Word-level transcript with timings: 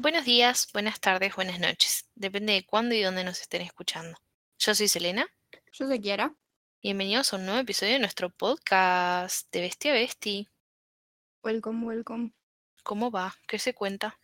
Buenos 0.00 0.24
días, 0.24 0.68
buenas 0.72 1.00
tardes, 1.00 1.34
buenas 1.34 1.58
noches. 1.58 2.08
Depende 2.14 2.52
de 2.52 2.64
cuándo 2.64 2.94
y 2.94 3.02
dónde 3.02 3.24
nos 3.24 3.40
estén 3.40 3.62
escuchando. 3.62 4.16
Yo 4.56 4.72
soy 4.72 4.86
Selena. 4.86 5.26
Yo 5.72 5.88
soy 5.88 6.00
Kiara. 6.00 6.32
Bienvenidos 6.80 7.32
a 7.32 7.36
un 7.36 7.46
nuevo 7.46 7.58
episodio 7.58 7.94
de 7.94 7.98
nuestro 7.98 8.30
podcast 8.30 9.52
de 9.52 9.62
Bestia 9.62 9.92
Besti. 9.92 10.48
Welcome, 11.42 11.84
welcome. 11.84 12.32
¿Cómo 12.84 13.10
va? 13.10 13.34
¿Qué 13.48 13.58
se 13.58 13.74
cuenta? 13.74 14.16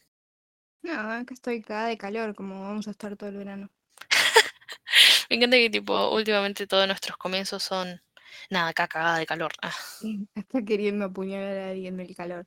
Nada, 0.83 1.25
que 1.25 1.35
estoy 1.35 1.61
cagada 1.61 1.89
de 1.89 1.99
calor, 1.99 2.37
como 2.37 2.63
vamos 2.63 2.87
a 2.87 2.93
estar 2.93 3.17
todo 3.17 3.31
el 3.31 3.39
verano. 3.39 3.69
Me 5.29 5.35
encanta 5.35 5.57
que 5.57 5.71
tipo, 5.71 6.15
últimamente 6.15 6.69
todos 6.69 6.87
nuestros 6.87 7.17
comienzos 7.17 7.65
son 7.65 8.01
nada, 8.49 8.69
acá 8.69 8.87
cagada 8.87 9.19
de 9.19 9.27
calor. 9.27 9.51
Ah. 9.61 9.75
Está 10.37 10.63
queriendo 10.63 11.07
apuñalar 11.07 11.57
a 11.57 11.71
alguien 11.71 11.97
del 11.97 12.15
calor. 12.15 12.47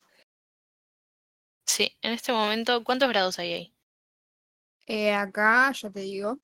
Sí, 1.67 1.95
en 2.01 2.13
este 2.13 2.31
momento, 2.31 2.83
¿cuántos 2.83 3.09
grados 3.09 3.37
hay 3.39 3.53
ahí? 3.53 3.73
Eh, 4.87 5.13
acá, 5.13 5.71
ya 5.73 5.91
te 5.91 5.99
digo. 5.99 6.39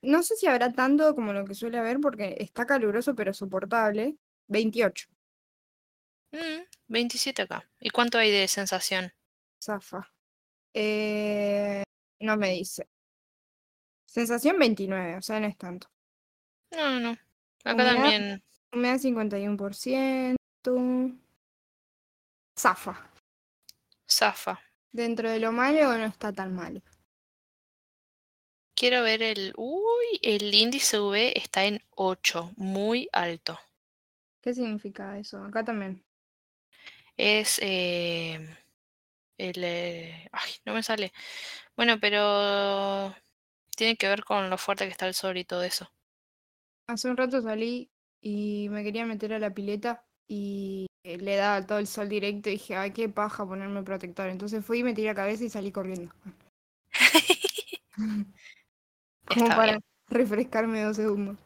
No 0.00 0.22
sé 0.22 0.34
si 0.36 0.46
habrá 0.46 0.72
tanto 0.72 1.14
como 1.14 1.32
lo 1.32 1.44
que 1.44 1.54
suele 1.54 1.78
haber, 1.78 2.00
porque 2.00 2.36
está 2.40 2.66
caluroso, 2.66 3.14
pero 3.14 3.32
soportable. 3.34 4.16
28. 4.48 5.06
Mm, 6.32 6.62
27 6.88 7.42
acá. 7.42 7.70
¿Y 7.78 7.90
cuánto 7.90 8.18
hay 8.18 8.30
de 8.30 8.48
sensación? 8.48 9.12
Zafa. 9.62 10.10
Eh, 10.74 11.84
no 12.20 12.36
me 12.36 12.50
dice. 12.52 12.88
Sensación 14.06 14.58
29, 14.58 15.16
o 15.16 15.22
sea, 15.22 15.38
no 15.38 15.46
es 15.46 15.56
tanto. 15.56 15.88
No, 16.70 16.90
no, 16.90 17.00
no. 17.00 17.18
Acá 17.64 17.84
también. 17.84 18.42
Humedad 18.72 18.98
51%. 18.98 20.36
Zafa. 22.58 23.11
Zafa. 24.12 24.60
Dentro 24.92 25.30
de 25.30 25.40
lo 25.40 25.52
malo 25.52 25.96
no 25.96 26.04
está 26.04 26.32
tan 26.32 26.54
malo. 26.54 26.82
Quiero 28.74 29.02
ver 29.02 29.22
el... 29.22 29.52
Uy, 29.56 30.18
el 30.22 30.52
índice 30.54 30.98
V 30.98 31.38
está 31.38 31.64
en 31.64 31.80
8, 31.90 32.52
muy 32.56 33.08
alto. 33.12 33.58
¿Qué 34.40 34.52
significa 34.54 35.18
eso? 35.18 35.42
Acá 35.44 35.64
también. 35.64 36.04
Es 37.16 37.58
eh, 37.62 38.40
el... 39.38 39.64
Eh, 39.64 40.28
ay, 40.32 40.50
no 40.64 40.74
me 40.74 40.82
sale. 40.82 41.12
Bueno, 41.76 41.98
pero 42.00 43.14
tiene 43.76 43.96
que 43.96 44.08
ver 44.08 44.24
con 44.24 44.50
lo 44.50 44.58
fuerte 44.58 44.84
que 44.84 44.90
está 44.90 45.06
el 45.06 45.14
sol 45.14 45.36
y 45.38 45.44
todo 45.44 45.62
eso. 45.62 45.90
Hace 46.86 47.08
un 47.08 47.16
rato 47.16 47.40
salí 47.40 47.90
y 48.20 48.68
me 48.68 48.82
quería 48.82 49.06
meter 49.06 49.32
a 49.32 49.38
la 49.38 49.54
pileta 49.54 50.04
y 50.34 50.86
le 51.04 51.36
daba 51.36 51.66
todo 51.66 51.78
el 51.78 51.86
sol 51.86 52.08
directo 52.08 52.48
y 52.48 52.52
dije, 52.52 52.74
ay, 52.74 52.92
qué 52.92 53.06
paja 53.10 53.46
ponerme 53.46 53.82
protector. 53.82 54.30
Entonces 54.30 54.64
fui, 54.64 54.82
me 54.82 54.94
tiré 54.94 55.08
la 55.08 55.14
cabeza 55.14 55.44
y 55.44 55.50
salí 55.50 55.70
corriendo. 55.70 56.10
Como 59.26 59.46
para 59.48 59.78
refrescarme 60.08 60.84
dos 60.84 60.96
segundos. 60.96 61.36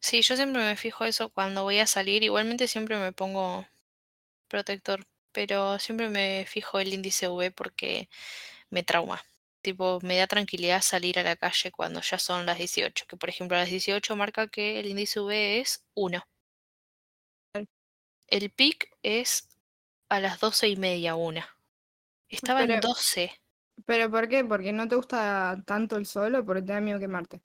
Sí, 0.00 0.22
yo 0.22 0.34
siempre 0.34 0.64
me 0.64 0.74
fijo 0.74 1.04
eso 1.04 1.28
cuando 1.28 1.62
voy 1.62 1.78
a 1.78 1.86
salir. 1.86 2.24
Igualmente 2.24 2.66
siempre 2.66 2.98
me 2.98 3.12
pongo 3.12 3.64
protector, 4.48 5.06
pero 5.30 5.78
siempre 5.78 6.08
me 6.08 6.46
fijo 6.48 6.80
el 6.80 6.92
índice 6.92 7.28
V 7.28 7.52
porque 7.52 8.08
me 8.70 8.82
trauma. 8.82 9.22
Tipo, 9.62 10.00
me 10.02 10.16
da 10.16 10.26
tranquilidad 10.26 10.82
salir 10.82 11.20
a 11.20 11.22
la 11.22 11.36
calle 11.36 11.70
cuando 11.70 12.00
ya 12.00 12.18
son 12.18 12.44
las 12.44 12.58
18, 12.58 13.06
que 13.06 13.16
por 13.16 13.28
ejemplo 13.28 13.56
a 13.56 13.60
las 13.60 13.70
18 13.70 14.16
marca 14.16 14.48
que 14.48 14.80
el 14.80 14.86
índice 14.86 15.20
V 15.20 15.60
es 15.60 15.84
1. 15.94 16.24
El 18.28 18.50
pic 18.50 18.90
es 19.02 19.48
a 20.08 20.20
las 20.20 20.40
doce 20.40 20.68
y 20.68 20.76
media, 20.76 21.14
una. 21.16 21.48
Estaba 22.28 22.62
en 22.62 22.80
12. 22.80 23.32
¿Pero 23.86 24.10
por 24.10 24.28
qué? 24.28 24.44
¿Porque 24.44 24.72
no 24.72 24.86
te 24.86 24.96
gusta 24.96 25.62
tanto 25.66 25.96
el 25.96 26.06
sol 26.06 26.34
o 26.34 26.44
porque 26.44 26.62
te 26.62 26.72
da 26.72 26.80
miedo 26.80 26.98
quemarte? 26.98 27.40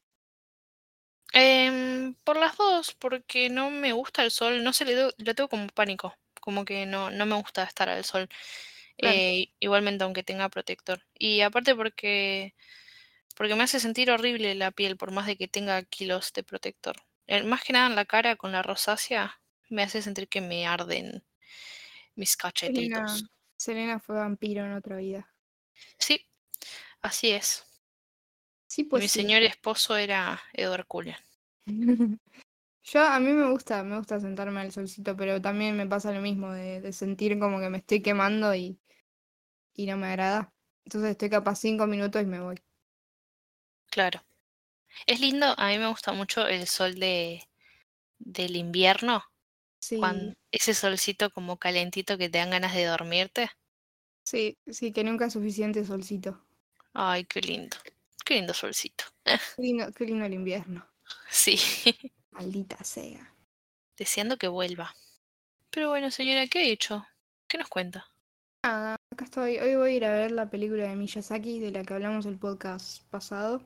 Eh, 1.33 2.13
por 2.23 2.37
las 2.37 2.57
dos, 2.57 2.93
porque 2.93 3.49
no 3.49 3.69
me 3.69 3.91
gusta 3.93 4.23
el 4.23 4.31
sol, 4.31 4.63
no 4.63 4.71
sé, 4.71 4.85
le, 4.85 5.09
lo 5.17 5.35
tengo 5.35 5.49
como 5.49 5.67
pánico, 5.67 6.15
como 6.41 6.63
que 6.63 6.85
no, 6.85 7.09
no 7.09 7.25
me 7.25 7.35
gusta 7.35 7.63
estar 7.63 7.89
al 7.89 8.03
sol. 8.03 8.29
Eh, 8.97 9.51
igualmente 9.59 10.03
aunque 10.03 10.23
tenga 10.23 10.49
protector. 10.49 11.01
Y 11.17 11.41
aparte 11.41 11.75
porque, 11.75 12.53
porque 13.35 13.55
me 13.55 13.63
hace 13.63 13.79
sentir 13.79 14.11
horrible 14.11 14.53
la 14.55 14.71
piel, 14.71 14.97
por 14.97 15.11
más 15.11 15.25
de 15.25 15.37
que 15.37 15.47
tenga 15.47 15.81
kilos 15.83 16.33
de 16.33 16.43
protector. 16.43 16.97
Eh, 17.27 17.43
más 17.43 17.63
que 17.63 17.73
nada 17.73 17.87
en 17.87 17.95
la 17.95 18.05
cara 18.05 18.35
con 18.35 18.51
la 18.51 18.61
rosácea, 18.61 19.39
me 19.73 19.83
hace 19.83 20.01
sentir 20.01 20.29
que 20.29 20.41
me 20.41 20.65
arden 20.65 21.23
mis 22.15 22.37
cachetitos. 22.37 23.25
Selena, 23.57 23.99
fue 23.99 24.15
vampiro 24.15 24.65
en 24.65 24.73
otra 24.73 24.97
vida. 24.97 25.27
Sí, 25.97 26.25
así 27.01 27.31
es. 27.31 27.65
Sí, 28.67 28.83
pues 28.83 29.03
Mi 29.03 29.07
señor 29.09 29.43
esposo 29.43 29.95
era 29.95 30.41
Edward 30.53 30.85
Cullen. 30.87 31.15
Yo 32.85 33.01
a 33.01 33.19
mí 33.19 33.31
me 33.31 33.49
gusta, 33.49 33.83
me 33.83 33.97
gusta 33.97 34.19
sentarme 34.19 34.59
al 34.59 34.71
solcito, 34.71 35.15
pero 35.15 35.41
también 35.41 35.77
me 35.77 35.87
pasa 35.87 36.11
lo 36.11 36.21
mismo 36.21 36.51
de, 36.51 36.91
sentir 36.91 37.39
como 37.39 37.59
que 37.59 37.69
me 37.69 37.77
estoy 37.77 38.01
quemando 38.01 38.53
y, 38.53 38.77
y 39.73 39.85
no 39.85 39.95
me 39.95 40.07
agrada. 40.07 40.53
Entonces 40.83 41.11
estoy 41.11 41.29
capaz 41.29 41.55
cinco 41.55 41.87
minutos 41.87 42.21
y 42.21 42.25
me 42.25 42.41
voy. 42.41 42.61
Claro. 43.89 44.21
Es 45.05 45.21
lindo, 45.21 45.55
a 45.57 45.69
mí 45.69 45.77
me 45.77 45.87
gusta 45.87 46.11
mucho 46.11 46.45
el 46.45 46.67
sol 46.67 46.95
de 46.95 47.47
del 48.19 48.55
invierno, 48.55 49.23
ese 50.51 50.73
solcito 50.73 51.31
como 51.31 51.57
calentito 51.57 52.17
que 52.17 52.29
te 52.29 52.37
dan 52.37 52.51
ganas 52.51 52.73
de 52.73 52.85
dormirte. 52.85 53.49
Sí, 54.23 54.57
sí, 54.67 54.91
que 54.91 55.03
nunca 55.03 55.25
es 55.25 55.33
suficiente 55.33 55.85
solcito. 55.85 56.39
Ay, 56.93 57.25
qué 57.25 57.41
lindo. 57.41 57.75
Qué 58.25 58.35
lindo 58.35 58.53
solcito. 58.53 59.03
Qué 59.57 59.61
lindo, 59.61 59.91
qué 59.91 60.05
lindo 60.05 60.25
el 60.25 60.33
invierno. 60.33 60.87
Sí. 61.29 61.57
Maldita 62.31 62.81
sea. 62.83 63.33
Deseando 63.97 64.37
que 64.37 64.47
vuelva. 64.47 64.95
Pero 65.69 65.89
bueno, 65.89 66.09
señora, 66.11 66.47
¿qué 66.47 66.59
ha 66.59 66.63
hecho? 66.63 67.05
¿Qué 67.47 67.57
nos 67.57 67.67
cuenta? 67.67 68.07
Nada, 68.63 68.95
acá 69.11 69.25
estoy. 69.25 69.57
Hoy 69.57 69.75
voy 69.75 69.91
a 69.91 69.95
ir 69.95 70.05
a 70.05 70.13
ver 70.13 70.31
la 70.31 70.49
película 70.49 70.83
de 70.87 70.95
Miyazaki, 70.95 71.59
de 71.59 71.71
la 71.71 71.83
que 71.83 71.93
hablamos 71.93 72.25
el 72.25 72.37
podcast 72.37 73.03
pasado. 73.09 73.61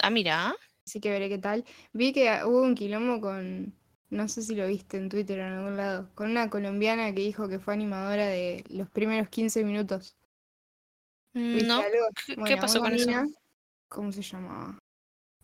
Ah, 0.00 0.10
mira. 0.10 0.54
Así 0.86 1.00
que 1.00 1.10
veré 1.10 1.28
qué 1.28 1.38
tal. 1.38 1.64
Vi 1.92 2.12
que 2.12 2.42
hubo 2.44 2.62
un 2.62 2.74
quilombo 2.74 3.20
con, 3.20 3.74
no 4.10 4.28
sé 4.28 4.42
si 4.42 4.54
lo 4.54 4.66
viste 4.66 4.96
en 4.96 5.08
Twitter 5.08 5.40
o 5.40 5.46
en 5.46 5.52
algún 5.52 5.76
lado, 5.76 6.10
con 6.14 6.30
una 6.30 6.48
colombiana 6.48 7.12
que 7.14 7.22
dijo 7.22 7.48
que 7.48 7.58
fue 7.58 7.74
animadora 7.74 8.26
de 8.26 8.64
los 8.68 8.88
primeros 8.90 9.28
15 9.28 9.64
minutos. 9.64 10.16
No, 11.34 11.82
¿qué, 12.46 12.56
pasó 12.56 12.80
con 12.80 12.94
eso? 12.94 13.10
¿Cómo 13.88 14.10
se 14.10 14.22
llamaba? 14.22 14.78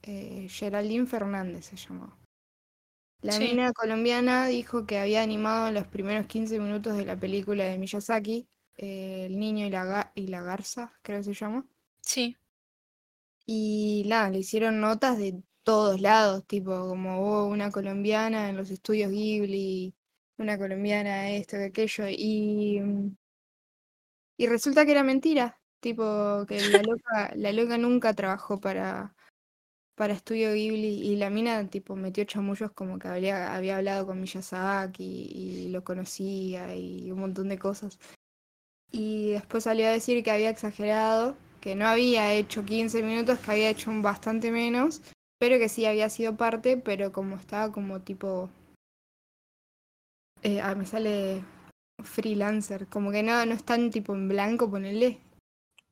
Eh, 0.02 0.46
Geraldine 0.48 1.06
Fernández 1.06 1.66
se 1.66 1.76
llamó. 1.76 2.16
La 3.20 3.38
mina 3.38 3.72
colombiana 3.72 4.46
dijo 4.46 4.84
que 4.84 4.98
había 4.98 5.22
animado 5.22 5.70
los 5.70 5.86
primeros 5.86 6.26
15 6.26 6.58
minutos 6.58 6.96
de 6.96 7.04
la 7.04 7.16
película 7.16 7.64
de 7.64 7.78
Miyazaki, 7.78 8.48
eh, 8.76 9.26
El 9.26 9.38
niño 9.38 9.66
y 9.66 9.70
la, 9.70 10.10
y 10.14 10.26
la 10.26 10.42
garza, 10.42 10.92
creo 11.02 11.18
que 11.18 11.24
se 11.24 11.34
llama. 11.34 11.64
Sí. 12.00 12.36
Y 13.46 14.04
nada, 14.06 14.30
le 14.30 14.38
hicieron 14.38 14.80
notas 14.80 15.18
de 15.18 15.40
todos 15.64 16.00
lados, 16.00 16.44
tipo 16.46 16.88
como 16.88 17.20
hubo 17.22 17.46
una 17.46 17.70
colombiana 17.70 18.48
en 18.48 18.56
los 18.56 18.70
estudios 18.70 19.10
Ghibli, 19.10 19.94
una 20.38 20.58
colombiana 20.58 21.30
esto 21.30 21.56
que 21.56 21.64
aquello, 21.66 22.04
y, 22.08 22.80
mm, 22.80 23.16
y 24.38 24.46
resulta 24.46 24.84
que 24.84 24.92
era 24.92 25.04
mentira, 25.04 25.60
tipo 25.80 26.46
que 26.46 26.60
la 26.68 26.82
loca, 26.88 27.32
la 27.36 27.52
loca 27.52 27.78
nunca 27.78 28.14
trabajó 28.14 28.60
para, 28.60 29.14
para 29.94 30.14
Estudio 30.14 30.52
Ghibli 30.52 31.02
y 31.02 31.16
la 31.16 31.30
mina 31.30 31.68
tipo 31.68 31.96
metió 31.96 32.24
chamullos 32.24 32.72
como 32.72 32.98
que 32.98 33.08
había, 33.08 33.54
había 33.54 33.76
hablado 33.78 34.06
con 34.06 34.20
Miyazaki 34.20 35.04
y, 35.04 35.66
y 35.66 35.68
lo 35.70 35.84
conocía 35.84 36.74
y 36.76 37.10
un 37.12 37.20
montón 37.20 37.48
de 37.48 37.58
cosas. 37.58 37.98
Y 38.90 39.32
después 39.32 39.64
salió 39.64 39.86
a 39.86 39.92
decir 39.92 40.22
que 40.22 40.30
había 40.30 40.50
exagerado, 40.50 41.36
que 41.60 41.74
no 41.74 41.86
había 41.86 42.34
hecho 42.34 42.64
15 42.64 43.02
minutos, 43.02 43.38
que 43.38 43.50
había 43.50 43.70
hecho 43.70 43.90
bastante 44.02 44.50
menos 44.50 45.02
pero 45.42 45.58
que 45.58 45.68
sí 45.68 45.86
había 45.86 46.08
sido 46.08 46.36
parte, 46.36 46.76
pero 46.76 47.10
como 47.10 47.34
estaba 47.34 47.72
como 47.72 48.00
tipo... 48.00 48.48
Eh, 50.44 50.60
ah, 50.60 50.76
me 50.76 50.86
sale 50.86 51.42
freelancer, 52.04 52.86
como 52.86 53.10
que 53.10 53.24
no, 53.24 53.44
no 53.44 53.52
están 53.52 53.90
tipo 53.90 54.14
en 54.14 54.28
blanco, 54.28 54.70
ponerle. 54.70 55.18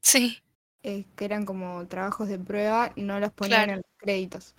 Sí. 0.00 0.38
Eh, 0.84 1.04
que 1.16 1.24
eran 1.24 1.44
como 1.44 1.84
trabajos 1.88 2.28
de 2.28 2.38
prueba, 2.38 2.92
no 2.94 3.18
los 3.18 3.32
ponían 3.32 3.70
en 3.70 3.76
los 3.78 3.92
créditos. 3.96 4.54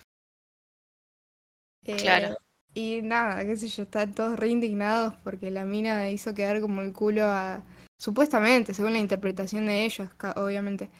Eh, 1.86 1.96
claro. 1.96 2.36
Y 2.74 3.00
nada, 3.00 3.46
qué 3.46 3.56
sé 3.56 3.68
yo, 3.68 3.84
están 3.84 4.12
todos 4.12 4.38
re 4.38 4.48
indignados 4.48 5.14
porque 5.24 5.50
la 5.50 5.64
mina 5.64 6.10
hizo 6.10 6.34
quedar 6.34 6.60
como 6.60 6.82
el 6.82 6.92
culo 6.92 7.24
a... 7.24 7.64
Supuestamente, 7.98 8.74
según 8.74 8.92
la 8.92 8.98
interpretación 8.98 9.64
de 9.64 9.86
ellos, 9.86 10.10
obviamente 10.36 10.90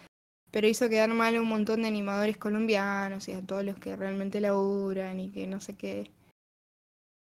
pero 0.52 0.68
hizo 0.68 0.88
quedar 0.88 1.08
mal 1.08 1.34
a 1.34 1.40
un 1.40 1.48
montón 1.48 1.82
de 1.82 1.88
animadores 1.88 2.36
colombianos 2.36 3.26
y 3.26 3.32
a 3.32 3.40
todos 3.40 3.64
los 3.64 3.78
que 3.78 3.96
realmente 3.96 4.40
laburan 4.40 5.18
y 5.18 5.32
que 5.32 5.46
no 5.46 5.60
sé 5.60 5.74
qué. 5.76 6.10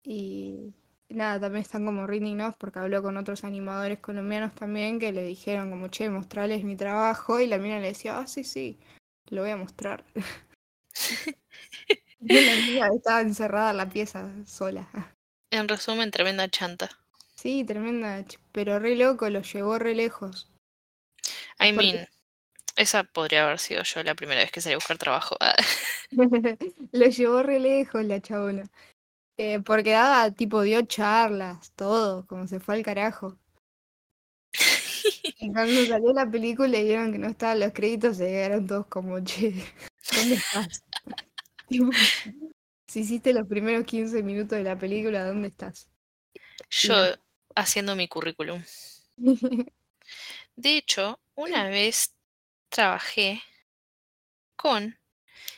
Y 0.03 0.73
nada, 1.07 1.39
también 1.39 1.61
están 1.61 1.85
como 1.85 2.05
reading 2.05 2.41
off 2.41 2.55
porque 2.57 2.79
habló 2.79 3.01
con 3.01 3.15
otros 3.15 3.45
animadores 3.45 3.99
colombianos 3.99 4.53
también 4.53 4.99
que 4.99 5.13
le 5.13 5.23
dijeron 5.23 5.69
como, 5.69 5.87
che, 5.87 6.09
mostrarles 6.09 6.65
mi 6.65 6.75
trabajo 6.75 7.39
y 7.39 7.47
la 7.47 7.57
mina 7.57 7.79
le 7.79 7.87
decía, 7.87 8.19
ah, 8.19 8.27
sí, 8.27 8.43
sí, 8.43 8.77
lo 9.29 9.41
voy 9.41 9.51
a 9.51 9.57
mostrar. 9.57 10.03
y 12.19 12.45
la 12.45 12.55
mina 12.55 12.87
estaba 12.93 13.21
encerrada 13.21 13.71
en 13.71 13.77
la 13.77 13.89
pieza 13.89 14.29
sola. 14.45 14.89
En 15.49 15.69
resumen, 15.69 16.11
tremenda 16.11 16.49
chanta. 16.49 16.89
Sí, 17.35 17.63
tremenda, 17.63 18.25
pero 18.51 18.79
re 18.79 18.97
loco, 18.97 19.29
lo 19.29 19.41
llevó 19.41 19.79
re 19.79 19.95
lejos. 19.95 20.49
I 21.59 21.71
mean, 21.71 22.05
esa 22.75 23.03
podría 23.03 23.45
haber 23.45 23.59
sido 23.59 23.83
yo 23.83 24.03
la 24.03 24.15
primera 24.15 24.41
vez 24.41 24.51
que 24.51 24.61
salí 24.61 24.73
a 24.73 24.77
buscar 24.77 24.97
trabajo. 24.97 25.37
lo 26.91 27.05
llevó 27.07 27.43
re 27.43 27.59
lejos 27.59 28.03
la 28.05 28.21
chabona. 28.21 28.69
Eh, 29.37 29.59
porque 29.61 29.91
daba, 29.91 30.29
tipo, 30.31 30.61
dio 30.61 30.81
charlas, 30.83 31.71
todo, 31.75 32.25
como 32.27 32.47
se 32.47 32.59
fue 32.59 32.75
al 32.75 32.83
carajo. 32.83 33.37
y 35.39 35.51
cuando 35.51 35.85
salió 35.85 36.13
la 36.13 36.29
película 36.29 36.77
y 36.77 36.83
vieron 36.83 37.11
que 37.11 37.17
no 37.17 37.27
estaban 37.27 37.59
los 37.59 37.73
créditos, 37.73 38.17
se 38.17 38.27
quedaron 38.27 38.67
todos 38.67 38.85
como, 38.87 39.19
che, 39.23 39.53
¿dónde 40.11 40.35
estás? 40.35 40.83
si 42.87 42.99
hiciste 42.99 43.33
los 43.33 43.47
primeros 43.47 43.85
15 43.85 44.21
minutos 44.21 44.57
de 44.57 44.63
la 44.63 44.77
película, 44.77 45.25
¿dónde 45.25 45.47
estás? 45.47 45.89
Yo 46.69 46.93
haciendo 47.55 47.95
mi 47.95 48.07
currículum. 48.07 48.63
De 50.55 50.77
hecho, 50.77 51.19
una 51.35 51.69
vez 51.69 52.13
trabajé 52.73 53.41
con 54.55 54.97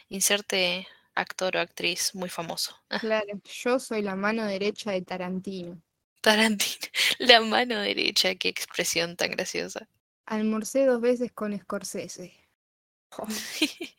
inserte 0.10 0.86
actor 1.16 1.56
o 1.56 1.60
actriz 1.62 2.14
muy 2.14 2.30
famoso. 2.30 2.76
Claro, 3.00 3.40
yo 3.44 3.80
soy 3.80 4.02
la 4.02 4.16
mano 4.16 4.46
derecha 4.46 4.92
de 4.92 5.02
Tarantino. 5.02 5.82
Tarantino, 6.22 6.88
la 7.20 7.42
mano 7.42 7.80
derecha, 7.80 8.36
qué 8.36 8.50
expresión 8.50 9.16
tan 9.16 9.32
graciosa. 9.32 9.88
Almorcé 10.26 10.86
dos 10.86 11.00
veces 11.02 11.32
con 11.32 11.58
Scorsese. 11.58 12.34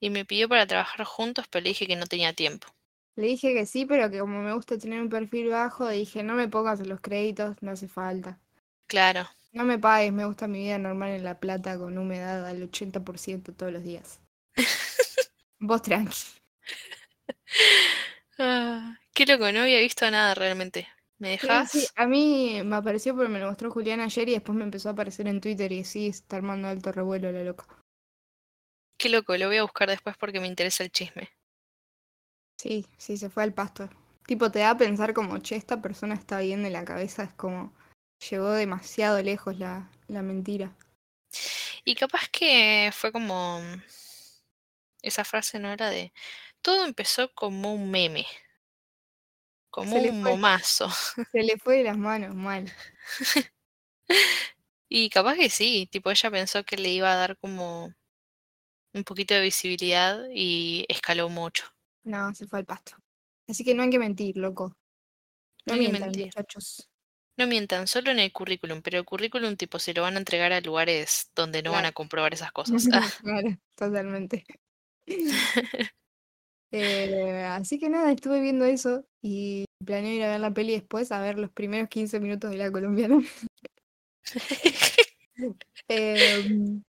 y 0.00 0.10
me 0.10 0.24
pidió 0.24 0.48
para 0.48 0.66
trabajar 0.66 1.04
juntos, 1.04 1.46
pero 1.50 1.64
le 1.64 1.70
dije 1.70 1.86
que 1.86 1.96
no 1.96 2.06
tenía 2.06 2.32
tiempo. 2.32 2.68
Le 3.16 3.26
dije 3.26 3.54
que 3.54 3.66
sí, 3.66 3.86
pero 3.86 4.08
que 4.10 4.20
como 4.20 4.40
me 4.40 4.54
gusta 4.54 4.78
tener 4.78 5.00
un 5.00 5.08
perfil 5.08 5.48
bajo, 5.48 5.88
dije 5.88 6.22
no 6.22 6.34
me 6.34 6.46
pongas 6.48 6.78
en 6.80 6.88
los 6.88 7.00
créditos, 7.00 7.56
no 7.60 7.72
hace 7.72 7.88
falta. 7.88 8.38
Claro. 8.86 9.28
No 9.52 9.64
me 9.64 9.78
pagues, 9.78 10.12
me 10.12 10.24
gusta 10.24 10.46
mi 10.46 10.60
vida 10.60 10.78
normal 10.78 11.10
en 11.10 11.24
La 11.24 11.40
Plata 11.40 11.76
con 11.76 11.98
humedad 11.98 12.46
al 12.46 12.62
80% 12.62 13.52
todos 13.52 13.72
los 13.72 13.82
días. 13.82 14.20
Vos 15.58 15.82
tranqui. 15.82 16.16
Ah, 18.42 18.96
qué 19.12 19.26
loco, 19.26 19.52
no 19.52 19.60
había 19.60 19.80
visto 19.80 20.10
nada 20.10 20.34
realmente. 20.34 20.88
¿Me 21.18 21.28
dejas? 21.32 21.70
Sí, 21.70 21.86
a 21.94 22.06
mí 22.06 22.62
me 22.64 22.76
apareció 22.76 23.14
porque 23.14 23.28
me 23.28 23.38
lo 23.38 23.48
mostró 23.48 23.70
Julián 23.70 24.00
ayer 24.00 24.30
y 24.30 24.32
después 24.32 24.56
me 24.56 24.64
empezó 24.64 24.88
a 24.88 24.92
aparecer 24.92 25.28
en 25.28 25.42
Twitter 25.42 25.70
y 25.72 25.84
sí, 25.84 26.06
está 26.06 26.36
armando 26.36 26.68
alto 26.68 26.90
revuelo 26.90 27.30
la 27.30 27.44
loca. 27.44 27.66
Qué 28.96 29.10
loco, 29.10 29.36
lo 29.36 29.48
voy 29.48 29.58
a 29.58 29.62
buscar 29.62 29.90
después 29.90 30.16
porque 30.16 30.40
me 30.40 30.46
interesa 30.46 30.82
el 30.84 30.90
chisme. 30.90 31.28
Sí, 32.56 32.86
sí, 32.96 33.18
se 33.18 33.28
fue 33.28 33.42
al 33.42 33.52
pasto. 33.52 33.90
Tipo, 34.26 34.50
te 34.50 34.60
da 34.60 34.70
a 34.70 34.78
pensar 34.78 35.12
como, 35.12 35.36
che, 35.38 35.56
esta 35.56 35.82
persona 35.82 36.14
está 36.14 36.40
bien 36.40 36.62
de 36.62 36.70
la 36.70 36.86
cabeza, 36.86 37.24
es 37.24 37.32
como, 37.34 37.74
llegó 38.28 38.50
demasiado 38.52 39.22
lejos 39.22 39.58
la, 39.58 39.90
la 40.08 40.22
mentira. 40.22 40.74
Y 41.84 41.94
capaz 41.94 42.28
que 42.28 42.90
fue 42.92 43.12
como 43.12 43.60
esa 45.02 45.24
frase 45.24 45.58
no 45.58 45.72
era 45.72 45.90
de 45.90 46.12
todo 46.62 46.84
empezó 46.84 47.32
como 47.34 47.74
un 47.74 47.90
meme, 47.90 48.26
como 49.70 49.96
un 49.96 50.22
momazo. 50.22 50.88
Se 51.32 51.42
le 51.42 51.56
fue 51.58 51.78
de 51.78 51.84
las 51.84 51.96
manos, 51.96 52.34
mal. 52.34 52.70
y 54.88 55.08
capaz 55.08 55.36
que 55.36 55.48
sí, 55.48 55.88
tipo 55.90 56.10
ella 56.10 56.30
pensó 56.30 56.64
que 56.64 56.76
le 56.76 56.90
iba 56.90 57.10
a 57.12 57.16
dar 57.16 57.38
como 57.38 57.94
un 58.92 59.04
poquito 59.04 59.34
de 59.34 59.42
visibilidad 59.42 60.20
y 60.30 60.84
escaló 60.88 61.28
mucho. 61.28 61.64
No, 62.04 62.34
se 62.34 62.46
fue 62.46 62.58
al 62.58 62.66
pasto. 62.66 62.96
Así 63.48 63.64
que 63.64 63.74
no 63.74 63.82
hay 63.82 63.90
que 63.90 63.98
mentir, 63.98 64.36
loco. 64.36 64.76
No, 65.64 65.74
hay 65.74 65.80
mientan, 65.80 66.02
mentir. 66.02 66.26
muchachos. 66.26 66.89
No 67.40 67.46
mientan, 67.46 67.86
solo 67.86 68.10
en 68.10 68.18
el 68.18 68.32
currículum, 68.32 68.82
pero 68.82 68.98
el 68.98 69.06
currículum 69.06 69.56
tipo 69.56 69.78
se 69.78 69.94
lo 69.94 70.02
van 70.02 70.16
a 70.16 70.18
entregar 70.18 70.52
a 70.52 70.60
lugares 70.60 71.30
donde 71.34 71.62
no 71.62 71.72
van 71.72 71.86
a 71.86 71.92
comprobar 71.92 72.34
esas 72.34 72.52
cosas. 72.52 72.84
claro, 73.24 73.56
totalmente. 73.74 74.44
Eh, 76.72 77.42
así 77.50 77.80
que 77.80 77.88
nada, 77.88 78.12
estuve 78.12 78.40
viendo 78.40 78.64
eso 78.64 79.04
y 79.20 79.64
planeo 79.84 80.12
ir 80.12 80.22
a 80.22 80.30
ver 80.30 80.38
la 80.38 80.52
peli 80.52 80.74
después, 80.74 81.10
a 81.10 81.20
ver 81.20 81.36
los 81.36 81.50
primeros 81.50 81.88
15 81.88 82.20
minutos 82.20 82.48
de 82.48 82.58
la 82.58 82.70
colombiana. 82.70 83.18
Em, 85.88 86.80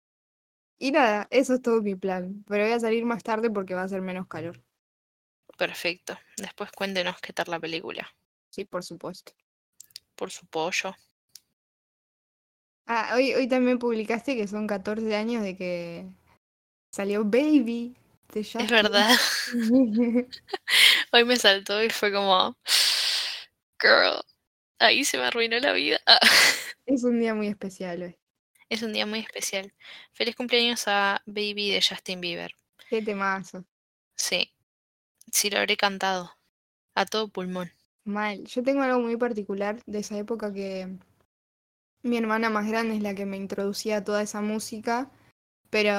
y 0.79 0.91
nada, 0.91 1.29
eso 1.31 1.55
es 1.55 1.63
todo 1.63 1.81
mi 1.81 1.95
plan. 1.95 2.45
Pero 2.47 2.65
voy 2.65 2.75
a 2.75 2.81
salir 2.81 3.07
más 3.07 3.23
tarde 3.23 3.49
porque 3.49 3.75
va 3.75 3.85
a 3.85 3.89
ser 3.89 4.03
menos 4.03 4.27
calor. 4.27 4.63
Perfecto. 5.57 6.19
Después 6.37 6.71
cuéntenos 6.73 7.19
qué 7.23 7.33
tal 7.33 7.47
la 7.49 7.59
película. 7.59 8.07
Sí, 8.51 8.67
por 8.67 8.85
supuesto. 8.85 9.33
Por 10.21 10.31
su 10.31 10.45
pollo. 10.45 10.95
Ah, 12.87 13.13
hoy, 13.15 13.33
hoy 13.33 13.49
también 13.49 13.79
publicaste 13.79 14.37
que 14.37 14.47
son 14.47 14.67
14 14.67 15.17
años 15.17 15.43
de 15.43 15.57
que 15.57 16.11
salió 16.93 17.25
Baby. 17.25 17.97
Es 18.35 18.71
verdad. 18.71 19.17
Hoy 21.13 21.25
me 21.25 21.37
saltó 21.37 21.83
y 21.83 21.89
fue 21.89 22.13
como, 22.13 22.55
girl, 23.81 24.23
ahí 24.79 25.05
se 25.05 25.17
me 25.17 25.25
arruinó 25.25 25.59
la 25.59 25.73
vida. 25.73 25.99
Es 26.85 27.03
un 27.05 27.19
día 27.19 27.35
muy 27.35 27.47
especial 27.47 28.03
hoy. 28.03 28.19
Es 28.69 28.83
un 28.83 28.93
día 28.93 29.07
muy 29.07 29.21
especial. 29.21 29.73
Feliz 30.13 30.37
cumpleaños 30.37 30.87
a 30.87 31.23
Baby 31.25 31.71
de 31.71 31.81
Justin 31.81 32.21
Bieber. 32.21 32.55
Qué 32.91 33.01
temazo. 33.01 33.65
Sí, 34.17 34.53
sí 35.33 35.49
lo 35.49 35.61
habré 35.61 35.79
cantado. 35.79 36.37
A 36.95 37.07
todo 37.07 37.29
pulmón. 37.29 37.73
Mal. 38.11 38.45
Yo 38.45 38.63
tengo 38.63 38.83
algo 38.83 39.01
muy 39.01 39.17
particular 39.17 39.81
de 39.87 40.01
esa 40.01 40.19
época 40.19 40.53
que 40.53 40.99
mi 42.03 42.17
hermana 42.17 42.51
más 42.51 42.69
grande 42.69 42.97
es 42.97 43.03
la 43.03 43.15
que 43.15 43.27
me 43.27 43.37
introducía 43.37 43.99
a 43.99 44.05
toda 44.05 44.23
esa 44.23 44.41
música, 44.41 45.11
pero 45.71 45.95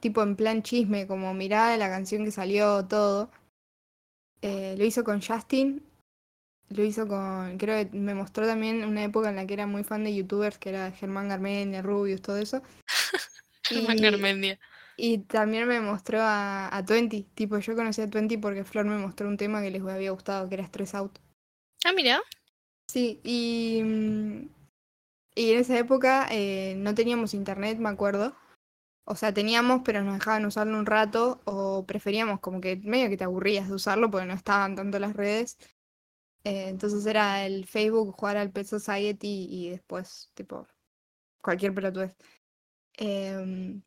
tipo 0.00 0.22
en 0.22 0.36
plan 0.36 0.62
chisme, 0.62 1.06
como 1.06 1.34
mirá 1.34 1.76
la 1.76 1.88
canción 1.88 2.24
que 2.24 2.30
salió, 2.30 2.86
todo. 2.86 3.30
Eh, 4.42 4.74
lo 4.78 4.84
hizo 4.84 5.04
con 5.04 5.20
Justin, 5.20 5.82
lo 6.70 6.84
hizo 6.84 7.06
con, 7.06 7.58
creo 7.58 7.90
que 7.90 7.96
me 7.96 8.14
mostró 8.14 8.46
también 8.46 8.84
una 8.84 9.04
época 9.04 9.30
en 9.30 9.36
la 9.36 9.46
que 9.46 9.54
era 9.54 9.66
muy 9.66 9.84
fan 9.84 10.04
de 10.04 10.14
youtubers, 10.14 10.58
que 10.58 10.70
era 10.70 10.92
Germán 10.92 11.28
Garmendia, 11.28 11.82
Rubius, 11.82 12.22
todo 12.22 12.36
eso. 12.36 12.62
Germán 13.64 13.96
Garmendia. 13.96 14.58
Y 14.96 15.18
también 15.18 15.68
me 15.68 15.80
mostró 15.80 16.20
a, 16.20 16.74
a 16.76 16.84
Twenty, 16.84 17.22
tipo 17.34 17.58
yo 17.58 17.76
conocí 17.76 18.00
a 18.00 18.10
Twenty 18.10 18.36
porque 18.36 18.64
Flor 18.64 18.84
me 18.84 18.98
mostró 18.98 19.28
un 19.28 19.36
tema 19.36 19.62
que 19.62 19.70
les 19.70 19.82
había 19.82 20.10
gustado, 20.10 20.48
que 20.48 20.56
era 20.56 20.64
Stress 20.64 20.94
Out. 20.94 21.18
Ah, 21.84 21.92
mira. 21.92 22.20
Sí, 22.88 23.20
y, 23.24 23.82
mm, 23.84 24.48
y 25.36 25.52
en 25.52 25.60
esa 25.60 25.78
época 25.78 26.28
eh, 26.30 26.74
no 26.78 26.94
teníamos 26.94 27.34
internet, 27.34 27.78
me 27.78 27.88
acuerdo. 27.90 28.34
O 29.04 29.16
sea, 29.16 29.34
teníamos, 29.34 29.82
pero 29.84 30.02
nos 30.04 30.14
dejaban 30.18 30.46
usarlo 30.46 30.78
un 30.78 30.86
rato 30.86 31.40
o 31.44 31.86
preferíamos 31.86 32.40
como 32.40 32.60
que 32.60 32.76
medio 32.84 33.08
que 33.10 33.16
te 33.16 33.24
aburrías 33.24 33.68
de 33.68 33.74
usarlo 33.74 34.10
porque 34.10 34.26
no 34.26 34.34
estaban 34.34 34.76
tanto 34.76 34.98
las 34.98 35.14
redes. 35.16 35.58
Eh, 36.44 36.68
entonces 36.68 37.06
era 37.06 37.46
el 37.46 37.66
Facebook, 37.66 38.14
jugar 38.16 38.36
al 38.38 38.52
Pet 38.52 38.66
Society 38.66 39.48
y 39.50 39.70
después, 39.70 40.30
tipo, 40.34 40.66
cualquier 41.42 41.74
pelotudez. 41.74 42.16
Eh, 42.98 43.80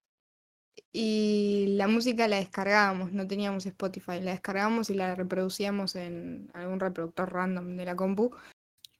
y 0.93 1.67
la 1.77 1.87
música 1.87 2.27
la 2.27 2.37
descargábamos, 2.37 3.13
no 3.13 3.25
teníamos 3.27 3.65
Spotify, 3.65 4.19
la 4.21 4.31
descargábamos 4.31 4.89
y 4.89 4.93
la 4.93 5.15
reproducíamos 5.15 5.95
en 5.95 6.49
algún 6.53 6.79
reproductor 6.79 7.31
random 7.31 7.77
de 7.77 7.85
la 7.85 7.95
compu. 7.95 8.31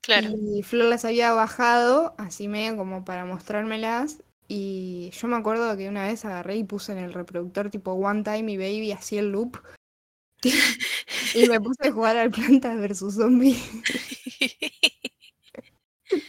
Claro. 0.02 0.30
Y 0.56 0.64
Flor 0.64 0.88
las 0.88 1.06
había 1.06 1.34
bajado, 1.34 2.16
así 2.18 2.48
medio 2.48 2.78
como 2.78 3.06
para 3.06 3.26
mostrármelas, 3.26 4.24
y 4.48 5.12
yo 5.12 5.28
me 5.28 5.38
acuerdo 5.38 5.78
que 5.78 5.88
una 5.88 6.08
vez 6.08 6.26
agarré 6.26 6.58
y 6.58 6.64
puse 6.64 6.92
en 6.92 6.98
el 6.98 7.14
reproductor 7.14 7.70
tipo 7.70 7.94
One 7.94 8.24
Time 8.24 8.52
y 8.52 8.58
Baby, 8.58 8.92
así 8.92 9.18
el 9.18 9.32
loop. 9.32 9.58
y 11.36 11.48
me 11.48 11.62
puse 11.62 11.88
a 11.88 11.92
jugar 11.92 12.18
al 12.18 12.32
Plantas 12.32 12.78
vs 12.78 13.16
Zombie. 13.16 13.58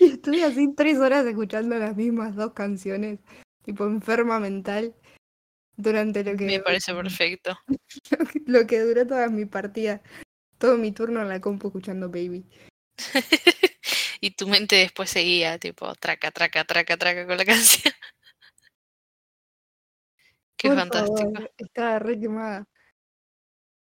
y 0.01 0.05
estuve 0.13 0.45
así 0.45 0.73
tres 0.75 0.99
horas 0.99 1.27
escuchando 1.27 1.77
las 1.79 1.97
mismas 1.97 2.37
dos 2.37 2.53
canciones, 2.53 3.21
tipo 3.65 3.87
enferma 3.87 4.39
mental, 4.39 4.95
durante 5.77 6.25
lo 6.25 6.37
que... 6.37 6.45
Me 6.45 6.61
parece 6.61 6.95
perfecto. 6.95 7.59
lo 8.47 8.67
que 8.67 8.81
duró 8.81 9.07
toda 9.07 9.29
mi 9.29 9.45
partida, 9.45 10.03
todo 10.59 10.77
mi 10.77 10.93
turno 10.93 11.23
en 11.23 11.29
la 11.29 11.41
compu 11.41 11.69
escuchando 11.69 12.09
Baby. 12.09 12.45
y 14.21 14.31
tu 14.33 14.47
mente 14.47 14.77
después 14.77 15.11
seguía, 15.11 15.59
tipo, 15.59 15.95
traca, 15.95 16.31
traca, 16.31 16.65
traca, 16.65 16.97
traca 16.97 17.27
con 17.27 17.37
la 17.37 17.45
canción. 17.47 17.95
Qué 20.57 20.69
fantástico. 20.69 21.33
estaba 21.57 21.99
re 21.99 22.21
quemada. 22.21 22.65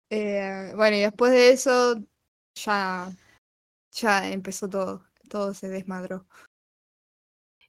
Eh, 0.10 0.72
bueno, 0.76 0.96
y 0.96 1.02
después 1.02 1.32
de 1.32 1.50
eso, 1.50 2.02
ya 2.56 3.12
ya 3.98 4.30
empezó 4.30 4.70
todo, 4.70 5.06
todo 5.30 5.54
se 5.54 5.70
desmadró. 5.70 6.28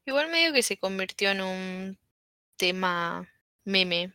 Igual 0.04 0.30
medio 0.30 0.52
que 0.52 0.62
se 0.62 0.78
convirtió 0.78 1.30
en 1.30 1.40
un 1.40 1.98
tema 2.56 3.28
meme. 3.68 4.12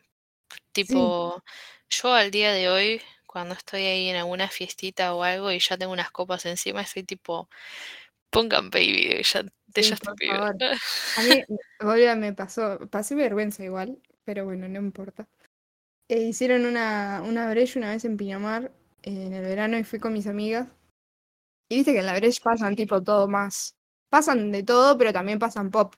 Sí, 0.75 0.83
Tipo, 0.85 1.43
yo 1.89 2.13
al 2.13 2.31
día 2.31 2.51
de 2.51 2.69
hoy, 2.69 3.01
cuando 3.25 3.53
estoy 3.55 3.83
ahí 3.83 4.09
en 4.09 4.17
alguna 4.17 4.49
fiestita 4.49 5.13
o 5.15 5.23
algo 5.23 5.51
y 5.51 5.59
ya 5.59 5.77
tengo 5.77 5.93
unas 5.93 6.11
copas 6.11 6.45
encima, 6.45 6.81
estoy 6.81 7.03
tipo, 7.03 7.47
pongan 8.29 8.69
baby 8.69 9.07
de 9.07 9.23
ya, 9.23 9.43
de 9.43 9.83
sí, 9.83 9.93
Bieber. 10.17 10.39
favor. 10.39 10.57
A 11.17 11.21
mí, 11.23 11.43
boluda, 11.79 12.15
me 12.15 12.33
pasó, 12.33 12.79
pasé 12.89 13.15
vergüenza 13.15 13.63
igual, 13.63 13.99
pero 14.25 14.45
bueno, 14.45 14.67
no 14.67 14.79
importa. 14.79 15.27
Eh, 16.09 16.23
hicieron 16.23 16.65
una, 16.65 17.21
una 17.23 17.49
brecha 17.49 17.79
una 17.79 17.91
vez 17.91 18.03
en 18.05 18.17
Pinamar 18.17 18.71
en 19.03 19.33
el 19.33 19.43
verano 19.43 19.77
y 19.77 19.83
fui 19.83 19.99
con 19.99 20.13
mis 20.13 20.27
amigas. 20.27 20.67
Y 21.69 21.77
viste 21.77 21.93
que 21.93 21.99
en 21.99 22.05
la 22.05 22.15
brecha 22.15 22.41
pasan 22.43 22.75
tipo 22.75 23.01
todo 23.01 23.27
más. 23.27 23.75
Pasan 24.09 24.51
de 24.51 24.63
todo, 24.63 24.97
pero 24.97 25.13
también 25.13 25.39
pasan 25.39 25.71
pop. 25.71 25.95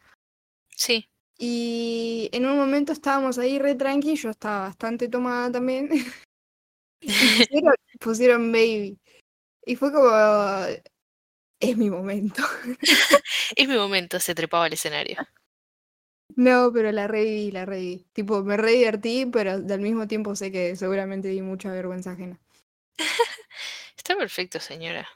Sí, 0.70 1.10
Y 1.38 2.30
en 2.32 2.46
un 2.46 2.58
momento 2.58 2.94
estábamos 2.94 3.38
ahí 3.38 3.60
re 3.60 3.76
tranqui, 3.76 4.16
yo 4.16 4.30
estaba 4.30 4.68
bastante 4.68 5.10
tomada 5.10 5.52
también. 5.52 5.90
y 7.02 7.08
pusieron, 7.12 7.76
pusieron 8.00 8.52
baby. 8.52 8.98
Y 9.66 9.76
fue 9.76 9.92
como. 9.92 10.10
Es 11.60 11.78
mi 11.78 11.90
momento. 11.90 12.44
es 13.56 13.68
mi 13.68 13.76
momento, 13.76 14.20
se 14.20 14.36
trepaba 14.36 14.66
al 14.66 14.74
escenario. 14.74 15.18
No, 16.36 16.72
pero 16.74 16.92
la 16.92 17.08
reviví, 17.08 17.52
la 17.52 17.66
reviví. 17.66 18.06
Tipo, 18.14 18.44
me 18.44 18.58
re 18.58 18.72
divertí, 18.72 19.26
pero 19.26 19.52
al 19.52 19.80
mismo 19.80 20.08
tiempo 20.08 20.36
sé 20.36 20.52
que 20.52 20.76
seguramente 20.76 21.30
di 21.30 21.42
mucha 21.42 21.72
vergüenza 21.72 22.12
ajena. 22.12 22.40
Está 23.96 24.18
perfecto, 24.18 24.60
señora. 24.60 25.08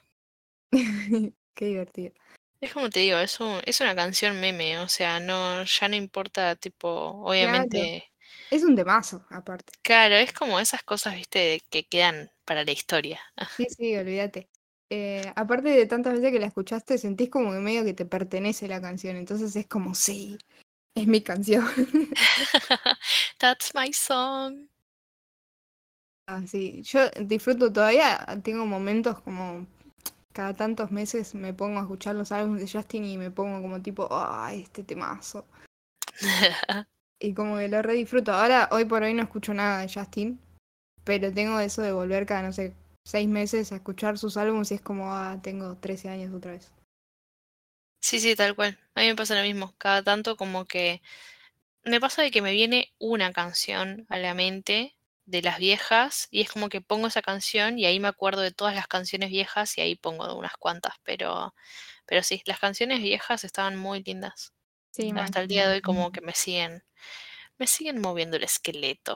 Qué 0.71 1.65
divertido. 1.65 2.13
Es 2.61 2.73
como 2.73 2.89
te 2.89 3.01
digo, 3.01 3.17
es, 3.17 3.39
un- 3.41 3.59
es 3.65 3.81
una 3.81 3.95
canción 3.95 4.39
meme, 4.39 4.79
o 4.79 4.87
sea, 4.87 5.19
no, 5.19 5.63
ya 5.65 5.87
no 5.89 5.95
importa, 5.97 6.55
tipo, 6.55 6.87
obviamente, 6.89 8.05
Es 8.51 8.63
un 8.63 8.75
temazo, 8.75 9.25
aparte. 9.31 9.73
claro, 9.81 10.15
es 10.15 10.33
como 10.33 10.59
esas 10.59 10.83
cosas, 10.83 11.15
viste, 11.15 11.61
que 11.69 11.85
quedan 11.87 12.31
para 12.45 12.63
la 12.63 12.71
historia. 12.71 13.19
Sí, 13.57 13.67
sí, 13.69 13.95
olvídate. 13.97 14.49
Eh, 14.89 15.31
aparte 15.35 15.69
de 15.69 15.85
tantas 15.85 16.13
veces 16.13 16.31
que 16.31 16.39
la 16.39 16.47
escuchaste, 16.47 16.97
sentís 16.97 17.29
como 17.29 17.51
que 17.51 17.59
medio 17.59 17.83
que 17.83 17.93
te 17.93 18.05
pertenece 18.05 18.67
la 18.67 18.81
canción. 18.81 19.17
Entonces 19.17 19.55
es 19.55 19.67
como, 19.67 19.93
sí, 19.95 20.37
es 20.95 21.07
mi 21.07 21.21
canción. 21.21 21.65
That's 23.39 23.73
my 23.73 23.91
song. 23.91 24.69
Así, 26.25 26.83
yo 26.83 27.09
disfruto 27.25 27.73
todavía, 27.73 28.25
tengo 28.43 28.65
momentos 28.65 29.19
como 29.21 29.65
cada 30.33 30.53
tantos 30.55 30.91
meses 30.91 31.35
me 31.35 31.53
pongo 31.53 31.79
a 31.79 31.83
escuchar 31.83 32.15
los 32.15 32.31
álbumes 32.31 32.61
de 32.61 32.77
Justin 32.77 33.05
y 33.05 33.17
me 33.17 33.31
pongo 33.31 33.61
como 33.61 33.81
tipo, 33.81 34.07
ay, 34.11 34.61
este 34.61 34.83
temazo. 34.83 35.45
Y 37.21 37.33
como 37.33 37.57
que 37.57 37.67
lo 37.67 37.81
re 37.81 37.95
disfruto. 37.95 38.31
Ahora, 38.31 38.69
hoy 38.71 38.85
por 38.85 39.03
hoy 39.03 39.13
no 39.13 39.23
escucho 39.23 39.53
nada 39.53 39.81
de 39.81 39.93
Justin, 39.93 40.39
pero 41.03 41.33
tengo 41.33 41.59
eso 41.59 41.81
de 41.81 41.91
volver 41.91 42.25
cada, 42.25 42.43
no 42.43 42.53
sé, 42.53 42.73
seis 43.05 43.27
meses 43.27 43.73
a 43.73 43.75
escuchar 43.75 44.17
sus 44.17 44.37
álbumes 44.37 44.71
y 44.71 44.75
es 44.75 44.81
como, 44.81 45.13
ah, 45.13 45.37
tengo 45.43 45.75
13 45.75 46.07
años 46.07 46.33
otra 46.33 46.53
vez. 46.53 46.71
Sí, 48.01 48.21
sí, 48.21 48.35
tal 48.37 48.55
cual. 48.55 48.79
A 48.95 49.01
mí 49.01 49.07
me 49.07 49.15
pasa 49.15 49.35
lo 49.35 49.41
mismo. 49.41 49.75
Cada 49.77 50.01
tanto 50.01 50.37
como 50.37 50.65
que 50.65 51.01
me 51.83 51.99
pasa 51.99 52.21
de 52.21 52.31
que 52.31 52.41
me 52.41 52.53
viene 52.53 52.93
una 52.99 53.33
canción 53.33 54.05
a 54.09 54.17
la 54.17 54.33
mente 54.33 54.95
de 55.29 55.41
las 55.43 55.59
viejas 55.59 56.27
y 56.31 56.41
es 56.41 56.49
como 56.51 56.69
que 56.69 56.81
pongo 56.81 57.07
esa 57.07 57.21
canción 57.21 57.77
y 57.77 57.85
ahí 57.85 57.99
me 57.99 58.07
acuerdo 58.07 58.41
de 58.41 58.51
todas 58.51 58.73
las 58.73 58.87
canciones 58.87 59.29
viejas 59.29 59.77
y 59.77 59.81
ahí 59.81 59.95
pongo 59.95 60.35
unas 60.35 60.57
cuantas, 60.57 60.93
pero 61.03 61.53
pero 62.05 62.23
sí, 62.23 62.41
las 62.45 62.59
canciones 62.59 63.01
viejas 63.01 63.43
estaban 63.43 63.75
muy 63.75 64.01
lindas. 64.01 64.53
Sí. 64.91 65.13
Hasta 65.15 65.41
el 65.41 65.47
día 65.47 65.67
de 65.67 65.75
hoy 65.75 65.81
como 65.81 66.11
que 66.11 66.21
me 66.21 66.33
siguen 66.33 66.83
me 67.59 67.67
siguen 67.67 68.01
moviendo 68.01 68.37
el 68.37 68.43
esqueleto. 68.43 69.15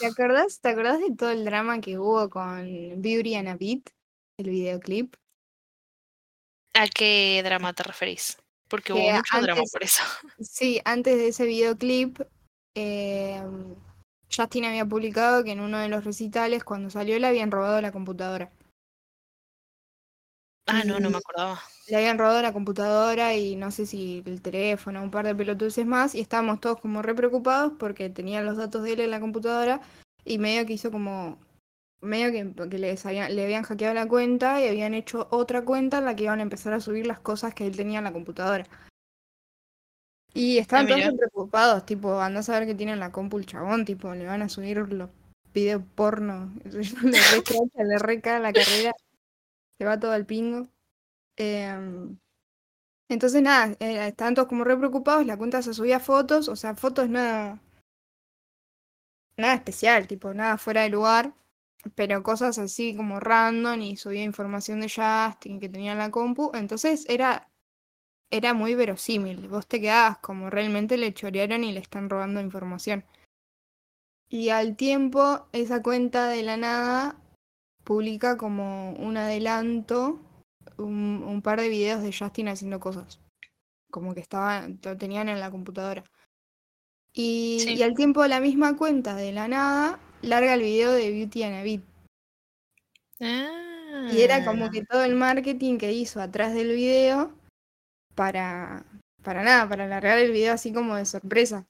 ¿Te 0.00 0.06
acordás, 0.06 0.60
¿Te 0.60 0.70
acordás 0.70 0.98
de 0.98 1.14
todo 1.16 1.30
el 1.30 1.44
drama 1.44 1.80
que 1.80 1.98
hubo 1.98 2.28
con 2.28 3.00
Beauty 3.00 3.36
and 3.36 3.48
a 3.48 3.56
Beat, 3.56 3.90
el 4.38 4.50
videoclip? 4.50 5.14
¿A 6.74 6.88
qué 6.88 7.40
drama 7.44 7.72
te 7.72 7.84
referís? 7.84 8.38
Porque 8.66 8.94
hubo 8.94 9.10
mucho 9.10 9.40
drama 9.40 9.62
por 9.70 9.82
eso. 9.84 10.02
Sí, 10.40 10.80
antes 10.84 11.16
de 11.18 11.28
ese 11.28 11.44
videoclip, 11.44 12.18
eh, 12.74 13.42
Justin 14.34 14.64
había 14.64 14.86
publicado 14.86 15.44
que 15.44 15.52
en 15.52 15.60
uno 15.60 15.78
de 15.78 15.88
los 15.88 16.04
recitales, 16.04 16.64
cuando 16.64 16.90
salió, 16.90 17.18
le 17.18 17.26
habían 17.26 17.50
robado 17.50 17.80
la 17.80 17.92
computadora. 17.92 18.50
Ah, 20.66 20.84
no, 20.84 21.00
no 21.00 21.10
me 21.10 21.18
acordaba. 21.18 21.60
Le 21.88 21.96
habían 21.96 22.18
robado 22.18 22.40
la 22.40 22.52
computadora 22.52 23.34
y 23.34 23.56
no 23.56 23.70
sé 23.70 23.84
si 23.84 24.22
el 24.24 24.40
teléfono, 24.40 25.02
un 25.02 25.10
par 25.10 25.26
de 25.26 25.34
pelotudes 25.34 25.84
más, 25.84 26.14
y 26.14 26.20
estábamos 26.20 26.60
todos 26.60 26.80
como 26.80 27.02
re 27.02 27.14
preocupados 27.14 27.72
porque 27.78 28.08
tenían 28.08 28.46
los 28.46 28.56
datos 28.56 28.84
de 28.84 28.92
él 28.92 29.00
en 29.00 29.10
la 29.10 29.20
computadora 29.20 29.80
y 30.24 30.38
medio 30.38 30.64
que 30.64 30.74
hizo 30.74 30.90
como, 30.90 31.38
medio 32.00 32.30
que, 32.30 32.68
que 32.68 32.78
les 32.78 33.04
habían, 33.04 33.34
le 33.34 33.44
habían 33.44 33.64
hackeado 33.64 33.94
la 33.94 34.06
cuenta 34.06 34.62
y 34.62 34.68
habían 34.68 34.94
hecho 34.94 35.28
otra 35.30 35.64
cuenta 35.64 35.98
en 35.98 36.04
la 36.04 36.16
que 36.16 36.24
iban 36.24 36.38
a 36.38 36.42
empezar 36.42 36.72
a 36.72 36.80
subir 36.80 37.06
las 37.06 37.18
cosas 37.18 37.54
que 37.54 37.66
él 37.66 37.76
tenía 37.76 37.98
en 37.98 38.04
la 38.04 38.12
computadora. 38.12 38.66
Y 40.34 40.58
estaban 40.58 40.86
todos 40.86 41.14
preocupados, 41.18 41.84
tipo, 41.84 42.20
andá 42.20 42.40
a 42.40 42.42
saber 42.42 42.66
que 42.66 42.74
tiene 42.74 42.92
en 42.92 43.00
la 43.00 43.12
compu 43.12 43.38
el 43.38 43.46
chabón, 43.46 43.84
tipo, 43.84 44.14
le 44.14 44.26
van 44.26 44.42
a 44.42 44.48
subir 44.48 44.78
los 44.78 45.10
videos 45.52 45.82
porno, 45.94 46.52
le 46.64 47.18
re 47.18 47.42
cracha, 47.44 47.84
le 47.84 47.98
re 47.98 48.20
caga 48.20 48.38
la 48.40 48.52
carrera, 48.52 48.92
se 49.78 49.84
va 49.84 50.00
todo 50.00 50.12
al 50.12 50.26
pingo. 50.26 50.68
Em, 51.36 52.18
entonces 53.08 53.42
nada, 53.42 53.76
eh, 53.80 54.08
estaban 54.08 54.34
todos 54.34 54.48
como 54.48 54.64
re 54.64 54.76
preocupados, 54.76 55.26
la 55.26 55.36
cuenta 55.36 55.62
se 55.62 55.74
subía 55.74 56.00
fotos, 56.00 56.48
o 56.48 56.56
sea, 56.56 56.74
fotos 56.76 57.08
nada, 57.10 57.60
nada 59.36 59.54
especial, 59.54 60.06
tipo, 60.06 60.32
nada 60.34 60.56
fuera 60.58 60.82
de 60.82 60.88
lugar, 60.90 61.34
pero 61.94 62.22
cosas 62.22 62.58
así 62.58 62.96
como 62.96 63.20
random 63.20 63.80
y 63.82 63.96
subía 63.96 64.22
información 64.24 64.80
de 64.80 64.88
Justin 64.88 65.60
que 65.60 65.68
tenía 65.68 65.92
en 65.92 65.98
la 65.98 66.10
compu, 66.10 66.52
entonces 66.54 67.04
era, 67.08 67.50
era 68.32 68.54
muy 68.54 68.74
verosímil, 68.74 69.46
vos 69.48 69.66
te 69.68 69.80
quedabas 69.80 70.18
como 70.18 70.50
realmente 70.50 70.96
le 70.96 71.14
chorearon 71.14 71.62
y 71.64 71.72
le 71.72 71.80
están 71.80 72.10
robando 72.10 72.40
información. 72.40 73.04
Y 74.28 74.48
al 74.48 74.76
tiempo, 74.76 75.46
esa 75.52 75.82
cuenta 75.82 76.28
de 76.28 76.42
la 76.42 76.56
nada 76.56 77.16
publica 77.84 78.36
como 78.38 78.92
un 78.94 79.16
adelanto, 79.18 80.18
un, 80.78 81.22
un 81.22 81.42
par 81.42 81.60
de 81.60 81.68
videos 81.68 82.02
de 82.02 82.12
Justin 82.18 82.48
haciendo 82.48 82.80
cosas. 82.80 83.20
Como 83.90 84.14
que 84.14 84.20
estaban, 84.20 84.80
lo 84.82 84.96
tenían 84.96 85.28
en 85.28 85.38
la 85.38 85.50
computadora. 85.50 86.02
Y, 87.12 87.58
Sí. 87.60 87.74
y 87.74 87.82
al 87.82 87.94
tiempo 87.94 88.26
la 88.26 88.40
misma 88.40 88.74
cuenta 88.78 89.14
de 89.14 89.32
la 89.32 89.46
nada 89.48 90.00
larga 90.22 90.54
el 90.54 90.62
video 90.62 90.92
de 90.92 91.10
Beauty 91.10 91.42
and 91.42 91.56
a 91.56 91.62
Beat. 91.62 91.82
Y 93.20 94.22
era 94.22 94.44
como 94.46 94.64
Ah. 94.64 94.70
que 94.70 94.84
todo 94.84 95.04
el 95.04 95.14
marketing 95.14 95.76
que 95.78 95.92
hizo 95.92 96.20
atrás 96.22 96.54
del 96.54 96.68
video 96.74 97.34
para, 98.14 98.84
para 99.22 99.42
nada, 99.42 99.68
para 99.68 99.86
largar 99.86 100.18
el 100.18 100.32
video 100.32 100.54
así 100.54 100.72
como 100.72 100.96
de 100.96 101.04
sorpresa. 101.06 101.66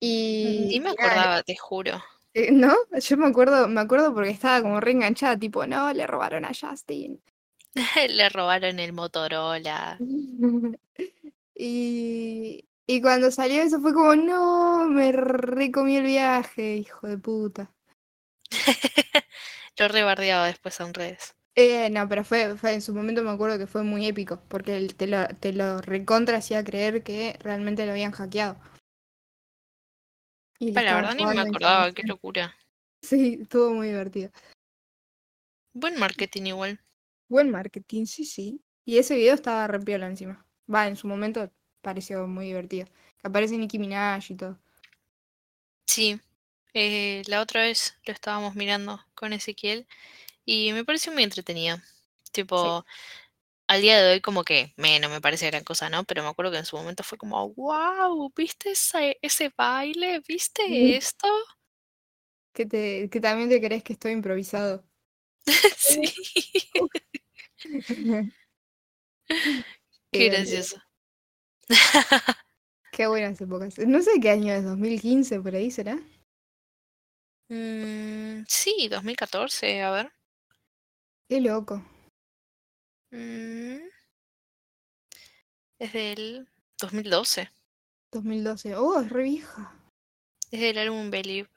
Y, 0.00 0.68
Ni 0.68 0.80
me 0.80 0.92
nada, 0.94 0.94
acordaba, 1.08 1.42
te 1.42 1.56
juro. 1.56 2.02
eh, 2.34 2.50
¿no? 2.52 2.74
Yo 3.00 3.16
me 3.16 3.26
acuerdo, 3.26 3.68
me 3.68 3.80
acuerdo 3.80 4.14
porque 4.14 4.30
estaba 4.30 4.62
como 4.62 4.80
reenganchada, 4.80 5.38
tipo, 5.38 5.66
no, 5.66 5.92
le 5.92 6.06
robaron 6.06 6.44
a 6.44 6.52
Justin. 6.58 7.20
Le 8.08 8.28
robaron 8.30 8.78
el 8.80 8.92
Motorola. 8.92 9.96
Y, 11.60 12.68
y 12.86 13.02
cuando 13.02 13.30
salió 13.32 13.62
eso 13.62 13.80
fue 13.80 13.92
como, 13.92 14.14
no, 14.14 14.88
me 14.88 15.10
recomí 15.12 15.96
el 15.96 16.04
viaje, 16.04 16.76
hijo 16.76 17.06
de 17.08 17.18
puta. 17.18 17.72
Lo 19.78 19.88
rebardeaba 19.88 20.46
después 20.46 20.78
en 20.80 20.94
redes. 20.94 21.34
Eh, 21.60 21.90
no, 21.90 22.08
pero 22.08 22.22
fue, 22.22 22.56
fue, 22.56 22.74
en 22.74 22.80
su 22.80 22.94
momento 22.94 23.20
me 23.24 23.32
acuerdo 23.32 23.58
que 23.58 23.66
fue 23.66 23.82
muy 23.82 24.06
épico, 24.06 24.40
porque 24.46 24.86
te 24.96 25.08
lo, 25.08 25.26
te 25.40 25.52
lo 25.52 25.80
recontra 25.80 26.36
hacía 26.36 26.62
creer 26.62 27.02
que 27.02 27.36
realmente 27.40 27.84
lo 27.84 27.90
habían 27.90 28.12
hackeado. 28.12 28.56
Y 30.60 30.70
la 30.70 30.94
verdad 30.94 31.16
ni 31.16 31.26
me 31.26 31.40
acordaba, 31.40 31.92
qué 31.92 32.04
locura. 32.04 32.54
Sí, 33.02 33.38
estuvo 33.42 33.74
muy 33.74 33.88
divertido. 33.88 34.30
Buen 35.72 35.98
marketing 35.98 36.42
igual. 36.46 36.80
Buen 37.28 37.50
marketing, 37.50 38.06
sí, 38.06 38.24
sí. 38.24 38.60
Y 38.84 38.98
ese 38.98 39.16
video 39.16 39.34
estaba 39.34 39.66
re 39.66 39.80
piola 39.80 40.06
encima. 40.06 40.44
Va, 40.72 40.86
en 40.86 40.94
su 40.96 41.08
momento 41.08 41.50
pareció 41.80 42.26
muy 42.28 42.46
divertido. 42.46 42.86
Que 42.86 43.28
aparece 43.28 43.56
Nicki 43.56 43.80
Minaj 43.80 44.30
y 44.30 44.34
todo. 44.36 44.58
Sí. 45.86 46.20
eh, 46.74 47.22
la 47.26 47.40
otra 47.40 47.62
vez 47.62 47.96
lo 48.04 48.12
estábamos 48.12 48.54
mirando 48.54 49.04
con 49.14 49.32
Ezequiel 49.32 49.86
y 50.48 50.72
me 50.72 50.82
pareció 50.82 51.12
muy 51.12 51.24
entretenido. 51.24 51.76
Tipo, 52.32 52.86
al 53.66 53.82
día 53.82 54.00
de 54.00 54.12
hoy 54.14 54.22
como 54.22 54.44
que 54.44 54.72
me, 54.78 54.98
no 54.98 55.10
me 55.10 55.20
parece 55.20 55.46
gran 55.48 55.62
cosa, 55.62 55.90
¿no? 55.90 56.04
Pero 56.04 56.22
me 56.22 56.30
acuerdo 56.30 56.52
que 56.52 56.56
en 56.56 56.64
su 56.64 56.78
momento 56.78 57.02
fue 57.02 57.18
como, 57.18 57.52
wow, 57.52 58.32
¿viste 58.34 58.70
ese, 58.70 59.18
ese 59.20 59.52
baile? 59.54 60.22
¿Viste 60.26 60.96
esto? 60.96 61.28
Que, 62.54 62.64
te, 62.64 63.10
que 63.10 63.20
también 63.20 63.50
te 63.50 63.60
crees 63.60 63.82
que 63.82 63.92
estoy 63.92 64.12
improvisado. 64.12 64.82
Sí. 65.76 66.14
Qué 70.10 70.28
gracioso. 70.30 70.80
Qué 72.92 73.06
buenas 73.06 73.38
épocas. 73.38 73.76
No 73.80 74.00
sé 74.00 74.12
qué 74.22 74.30
año 74.30 74.54
es, 74.54 74.64
2015, 74.64 75.40
por 75.40 75.54
ahí 75.54 75.70
será. 75.70 75.98
Mm, 77.50 78.44
sí, 78.48 78.88
2014, 78.90 79.82
a 79.82 79.90
ver. 79.90 80.17
Qué 81.28 81.42
loco. 81.42 81.82
Mm, 83.10 83.76
es 85.78 85.92
del 85.92 86.48
2012. 86.80 87.50
2012. 88.12 88.74
Oh, 88.76 88.98
es 88.98 89.10
re 89.10 89.24
vieja. 89.24 89.74
Es 90.50 90.60
del 90.60 90.78
álbum 90.78 91.10
Believe. 91.10 91.50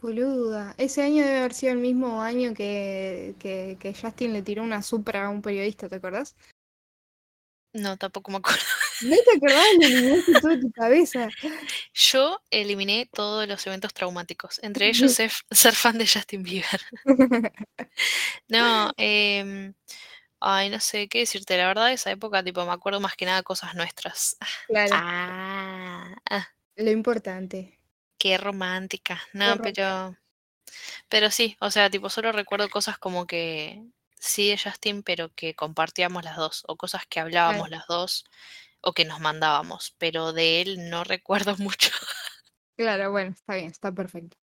Boluda. 0.00 0.74
Ese 0.78 1.02
año 1.02 1.22
debe 1.22 1.40
haber 1.40 1.52
sido 1.52 1.72
el 1.72 1.80
mismo 1.80 2.22
año 2.22 2.54
que, 2.54 3.34
que, 3.38 3.76
que 3.78 3.92
Justin 3.92 4.32
le 4.32 4.40
tiró 4.40 4.62
una 4.62 4.80
supra 4.80 5.26
a 5.26 5.28
un 5.28 5.42
periodista, 5.42 5.90
¿te 5.90 5.96
acordás? 5.96 6.34
No, 7.74 7.98
tampoco 7.98 8.30
me 8.30 8.38
acuerdo. 8.38 8.62
¿No 9.02 9.16
te 9.16 9.36
acordás? 9.36 9.64
Lo 9.80 9.86
eliminaste 9.86 10.32
todo 10.40 10.50
de 10.50 10.58
tu 10.60 10.70
cabeza. 10.72 11.28
Yo 11.94 12.40
eliminé 12.50 13.08
todos 13.12 13.46
los 13.48 13.66
eventos 13.66 13.94
traumáticos, 13.94 14.58
entre 14.62 14.88
ellos 14.88 15.12
ser, 15.14 15.32
ser 15.50 15.74
fan 15.74 15.98
de 15.98 16.06
Justin 16.06 16.42
Bieber. 16.42 16.80
No, 18.48 18.92
em, 18.96 19.74
ay, 20.40 20.70
no 20.70 20.80
sé 20.80 21.08
qué 21.08 21.20
decirte. 21.20 21.56
La 21.56 21.66
verdad, 21.68 21.92
esa 21.92 22.10
época, 22.10 22.42
tipo, 22.42 22.64
me 22.64 22.72
acuerdo 22.72 23.00
más 23.00 23.14
que 23.16 23.26
nada 23.26 23.42
cosas 23.42 23.74
nuestras. 23.74 24.36
Claro, 24.66 24.90
Ah, 24.94 26.14
ah, 26.30 26.48
lo 26.76 26.90
importante. 26.90 27.78
qué 28.18 28.36
romántica. 28.38 29.20
No, 29.32 29.56
Qué 29.56 29.72
pero, 29.72 30.16
pero 31.08 31.30
sí, 31.30 31.56
o 31.60 31.70
sea, 31.70 31.90
tipo, 31.90 32.10
solo 32.10 32.32
recuerdo 32.32 32.68
cosas 32.70 32.98
como 32.98 33.26
que 33.26 33.82
sí 34.18 34.48
de 34.50 34.58
Justin, 34.58 35.02
pero 35.02 35.30
que 35.34 35.54
compartíamos 35.54 36.24
las 36.24 36.36
dos, 36.36 36.64
o 36.68 36.76
cosas 36.76 37.04
que 37.08 37.20
hablábamos 37.20 37.70
las 37.70 37.86
dos, 37.86 38.24
o 38.82 38.92
que 38.92 39.04
nos 39.04 39.20
mandábamos, 39.20 39.94
pero 39.98 40.32
de 40.32 40.60
él 40.62 40.90
no 40.90 41.04
recuerdo 41.04 41.56
mucho. 41.58 41.90
Claro, 42.76 43.10
bueno, 43.10 43.32
está 43.32 43.54
bien, 43.56 43.70
está 43.70 43.92
perfecto. 43.92 44.36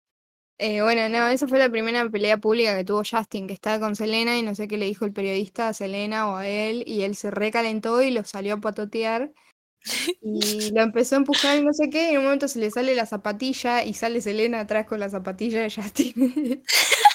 Eh, 0.58 0.80
bueno, 0.80 1.08
no, 1.10 1.28
esa 1.28 1.46
fue 1.46 1.58
la 1.58 1.68
primera 1.68 2.08
pelea 2.08 2.38
pública 2.38 2.74
que 2.76 2.84
tuvo 2.84 3.02
Justin, 3.04 3.46
que 3.46 3.52
estaba 3.52 3.78
con 3.78 3.94
Selena 3.94 4.38
y 4.38 4.42
no 4.42 4.54
sé 4.54 4.68
qué 4.68 4.78
le 4.78 4.86
dijo 4.86 5.04
el 5.04 5.12
periodista 5.12 5.68
a 5.68 5.74
Selena 5.74 6.30
o 6.30 6.36
a 6.36 6.48
él, 6.48 6.82
y 6.86 7.02
él 7.02 7.14
se 7.14 7.30
recalentó 7.30 8.00
y 8.02 8.10
lo 8.10 8.24
salió 8.24 8.54
a 8.54 8.60
patotear 8.60 9.32
y 10.22 10.70
lo 10.72 10.82
empezó 10.82 11.16
a 11.16 11.18
empujar 11.18 11.58
y 11.58 11.62
no 11.64 11.74
sé 11.74 11.90
qué, 11.90 12.10
y 12.10 12.14
en 12.14 12.18
un 12.18 12.24
momento 12.24 12.48
se 12.48 12.58
le 12.58 12.70
sale 12.70 12.94
la 12.94 13.06
zapatilla 13.06 13.84
y 13.84 13.94
sale 13.94 14.22
Selena 14.22 14.60
atrás 14.60 14.86
con 14.86 15.00
la 15.00 15.10
zapatilla 15.10 15.62
de 15.62 15.70
Justin. 15.70 16.64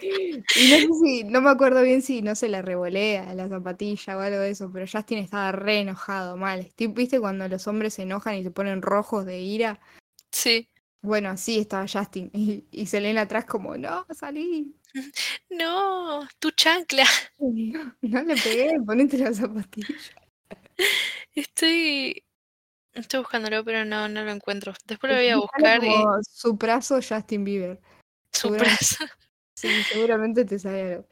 y 0.00 0.36
no 0.36 0.44
sé 0.50 0.88
si, 1.02 1.24
no 1.24 1.40
me 1.40 1.50
acuerdo 1.50 1.82
bien 1.82 2.02
si 2.02 2.20
no 2.22 2.34
se 2.34 2.48
la 2.48 2.62
revolea 2.62 3.34
la 3.34 3.48
zapatilla 3.48 4.16
o 4.16 4.20
algo 4.20 4.38
de 4.38 4.50
eso, 4.50 4.70
pero 4.72 4.86
Justin 4.90 5.18
estaba 5.18 5.52
re 5.52 5.80
enojado, 5.80 6.36
mal. 6.36 6.70
¿Viste 6.76 7.20
cuando 7.20 7.48
los 7.48 7.66
hombres 7.66 7.94
se 7.94 8.02
enojan 8.02 8.34
y 8.36 8.42
se 8.42 8.50
ponen 8.50 8.82
rojos 8.82 9.24
de 9.24 9.40
ira? 9.40 9.80
Sí. 10.30 10.68
Bueno, 11.00 11.30
así 11.30 11.58
estaba 11.60 11.86
Justin. 11.88 12.30
Y, 12.34 12.64
y 12.70 12.86
Selena 12.86 13.22
atrás 13.22 13.44
como, 13.44 13.76
no, 13.76 14.06
salí. 14.14 14.74
No, 15.50 16.26
tu 16.38 16.50
chancla. 16.50 17.04
No 17.38 18.22
le 18.22 18.36
pegué, 18.36 18.78
ponete 18.84 19.18
la 19.18 19.32
zapatilla. 19.32 19.94
Estoy. 21.34 22.24
Estoy 22.94 23.20
buscándolo, 23.20 23.64
pero 23.64 23.84
no, 23.84 24.08
no 24.08 24.24
lo 24.24 24.30
encuentro. 24.30 24.74
Después 24.86 25.12
lo 25.12 25.18
voy 25.18 25.28
a 25.28 25.36
buscar 25.36 25.84
y. 25.84 25.88
como 25.88 26.18
su 26.22 26.54
brazo 26.54 26.98
Justin 27.06 27.44
Bieber. 27.44 27.80
Su 28.32 28.48
seguramente- 28.48 28.76
brazo. 28.98 29.04
Sí, 29.58 29.68
seguramente 29.90 30.44
te 30.44 30.56
sale 30.56 30.92
algo. 30.94 31.08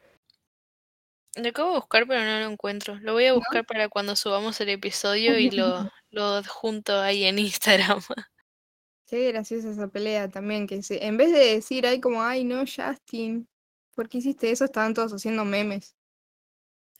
Lo 1.34 1.48
acabo 1.48 1.70
de 1.70 1.78
buscar, 1.78 2.06
pero 2.06 2.24
no 2.24 2.38
lo 2.40 2.52
encuentro. 2.52 2.94
Lo 3.00 3.14
voy 3.14 3.26
a 3.26 3.32
buscar 3.32 3.66
para 3.66 3.88
cuando 3.88 4.14
subamos 4.14 4.60
el 4.60 4.68
episodio 4.68 5.36
y 5.38 5.50
lo, 5.50 5.90
lo 6.10 6.22
adjunto 6.22 7.00
ahí 7.00 7.24
en 7.24 7.40
Instagram. 7.40 8.00
Qué 9.06 9.32
graciosa 9.32 9.70
esa 9.70 9.88
pelea 9.88 10.28
también, 10.28 10.68
que 10.68 10.80
se, 10.84 11.04
en 11.04 11.16
vez 11.16 11.32
de 11.32 11.54
decir, 11.54 11.88
ay, 11.88 12.00
como, 12.00 12.22
ay, 12.22 12.44
no, 12.44 12.60
Justin, 12.60 13.48
¿por 13.96 14.08
qué 14.08 14.18
hiciste 14.18 14.50
eso? 14.50 14.64
Estaban 14.64 14.94
todos 14.94 15.12
haciendo 15.12 15.44
memes. 15.44 15.96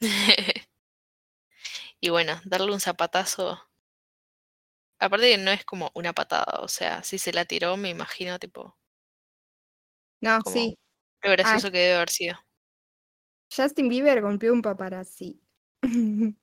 y 2.01 2.09
bueno, 2.11 2.41
darle 2.45 2.73
un 2.73 2.81
zapatazo. 2.81 3.61
Aparte 4.99 5.31
que 5.31 5.39
no 5.39 5.53
es 5.53 5.65
como 5.65 5.93
una 5.95 6.13
patada, 6.13 6.61
o 6.61 6.69
sea, 6.69 7.05
si 7.05 7.19
se 7.19 7.33
la 7.33 7.45
tiró, 7.45 7.77
me 7.77 7.91
imagino, 7.91 8.41
tipo, 8.41 8.77
No, 10.21 10.41
Como- 10.43 10.55
sí. 10.55 10.77
Lo 11.23 11.31
gracioso 11.31 11.71
que 11.71 11.79
debe 11.79 11.95
haber 11.97 12.11
sido. 12.11 12.37
Justin 13.55 13.89
Bieber 13.89 14.21
golpeó 14.23 14.53
un 14.53 14.63
paparazzi. 14.63 15.41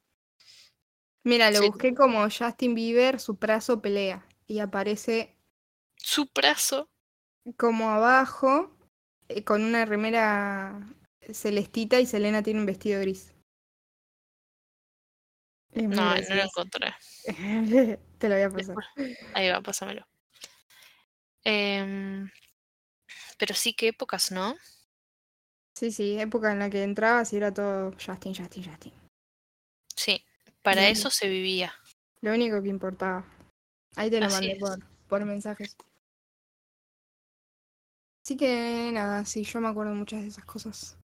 Mira, 1.26 1.52
lo 1.52 1.60
Sí. 1.60 1.68
busqué 1.68 1.94
como 1.94 2.24
Justin 2.30 2.74
Bieber, 2.76 3.20
su 3.20 3.36
brazo 3.36 3.82
pelea. 3.82 4.26
Y 4.48 4.60
aparece 4.60 5.38
Su 5.96 6.30
brazo. 6.34 6.90
como 7.58 7.90
abajo, 7.90 8.76
eh, 9.30 9.44
con 9.44 9.64
una 9.64 9.86
remera 9.86 10.80
celestita 11.32 12.00
y 12.02 12.06
Selena 12.06 12.44
tiene 12.44 12.60
un 12.60 12.66
vestido 12.66 13.00
gris. 13.02 13.34
Es 15.72 15.88
No, 15.88 16.16
no 16.16 16.36
lo 16.36 16.44
encontré. 16.44 16.94
Te 18.20 18.30
lo 18.30 18.36
voy 18.36 18.44
a 18.44 18.50
pasar. 18.50 18.76
Ahí 19.34 19.50
va, 19.50 19.62
pásamelo. 19.62 20.06
Em, 21.46 22.30
pero 23.44 23.56
sí, 23.56 23.74
qué 23.74 23.90
épocas, 23.90 24.32
¿no? 24.32 24.56
Sí, 25.78 25.92
sí, 25.92 26.18
época 26.18 26.54
en 26.54 26.60
la 26.60 26.70
que 26.70 26.82
entrabas 26.82 27.34
y 27.34 27.36
era 27.36 27.54
todo 27.54 27.92
Justin, 27.92 28.34
Justin, 28.34 28.64
Justin. 28.64 28.94
Sí, 29.94 30.24
para 30.62 30.84
Bien. 30.84 30.94
eso 30.94 31.10
se 31.10 31.28
vivía. 31.28 31.74
Lo 32.22 32.32
único 32.32 32.64
que 32.64 32.70
importaba. 32.70 33.26
Ahí 33.98 34.10
te 34.10 34.22
lo 34.22 34.28
Así 34.28 34.36
mandé 34.36 34.56
por, 34.62 34.80
por 35.10 35.26
mensajes. 35.26 35.76
Así 38.24 38.38
que 38.38 38.92
nada, 38.94 39.26
sí, 39.26 39.44
yo 39.44 39.60
me 39.60 39.68
acuerdo 39.68 39.94
muchas 39.94 40.22
de 40.22 40.30
esas 40.30 40.46
cosas. 40.46 40.98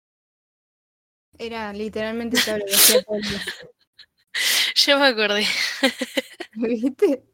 Era 1.37 1.73
literalmente 1.73 2.39
todo 2.45 2.59
lo 2.59 2.65
que 2.65 2.73
hacía 2.73 3.03
todo 3.03 3.17
el 3.17 3.21
día. 3.23 3.43
Yo 4.75 4.97
me 4.97 5.07
acordé. 5.07 5.45
¿Viste? 6.53 7.25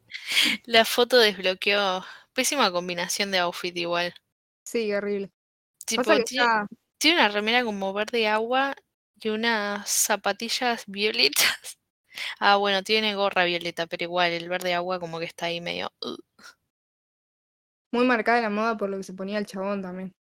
La 0.64 0.84
foto 0.84 1.16
desbloqueó. 1.16 2.04
Pésima 2.32 2.72
combinación 2.72 3.30
de 3.30 3.38
outfit 3.38 3.76
igual. 3.76 4.12
Sí, 4.82 4.92
horrible. 4.92 5.30
Tipo, 5.86 6.02
tiene, 6.02 6.20
está- 6.24 6.66
tiene 6.98 7.20
una 7.20 7.28
remera 7.28 7.64
como 7.64 7.92
verde 7.92 8.28
agua 8.28 8.74
y 9.20 9.28
unas 9.30 9.88
zapatillas 9.88 10.84
violetas. 10.86 11.34
Ah, 12.40 12.56
bueno, 12.56 12.82
tiene 12.82 13.14
gorra 13.14 13.44
violeta, 13.44 13.86
pero 13.86 14.04
igual 14.04 14.32
el 14.32 14.48
verde 14.48 14.72
agua 14.72 14.98
como 14.98 15.18
que 15.18 15.26
está 15.26 15.46
ahí 15.46 15.60
medio. 15.60 15.92
uh. 16.00 16.16
muy 17.92 18.06
marcada 18.06 18.40
la 18.40 18.48
moda 18.48 18.76
por 18.78 18.88
lo 18.88 18.96
que 18.96 19.02
se 19.02 19.12
ponía 19.12 19.36
el 19.38 19.44
chabón 19.44 19.82
también. 19.82 20.14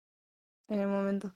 En 0.68 0.80
el 0.82 0.88
momento. 0.88 1.34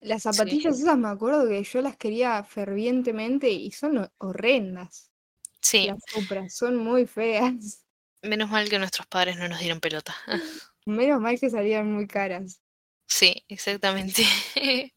Las 0.00 0.22
Sí. 0.22 0.32
zapatillas 0.32 0.80
esas 0.80 0.98
me 0.98 1.08
acuerdo 1.08 1.48
que 1.48 1.62
yo 1.62 1.80
las 1.80 1.96
quería 1.96 2.42
fervientemente 2.42 3.48
y 3.50 3.70
son 3.70 3.98
ho- 3.98 4.12
horrendas. 4.18 5.12
Sí, 5.60 5.86
Las 5.86 6.52
son 6.54 6.76
muy 6.76 7.06
feas. 7.06 7.86
menos 8.22 8.50
mal 8.50 8.68
que 8.68 8.80
nuestros 8.80 9.06
padres 9.06 9.36
no 9.36 9.46
nos 9.48 9.60
dieron 9.60 9.78
pelota. 9.80 10.14
Menos 10.86 11.20
mal 11.20 11.38
que 11.38 11.50
salían 11.50 11.92
muy 11.92 12.06
caras. 12.06 12.60
Sí, 13.06 13.44
exactamente. 13.48 14.22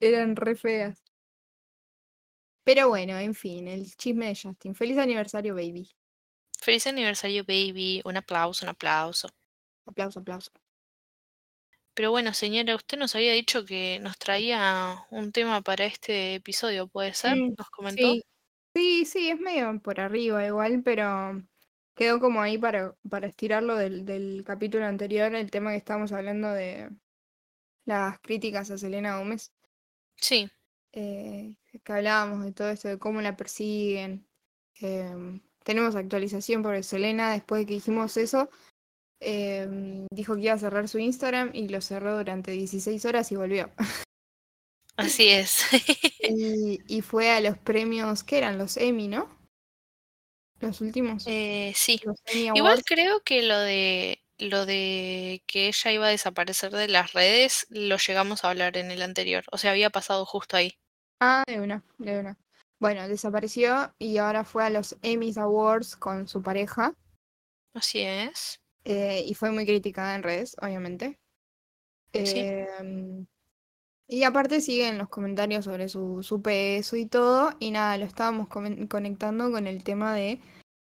Eran 0.00 0.36
re 0.36 0.56
feas. 0.56 1.02
Pero 2.64 2.88
bueno, 2.88 3.16
en 3.18 3.34
fin, 3.34 3.68
el 3.68 3.94
chisme 3.94 4.26
de 4.26 4.34
Justin. 4.34 4.74
Feliz 4.74 4.98
aniversario, 4.98 5.54
baby. 5.54 5.88
Feliz 6.58 6.86
aniversario, 6.86 7.44
baby. 7.44 8.02
Un 8.04 8.16
aplauso, 8.16 8.64
un 8.64 8.70
aplauso. 8.70 9.28
Aplauso, 9.86 10.20
aplauso. 10.20 10.50
Pero 11.94 12.10
bueno, 12.10 12.34
señora, 12.34 12.74
usted 12.74 12.98
nos 12.98 13.14
había 13.14 13.32
dicho 13.32 13.64
que 13.64 13.98
nos 14.00 14.18
traía 14.18 15.06
un 15.10 15.32
tema 15.32 15.62
para 15.62 15.86
este 15.86 16.34
episodio, 16.34 16.88
¿puede 16.88 17.14
ser? 17.14 17.38
Nos 17.38 17.70
comentó. 17.70 18.12
Sí, 18.12 18.22
sí, 18.74 19.04
sí, 19.06 19.30
es 19.30 19.40
medio 19.40 19.80
por 19.80 20.00
arriba 20.00 20.44
igual, 20.46 20.82
pero 20.84 21.42
quedó 21.96 22.20
como 22.20 22.40
ahí 22.40 22.58
para, 22.58 22.94
para 23.08 23.26
estirarlo 23.26 23.74
del, 23.74 24.04
del 24.04 24.44
capítulo 24.44 24.84
anterior, 24.86 25.34
el 25.34 25.50
tema 25.50 25.70
que 25.72 25.78
estábamos 25.78 26.12
hablando 26.12 26.52
de 26.52 26.90
las 27.84 28.20
críticas 28.20 28.70
a 28.70 28.78
Selena 28.78 29.18
Gómez. 29.18 29.52
Sí, 30.16 30.50
eh, 30.92 31.56
que 31.84 31.92
hablábamos 31.92 32.42
de 32.44 32.52
todo 32.52 32.70
esto, 32.70 32.88
de 32.88 32.98
cómo 32.98 33.20
la 33.20 33.36
persiguen. 33.36 34.26
em, 34.80 35.40
tenemos 35.64 35.94
actualización 35.96 36.62
porque 36.62 36.82
Selena, 36.82 37.32
después 37.32 37.60
de 37.60 37.66
que 37.66 37.74
dijimos 37.74 38.16
eso, 38.16 38.48
em, 39.20 40.06
dijo 40.10 40.36
que 40.36 40.42
iba 40.42 40.54
a 40.54 40.58
cerrar 40.58 40.88
su 40.88 40.98
Instagram 40.98 41.50
y 41.54 41.68
lo 41.68 41.80
cerró 41.80 42.16
durante 42.16 42.52
16 42.52 43.04
horas 43.04 43.30
y 43.32 43.36
volvió. 43.36 43.70
así 44.96 45.28
es. 45.28 45.64
y, 46.22 46.80
y 46.86 47.02
fue 47.02 47.30
a 47.30 47.40
los 47.40 47.58
premios, 47.58 48.24
¿qué 48.24 48.38
eran? 48.38 48.58
Los 48.58 48.76
Emmy, 48.78 49.08
¿no? 49.08 49.35
Los 50.66 50.80
últimos. 50.80 51.24
Eh, 51.26 51.72
sí. 51.74 52.00
Los 52.04 52.16
Igual 52.34 52.82
creo 52.84 53.20
que 53.22 53.42
lo 53.42 53.58
de 53.58 54.22
lo 54.38 54.66
de 54.66 55.42
que 55.46 55.68
ella 55.68 55.92
iba 55.92 56.06
a 56.06 56.10
desaparecer 56.10 56.70
de 56.72 56.88
las 56.88 57.12
redes, 57.12 57.66
lo 57.70 57.96
llegamos 57.96 58.44
a 58.44 58.50
hablar 58.50 58.76
en 58.76 58.90
el 58.90 59.02
anterior. 59.02 59.44
O 59.50 59.58
sea, 59.58 59.70
había 59.70 59.90
pasado 59.90 60.26
justo 60.26 60.56
ahí. 60.56 60.76
Ah, 61.20 61.44
de 61.46 61.60
una, 61.60 61.82
de 61.98 62.18
una. 62.18 62.38
Bueno, 62.78 63.08
desapareció 63.08 63.94
y 63.98 64.18
ahora 64.18 64.44
fue 64.44 64.64
a 64.64 64.70
los 64.70 64.96
Emmys 65.02 65.38
Awards 65.38 65.96
con 65.96 66.28
su 66.28 66.42
pareja. 66.42 66.94
Así 67.72 68.00
es. 68.00 68.60
Eh, 68.84 69.24
y 69.26 69.34
fue 69.34 69.50
muy 69.50 69.64
criticada 69.64 70.14
en 70.14 70.22
redes, 70.22 70.56
obviamente. 70.60 71.18
Sí. 72.12 72.38
Em, 72.38 73.26
y 74.06 74.22
aparte 74.22 74.60
siguen 74.60 74.98
los 74.98 75.08
comentarios 75.08 75.64
sobre 75.64 75.88
su, 75.88 76.22
su 76.22 76.42
peso 76.42 76.96
y 76.96 77.06
todo. 77.06 77.54
Y 77.58 77.70
nada, 77.70 77.96
lo 77.98 78.04
estábamos 78.04 78.48
conectando 78.48 79.50
con 79.50 79.66
el 79.66 79.82
tema 79.82 80.14
de 80.14 80.40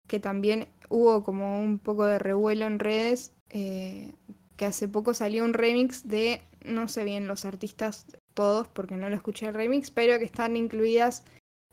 que 0.08 0.20
también 0.20 0.68
hubo 0.90 1.24
como 1.24 1.60
un 1.62 1.80
poco 1.80 2.06
de 2.06 2.20
revuelo 2.20 2.66
en 2.66 2.80
redes. 2.80 3.34
eh, 3.50 4.14
que 4.58 4.66
hace 4.66 4.88
poco 4.88 5.14
salió 5.14 5.46
un 5.46 5.54
remix 5.54 6.08
de, 6.08 6.42
no 6.66 6.88
sé 6.88 7.04
bien 7.04 7.28
los 7.28 7.46
artistas 7.46 8.08
todos 8.34 8.68
porque 8.68 8.96
no 8.96 9.08
lo 9.08 9.16
escuché 9.16 9.46
el 9.46 9.54
remix, 9.54 9.92
pero 9.92 10.18
que 10.18 10.26
están 10.26 10.58
incluidas 10.58 11.24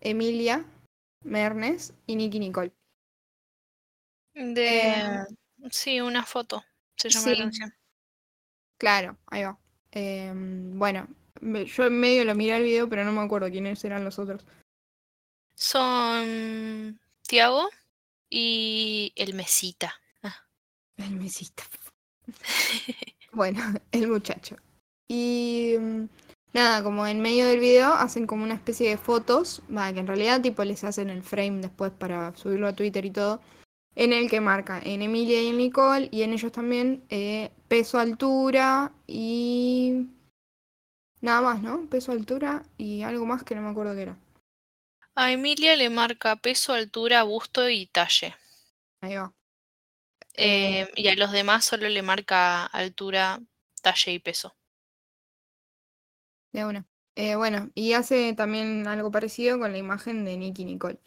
Emilia 0.00 0.66
Mernes 1.22 1.94
y 2.06 2.16
Nicky 2.16 2.38
Nicole. 2.38 2.72
De. 4.34 4.90
Eh, 4.90 5.24
Sí, 5.70 6.00
una 6.00 6.24
foto. 6.24 6.62
Se 6.96 7.08
llama 7.08 7.24
sí, 7.24 7.30
la 7.30 7.38
canción. 7.38 7.74
claro, 8.78 9.16
ahí 9.26 9.44
va. 9.44 9.58
Em, 9.90 10.78
bueno, 10.78 11.08
yo 11.40 11.86
en 11.86 12.00
medio 12.00 12.24
lo 12.24 12.34
miré 12.34 12.56
el 12.56 12.64
video, 12.64 12.88
pero 12.88 13.04
no 13.04 13.12
me 13.12 13.20
acuerdo 13.22 13.50
quiénes 13.50 13.84
eran 13.84 14.04
los 14.04 14.18
otros. 14.18 14.44
Son 15.54 17.00
Tiago 17.26 17.68
y 18.36 19.12
el 19.14 19.34
Mesita. 19.34 19.94
Ah. 20.22 20.34
El 20.96 21.12
mesita. 21.16 21.62
Bueno, 23.32 23.60
el 23.92 24.06
muchacho. 24.08 24.56
Y 25.08 25.74
mm, 25.78 26.04
nada, 26.52 26.84
como 26.84 27.04
en 27.06 27.20
medio 27.20 27.48
del 27.48 27.58
video 27.58 27.92
hacen 27.92 28.28
como 28.28 28.44
una 28.44 28.54
especie 28.54 28.88
de 28.88 28.96
fotos, 28.96 29.60
va, 29.76 29.92
que 29.92 29.98
en 29.98 30.06
realidad 30.06 30.40
tipo 30.40 30.62
les 30.64 30.84
hacen 30.84 31.10
el 31.10 31.22
frame 31.24 31.60
después 31.60 31.90
para 31.90 32.36
subirlo 32.36 32.68
a 32.68 32.74
Twitter 32.74 33.04
y 33.04 33.10
todo, 33.10 33.40
en 33.96 34.12
el 34.12 34.30
que 34.30 34.40
marca 34.40 34.80
en 34.84 35.02
Emilia 35.02 35.42
y 35.42 35.48
en 35.48 35.58
Nicole, 35.58 36.08
y 36.12 36.22
en 36.22 36.32
ellos 36.32 36.52
también 36.52 37.04
eh, 37.08 37.50
peso, 37.66 37.98
altura 37.98 38.92
y 39.08 40.06
nada 41.20 41.40
más, 41.40 41.62
¿no? 41.62 41.88
Peso, 41.88 42.12
altura 42.12 42.62
y 42.78 43.02
algo 43.02 43.26
más 43.26 43.42
que 43.42 43.56
no 43.56 43.62
me 43.62 43.70
acuerdo 43.70 43.94
qué 43.96 44.02
era. 44.02 44.23
A 45.16 45.31
Emilia 45.31 45.77
le 45.77 45.90
marca 45.90 46.37
peso, 46.37 46.72
altura, 46.72 47.22
busto 47.22 47.68
y 47.68 47.87
talle. 47.87 48.35
Ahí 49.00 49.14
va. 49.14 49.33
Eh, 50.35 50.81
Eh, 50.83 50.92
y 50.96 51.09
a 51.09 51.14
los 51.14 51.31
demás 51.31 51.64
solo 51.64 51.88
le 51.88 52.03
marca 52.03 52.66
altura, 52.66 53.40
talle 53.81 54.12
y 54.12 54.18
peso. 54.18 54.57
De 56.53 56.64
una. 56.64 56.87
Eh, 57.16 57.37
bueno, 57.37 57.70
y 57.74 57.92
hace 57.92 58.33
también 58.33 58.88
algo 58.88 59.12
parecido 59.12 59.59
con 59.59 59.70
la 59.70 59.79
imagen 59.79 60.24
de 60.24 60.37
Nicky 60.37 60.64
Nicole. 60.64 60.98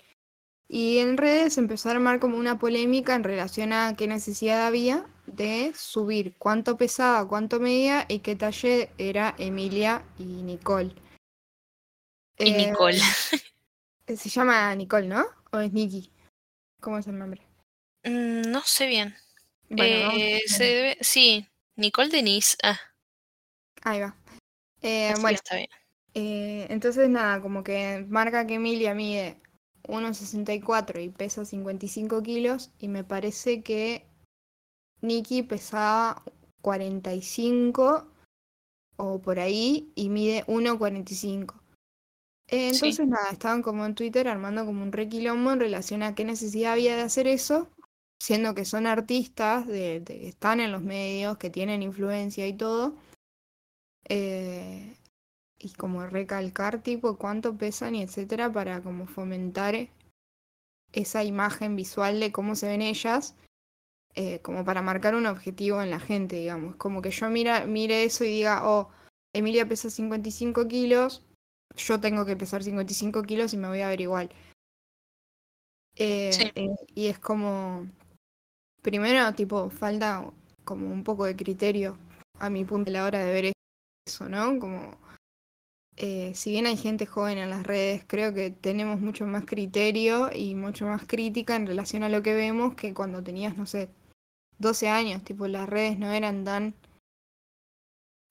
Y 0.69 0.99
en 0.99 1.17
redes 1.17 1.57
empezó 1.57 1.89
a 1.89 1.93
armar 1.93 2.19
como 2.19 2.37
una 2.37 2.59
polémica 2.59 3.15
en 3.15 3.23
relación 3.23 3.73
a 3.73 3.95
qué 3.95 4.07
necesidad 4.07 4.67
había 4.67 5.05
de 5.25 5.73
subir 5.75 6.35
cuánto 6.37 6.77
pesaba, 6.77 7.27
cuánto 7.27 7.59
medía 7.59 8.05
y 8.07 8.19
qué 8.19 8.35
talle 8.35 8.89
era 8.97 9.35
Emilia 9.37 10.05
y 10.17 10.23
Nicole. 10.23 10.95
Y 12.37 12.51
Eh, 12.51 12.67
Nicole. 12.67 12.99
se 14.15 14.29
llama 14.29 14.73
Nicole, 14.75 15.07
¿no? 15.07 15.25
¿O 15.51 15.59
es 15.59 15.73
Nicky? 15.73 16.11
¿Cómo 16.81 16.97
es 16.97 17.07
el 17.07 17.17
nombre? 17.17 17.41
Mm, 18.03 18.49
no 18.51 18.61
sé 18.61 18.87
bien. 18.87 19.15
Bueno, 19.69 20.11
Eh, 20.15 20.41
se 20.47 20.63
debe- 20.63 20.97
Sí, 21.01 21.45
Nicole 21.75 22.09
Denise. 22.09 22.55
Ah, 22.63 22.79
ahí 23.83 23.99
va. 23.99 24.15
Eh, 24.81 25.13
bueno, 25.19 25.35
está 25.35 25.55
bien. 25.57 25.69
Eh, 26.13 26.67
entonces 26.69 27.09
nada, 27.09 27.41
como 27.41 27.63
que 27.63 28.05
marca 28.07 28.47
que 28.47 28.55
Emilia 28.55 28.93
mide 28.93 29.41
1,64 29.87 30.99
y 31.01 31.09
pesa 31.09 31.45
55 31.45 32.23
kilos 32.23 32.71
y 32.79 32.87
me 32.87 33.03
parece 33.03 33.61
que 33.61 34.05
Nikki 35.01 35.43
pesaba 35.43 36.23
45 36.61 38.11
o 38.97 39.21
por 39.21 39.39
ahí 39.39 39.91
y 39.95 40.09
mide 40.09 40.43
1,45. 40.47 41.61
Eh, 42.49 42.69
Sí. 42.73 42.85
entonces 42.85 43.07
nada, 43.07 43.29
estaban 43.31 43.61
como 43.61 43.85
en 43.85 43.93
Twitter 43.95 44.27
armando 44.27 44.65
como 44.65 44.81
un 44.83 44.91
requilombo 44.91 45.51
en 45.51 45.59
relación 45.59 46.01
a 46.03 46.15
qué 46.15 46.23
necesidad 46.23 46.73
había 46.73 46.95
de 46.95 47.01
hacer 47.01 47.27
eso, 47.27 47.69
siendo 48.21 48.55
que 48.55 48.63
son 48.65 48.87
artistas, 48.87 49.67
de, 49.67 49.99
de- 49.99 50.27
están 50.27 50.59
en 50.61 50.71
los 50.71 50.81
medios, 50.81 51.37
que 51.37 51.49
tienen 51.49 51.83
influencia 51.83 52.47
y 52.47 52.53
todo. 52.53 52.95
Eh, 54.09 54.95
y 55.59 55.73
como 55.73 56.05
recalcar 56.05 56.81
tipo 56.81 57.17
cuánto 57.17 57.57
pesan 57.57 57.95
y 57.95 58.03
etcétera 58.03 58.51
para 58.51 58.81
como 58.81 59.07
fomentar 59.07 59.89
esa 60.93 61.23
imagen 61.23 61.75
visual 61.75 62.19
de 62.19 62.31
cómo 62.31 62.55
se 62.55 62.67
ven 62.67 62.81
ellas, 62.81 63.35
eh, 64.15 64.39
como 64.41 64.63
para 64.63 64.81
marcar 64.81 65.15
un 65.15 65.25
objetivo 65.25 65.81
en 65.81 65.89
la 65.89 65.99
gente, 65.99 66.37
digamos. 66.37 66.75
Como 66.77 67.01
que 67.01 67.11
yo 67.11 67.29
mira, 67.29 67.65
mire 67.65 68.03
eso 68.03 68.23
y 68.23 68.29
diga, 68.29 68.67
oh, 68.69 68.89
Emilia 69.33 69.67
pesa 69.67 69.89
55 69.89 70.67
kilos, 70.67 71.23
yo 71.77 71.99
tengo 71.99 72.25
que 72.25 72.35
pesar 72.35 72.63
55 72.63 73.23
kilos 73.23 73.53
y 73.53 73.57
me 73.57 73.67
voy 73.67 73.81
a 73.81 73.87
ver 73.89 74.01
igual. 74.01 74.29
Eh, 75.95 76.31
Sí. 76.33 76.51
eh, 76.55 76.75
y 76.93 77.07
es 77.07 77.17
como, 77.19 77.87
primero, 78.81 79.33
tipo, 79.33 79.69
falta 79.69 80.29
como 80.63 80.91
un 80.91 81.03
poco 81.03 81.25
de 81.25 81.35
criterio 81.35 81.97
a 82.39 82.49
mi 82.49 82.65
punto 82.65 82.89
a 82.89 82.93
la 82.93 83.05
hora 83.05 83.19
de 83.19 83.31
ver 83.31 83.53
eso, 84.05 84.29
¿no? 84.29 84.59
Como 84.59 84.97
eh, 85.99 86.33
si 86.35 86.51
bien 86.51 86.67
hay 86.67 86.77
gente 86.77 87.07
joven 87.07 87.39
en 87.39 87.49
las 87.49 87.63
redes, 87.65 88.03
creo 88.05 88.31
que 88.31 88.51
tenemos 88.51 88.99
mucho 88.99 89.25
más 89.25 89.45
criterio 89.45 90.29
y 90.31 90.53
mucho 90.53 90.85
más 90.85 91.07
crítica 91.07 91.55
en 91.55 91.65
relación 91.65 92.03
a 92.03 92.09
lo 92.09 92.21
que 92.21 92.35
vemos 92.35 92.75
que 92.75 92.93
cuando 92.93 93.23
tenías, 93.23 93.57
no 93.57 93.65
sé, 93.65 93.89
12 94.59 94.89
años, 94.89 95.23
tipo 95.23 95.47
las 95.47 95.67
redes 95.67 95.97
no 95.97 96.11
eran 96.11 96.43
tan 96.43 96.75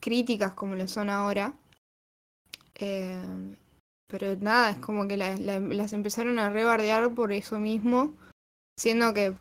críticas 0.00 0.52
como 0.52 0.76
lo 0.76 0.86
son 0.86 1.10
ahora. 1.10 1.54
Eh, 2.78 3.56
pero 4.06 4.36
nada, 4.36 4.70
es 4.70 4.78
como 4.78 5.08
que 5.08 5.16
la- 5.16 5.36
la- 5.36 5.60
las 5.60 5.92
empezaron 5.92 6.38
a 6.38 6.50
rebardear 6.50 7.12
por 7.14 7.32
eso 7.32 7.58
mismo, 7.58 8.16
siendo 8.78 9.12
que 9.14 9.34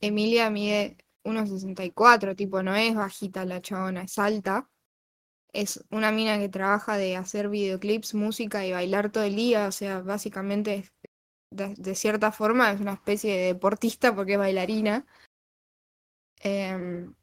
Emilia 0.00 0.50
mide 0.50 0.98
1,64, 1.24 2.36
tipo, 2.36 2.62
no 2.62 2.74
es 2.74 2.94
bajita 2.94 3.44
la 3.44 3.62
chabona, 3.62 4.02
es 4.02 4.18
alta 4.18 4.68
es 5.56 5.84
una 5.90 6.12
mina 6.12 6.38
que 6.38 6.48
trabaja 6.48 6.96
de 6.96 7.16
hacer 7.16 7.48
videoclips, 7.48 8.14
música 8.14 8.66
y 8.66 8.72
bailar 8.72 9.10
todo 9.10 9.24
el 9.24 9.36
día, 9.36 9.68
o 9.68 9.72
sea, 9.72 10.00
básicamente 10.00 10.90
de, 11.50 11.94
cierta 11.94 12.30
forma 12.32 12.72
es 12.72 12.80
una 12.80 12.92
especie 12.94 13.34
de 13.34 13.46
deportista 13.46 14.14
porque 14.14 14.34
es 14.34 14.38
bailarina. 14.38 15.06
Em, 16.40 17.14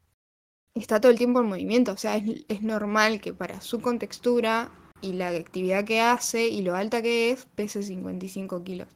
está 0.74 1.00
todo 1.00 1.12
el 1.12 1.18
tiempo 1.18 1.40
en 1.40 1.46
movimiento, 1.46 1.92
o 1.92 1.96
sea, 1.96 2.16
es 2.16 2.62
normal 2.62 3.20
que 3.20 3.32
para 3.32 3.60
su 3.60 3.80
contextura 3.80 4.72
y 5.00 5.12
la 5.12 5.28
actividad 5.28 5.84
que 5.84 6.00
hace 6.00 6.48
y 6.48 6.62
lo 6.62 6.74
alta 6.74 7.02
que 7.02 7.30
es, 7.30 7.46
pese 7.54 7.82
55 7.82 8.64
kilos. 8.64 8.88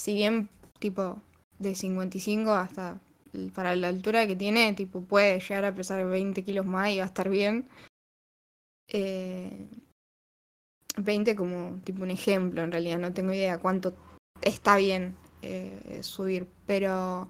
Si 0.00 0.14
bien, 0.14 0.48
tipo, 0.78 1.20
de 1.58 1.74
55 1.74 2.52
hasta 2.52 3.00
para 3.54 3.76
la 3.76 3.88
altura 3.88 4.26
que 4.26 4.36
tiene, 4.36 4.72
tipo, 4.74 5.02
puede 5.02 5.40
llegar 5.40 5.64
a 5.64 5.74
pesar 5.74 6.04
20 6.06 6.44
kilos 6.44 6.66
más 6.66 6.90
y 6.90 6.98
va 6.98 7.04
a 7.04 7.08
estar 7.08 7.28
bien 7.28 7.68
eh, 8.88 9.68
20 10.96 11.36
como 11.36 11.80
tipo 11.84 12.02
un 12.02 12.10
ejemplo, 12.10 12.62
en 12.62 12.72
realidad 12.72 12.98
no 12.98 13.12
tengo 13.12 13.32
idea 13.32 13.58
cuánto 13.58 13.94
está 14.40 14.76
bien 14.76 15.16
eh, 15.42 16.00
subir, 16.02 16.48
pero 16.66 17.28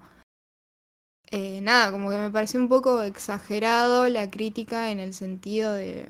eh, 1.31 1.61
nada, 1.61 1.91
como 1.91 2.09
que 2.09 2.17
me 2.17 2.31
pareció 2.31 2.59
un 2.59 2.69
poco 2.69 3.03
exagerado 3.03 4.07
la 4.09 4.31
crítica 4.31 4.91
en 4.91 4.99
el 4.99 5.13
sentido 5.13 5.73
de, 5.73 6.09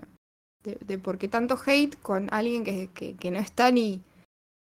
de, 0.82 0.98
por 0.98 1.18
qué 1.18 1.28
tanto 1.28 1.60
hate 1.66 1.96
con 2.02 2.28
alguien 2.32 2.64
que, 2.64 2.90
que, 2.94 3.16
que 3.16 3.32
no 3.32 3.40
está 3.40 3.72
ni 3.72 4.02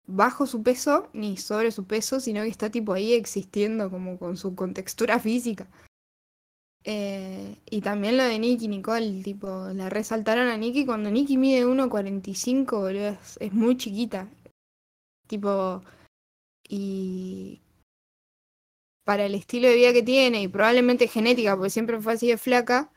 bajo 0.05 0.45
su 0.45 0.63
peso 0.63 1.09
ni 1.13 1.37
sobre 1.37 1.71
su 1.71 1.85
peso, 1.85 2.19
sino 2.19 2.43
que 2.43 2.49
está 2.49 2.69
tipo 2.69 2.93
ahí 2.93 3.13
existiendo 3.13 3.89
como 3.89 4.17
con 4.17 4.37
su 4.37 4.55
contextura 4.55 5.19
física. 5.19 5.67
Eh, 6.85 7.57
y 7.69 7.81
también 7.81 8.17
lo 8.17 8.23
de 8.23 8.39
Nicky 8.39 8.67
Nicole, 8.67 9.23
tipo, 9.23 9.69
la 9.73 9.89
resaltaron 9.89 10.49
a 10.49 10.57
Nicky 10.57 10.85
cuando 10.85 11.09
Nicky 11.09 11.37
mide 11.37 11.65
1.45, 11.65 12.71
boludo, 12.71 13.07
es, 13.09 13.37
es 13.39 13.53
muy 13.53 13.77
chiquita. 13.77 14.29
Tipo, 15.27 15.81
y 16.67 17.61
para 19.05 19.25
el 19.25 19.35
estilo 19.35 19.67
de 19.69 19.75
vida 19.75 19.93
que 19.93 20.03
tiene 20.03 20.41
y 20.41 20.47
probablemente 20.47 21.07
genética, 21.07 21.55
porque 21.55 21.69
siempre 21.69 21.99
fue 22.01 22.13
así 22.13 22.27
de 22.27 22.37
flaca, 22.37 22.91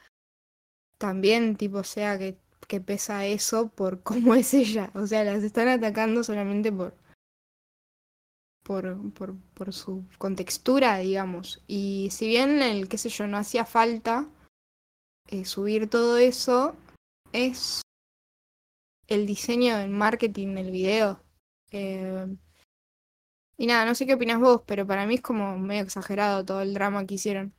también, 0.99 1.57
tipo, 1.57 1.85
sea 1.85 2.19
que, 2.19 2.39
que 2.67 2.81
pesa 2.81 3.27
eso 3.27 3.69
por 3.69 4.03
cómo 4.03 4.35
es 4.35 4.55
ella. 4.55 4.91
O 4.95 5.07
sea, 5.07 5.25
las 5.25 5.43
están 5.43 5.69
atacando 5.69 6.25
solamente 6.25 6.73
por, 6.73 6.95
por, 8.63 9.37
por, 9.55 9.73
su 9.73 10.05
contextura, 10.19 10.99
digamos. 10.99 11.63
Y 11.67 12.09
si 12.11 12.27
bien 12.27 12.63
el, 12.63 12.89
qué 12.89 12.99
sé 12.99 13.09
yo, 13.09 13.27
no 13.27 13.39
hacía 13.39 13.65
falta 13.65 14.29
eh, 15.29 15.45
subir 15.45 15.89
todo 15.89 16.19
eso, 16.19 16.77
es 17.33 17.83
el 19.09 19.27
diseño 19.27 19.77
del 19.79 19.91
marketing 19.91 20.55
del 20.55 20.71
video. 20.71 21.21
Eh, 21.71 22.27
y 23.59 23.67
nada, 23.67 23.87
no 23.87 23.95
sé 23.95 24.07
qué 24.07 24.15
opinas 24.15 24.41
vos, 24.41 24.63
pero 24.67 24.87
para 24.87 25.07
mí 25.07 25.15
es 25.15 25.23
como 25.23 25.59
medio 25.59 25.83
exagerado 25.83 26.45
todo 26.45 26.61
el 26.61 26.75
drama 26.75 27.07
que 27.07 27.15
hicieron. 27.15 27.55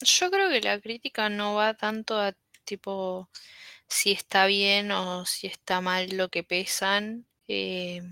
Yo 0.00 0.30
creo 0.30 0.48
que 0.50 0.60
la 0.60 0.80
crítica 0.80 1.28
no 1.28 1.54
va 1.54 1.74
tanto 1.74 2.18
a 2.18 2.32
tipo 2.64 3.30
si 3.88 4.12
está 4.12 4.46
bien 4.46 4.90
o 4.92 5.26
si 5.26 5.46
está 5.46 5.80
mal 5.80 6.16
lo 6.16 6.28
que 6.30 6.44
pesan, 6.44 7.26
eh, 7.48 8.02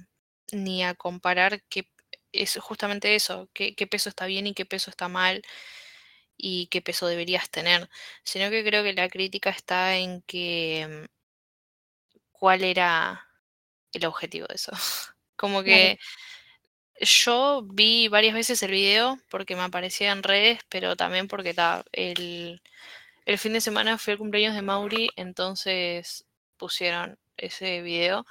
ni 0.52 0.84
a 0.84 0.94
comparar 0.94 1.62
qué 1.68 1.88
es 2.32 2.58
justamente 2.58 3.14
eso, 3.14 3.48
qué, 3.54 3.74
qué 3.74 3.86
peso 3.86 4.08
está 4.10 4.26
bien 4.26 4.46
y 4.46 4.54
qué 4.54 4.66
peso 4.66 4.90
está 4.90 5.08
mal 5.08 5.42
y 6.36 6.68
qué 6.68 6.82
peso 6.82 7.06
deberías 7.06 7.50
tener, 7.50 7.88
sino 8.24 8.50
que 8.50 8.64
creo 8.64 8.82
que 8.84 8.94
la 8.94 9.08
crítica 9.08 9.50
está 9.50 9.96
en 9.96 10.22
que 10.22 11.08
cuál 12.32 12.64
era 12.64 13.28
el 13.92 14.06
objetivo 14.06 14.46
de 14.48 14.54
eso. 14.56 14.72
Como 15.36 15.62
que 15.62 15.98
yo 17.00 17.62
vi 17.64 18.08
varias 18.08 18.34
veces 18.34 18.62
el 18.62 18.72
video 18.72 19.18
porque 19.30 19.56
me 19.56 19.62
aparecía 19.62 20.12
en 20.12 20.22
redes, 20.22 20.60
pero 20.68 20.96
también 20.96 21.28
porque 21.28 21.54
ta, 21.54 21.84
el, 21.92 22.62
el 23.26 23.38
fin 23.38 23.52
de 23.52 23.61
semana 23.61 23.98
fue 23.98 24.14
el 24.14 24.18
cumpleaños 24.18 24.54
de 24.54 24.62
Mauri, 24.62 25.11
entonces 25.16 26.26
pusieron 26.56 27.18
ese 27.37 27.83
video. 27.83 28.26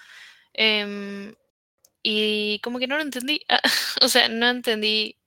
Em, 0.53 1.35
y 2.03 2.59
como 2.61 2.79
que 2.79 2.87
no 2.87 2.95
lo 2.97 3.03
entendí. 3.03 3.41
o 4.01 4.07
sea, 4.07 4.29
no 4.29 4.49
entendí 4.49 5.17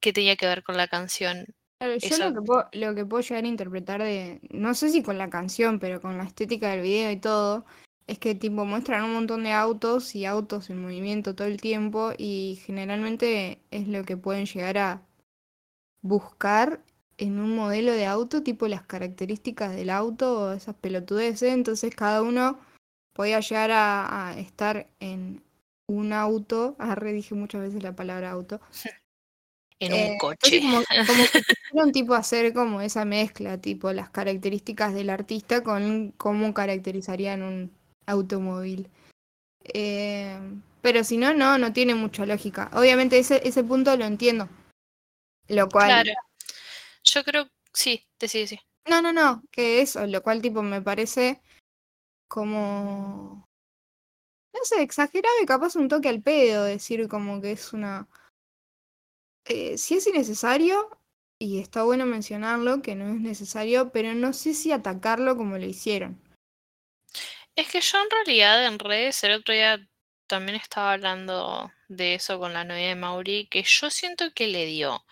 qué 0.00 0.12
tenía 0.12 0.36
que 0.36 0.46
ver 0.46 0.62
con 0.62 0.76
la 0.76 0.88
canción. 0.88 1.46
Claro, 1.78 1.96
yo 1.96 2.18
lo 2.18 2.34
que, 2.34 2.40
puedo, 2.40 2.68
lo 2.72 2.94
que 2.94 3.04
puedo 3.04 3.22
llegar 3.22 3.44
a 3.44 3.48
interpretar 3.48 4.02
de, 4.02 4.40
no 4.50 4.74
sé 4.74 4.88
si 4.88 5.02
con 5.02 5.18
la 5.18 5.28
canción, 5.28 5.78
pero 5.78 6.00
con 6.00 6.16
la 6.16 6.24
estética 6.24 6.70
del 6.70 6.80
video 6.80 7.10
y 7.10 7.18
todo, 7.18 7.66
es 8.06 8.18
que 8.18 8.34
tipo 8.34 8.64
muestran 8.64 9.04
un 9.04 9.12
montón 9.12 9.44
de 9.44 9.52
autos 9.52 10.14
y 10.14 10.24
autos 10.24 10.70
en 10.70 10.80
movimiento 10.80 11.34
todo 11.34 11.48
el 11.48 11.60
tiempo 11.60 12.12
y 12.16 12.62
generalmente 12.64 13.60
es 13.70 13.88
lo 13.88 14.04
que 14.04 14.16
pueden 14.16 14.46
llegar 14.46 14.78
a 14.78 15.02
buscar 16.02 16.80
en 17.18 17.38
un 17.38 17.54
modelo 17.54 17.92
de 17.92 18.06
auto, 18.06 18.42
tipo 18.42 18.68
las 18.68 18.82
características 18.82 19.74
del 19.74 19.90
auto 19.90 20.40
o 20.40 20.52
esas 20.52 20.74
pelotudeces, 20.74 21.52
entonces 21.52 21.94
cada 21.94 22.22
uno 22.22 22.58
podía 23.14 23.40
llegar 23.40 23.70
a, 23.72 24.34
estar 24.38 24.88
en 25.00 25.42
un 25.88 26.12
auto, 26.12 26.76
ah, 26.78 26.94
dije 26.96 27.34
muchas 27.34 27.62
veces 27.62 27.82
la 27.82 27.96
palabra 27.96 28.30
auto, 28.30 28.60
en 29.80 29.92
un 29.92 29.98
eh, 29.98 30.18
coche. 30.20 30.60
Como, 30.60 30.82
como 30.84 31.24
que 31.32 31.42
quisieron 31.64 31.92
tipo 31.92 32.14
hacer 32.14 32.52
como 32.52 32.80
esa 32.80 33.04
mezcla, 33.04 33.58
tipo 33.58 33.92
las 33.92 34.10
características 34.10 34.92
del 34.94 35.10
artista 35.10 35.62
con 35.62 36.12
cómo 36.16 36.52
caracterizarían 36.52 37.42
un 37.42 37.72
automóvil. 38.06 38.90
Eh, 39.72 40.38
pero 40.82 41.02
si 41.02 41.16
no, 41.16 41.34
no, 41.34 41.58
no 41.58 41.72
tiene 41.72 41.94
mucha 41.94 42.26
lógica. 42.26 42.70
Obviamente 42.74 43.18
ese, 43.18 43.40
ese 43.46 43.64
punto 43.64 43.96
lo 43.96 44.04
entiendo. 44.04 44.48
Lo 45.48 45.68
cual. 45.68 45.86
Claro. 45.88 46.12
Yo 47.06 47.24
creo, 47.24 47.48
sí, 47.72 48.06
te 48.18 48.28
sí, 48.28 48.46
sí. 48.46 48.58
No, 48.88 49.02
no, 49.02 49.12
no, 49.12 49.42
que 49.50 49.80
eso, 49.80 50.06
lo 50.06 50.22
cual 50.22 50.42
tipo 50.42 50.62
me 50.62 50.82
parece 50.82 51.40
como. 52.28 53.46
No 54.54 54.60
sé, 54.64 54.82
exagerado 54.82 55.34
y 55.42 55.46
capaz 55.46 55.76
un 55.76 55.88
toque 55.88 56.08
al 56.08 56.22
pedo, 56.22 56.64
decir 56.64 57.08
como 57.08 57.40
que 57.40 57.52
es 57.52 57.72
una 57.72 58.08
eh, 59.48 59.78
si 59.78 59.94
es 59.94 60.06
innecesario, 60.06 60.88
y 61.38 61.60
está 61.60 61.84
bueno 61.84 62.04
mencionarlo, 62.04 62.82
que 62.82 62.96
no 62.96 63.08
es 63.14 63.20
necesario, 63.20 63.92
pero 63.92 64.12
no 64.14 64.32
sé 64.32 64.54
si 64.54 64.72
atacarlo 64.72 65.36
como 65.36 65.56
lo 65.56 65.64
hicieron. 65.64 66.20
Es 67.54 67.68
que 67.68 67.80
yo 67.80 67.98
en 68.02 68.10
realidad 68.10 68.66
en 68.66 68.78
redes 68.78 69.22
el 69.22 69.32
otro 69.32 69.54
día 69.54 69.88
también 70.26 70.56
estaba 70.56 70.94
hablando 70.94 71.70
de 71.88 72.14
eso 72.14 72.40
con 72.40 72.52
la 72.52 72.64
novia 72.64 72.88
de 72.88 72.96
Mauri, 72.96 73.46
que 73.48 73.62
yo 73.62 73.88
siento 73.90 74.32
que 74.34 74.48
le 74.48 74.66
dio 74.66 75.04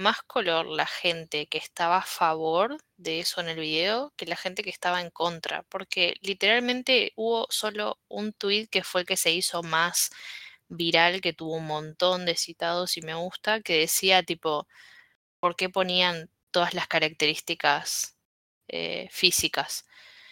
más 0.00 0.22
color 0.22 0.66
la 0.66 0.86
gente 0.86 1.46
que 1.46 1.58
estaba 1.58 1.98
a 1.98 2.02
favor 2.02 2.76
de 2.96 3.20
eso 3.20 3.40
en 3.40 3.48
el 3.48 3.60
video 3.60 4.12
que 4.16 4.26
la 4.26 4.36
gente 4.36 4.62
que 4.62 4.70
estaba 4.70 5.00
en 5.00 5.10
contra, 5.10 5.62
porque 5.64 6.16
literalmente 6.22 7.12
hubo 7.16 7.46
solo 7.50 7.98
un 8.08 8.32
tweet 8.32 8.66
que 8.68 8.82
fue 8.82 9.02
el 9.02 9.06
que 9.06 9.16
se 9.16 9.30
hizo 9.32 9.62
más 9.62 10.10
viral 10.68 11.20
que 11.20 11.32
tuvo 11.32 11.56
un 11.56 11.66
montón 11.66 12.24
de 12.26 12.36
citados 12.36 12.96
y 12.96 13.02
me 13.02 13.14
gusta, 13.14 13.60
que 13.60 13.78
decía 13.78 14.22
tipo, 14.22 14.66
¿por 15.40 15.56
qué 15.56 15.68
ponían 15.68 16.30
todas 16.50 16.74
las 16.74 16.88
características 16.88 18.16
eh, 18.68 19.08
físicas? 19.10 19.86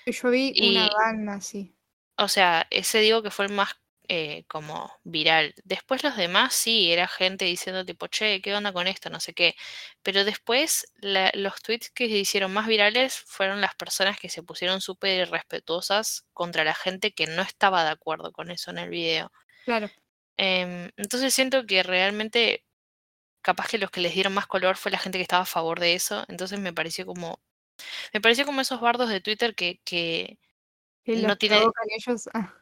Yo 0.07 0.31
vi 0.31 0.54
una 0.70 0.88
banda 0.88 1.40
sí. 1.40 1.74
O 2.16 2.28
sea, 2.28 2.66
ese 2.70 3.00
digo 3.00 3.22
que 3.22 3.31
fue 3.31 3.46
el 3.46 3.52
más 3.52 3.76
eh, 4.10 4.44
como 4.48 4.90
viral. 5.04 5.54
Después 5.64 6.02
los 6.02 6.16
demás 6.16 6.54
sí, 6.54 6.90
era 6.92 7.06
gente 7.06 7.44
diciendo 7.44 7.84
tipo, 7.84 8.06
che, 8.06 8.40
¿qué 8.40 8.54
onda 8.54 8.72
con 8.72 8.86
esto? 8.86 9.10
No 9.10 9.20
sé 9.20 9.34
qué. 9.34 9.54
Pero 10.02 10.24
después 10.24 10.90
los 11.02 11.62
tweets 11.62 11.90
que 11.90 12.08
se 12.08 12.16
hicieron 12.16 12.52
más 12.52 12.66
virales 12.66 13.18
fueron 13.26 13.60
las 13.60 13.74
personas 13.74 14.18
que 14.18 14.30
se 14.30 14.42
pusieron 14.42 14.80
súper 14.80 15.26
irrespetuosas 15.26 16.24
contra 16.32 16.64
la 16.64 16.74
gente 16.74 17.12
que 17.12 17.26
no 17.26 17.42
estaba 17.42 17.84
de 17.84 17.90
acuerdo 17.90 18.32
con 18.32 18.50
eso 18.50 18.70
en 18.70 18.78
el 18.78 18.88
video. 18.88 19.30
Claro. 19.66 19.90
Em, 20.38 20.90
entonces 20.96 21.34
siento 21.34 21.66
que 21.66 21.82
realmente 21.82 22.64
capaz 23.42 23.68
que 23.68 23.78
los 23.78 23.90
que 23.90 24.00
les 24.00 24.14
dieron 24.14 24.34
más 24.34 24.46
color 24.46 24.76
fue 24.76 24.92
la 24.92 24.98
gente 24.98 25.18
que 25.18 25.22
estaba 25.22 25.42
a 25.42 25.46
favor 25.46 25.80
de 25.80 25.94
eso. 25.94 26.24
Entonces 26.28 26.58
me 26.58 26.72
pareció 26.72 27.04
como. 27.06 27.40
Me 28.14 28.20
pareció 28.20 28.46
como 28.46 28.60
esos 28.62 28.80
bardos 28.80 29.10
de 29.10 29.20
Twitter 29.20 29.54
que, 29.54 29.80
que 29.84 30.38
no 31.04 31.36
tiene. 31.36 31.62
Ellos. 31.98 32.28
Ah. 32.32 32.57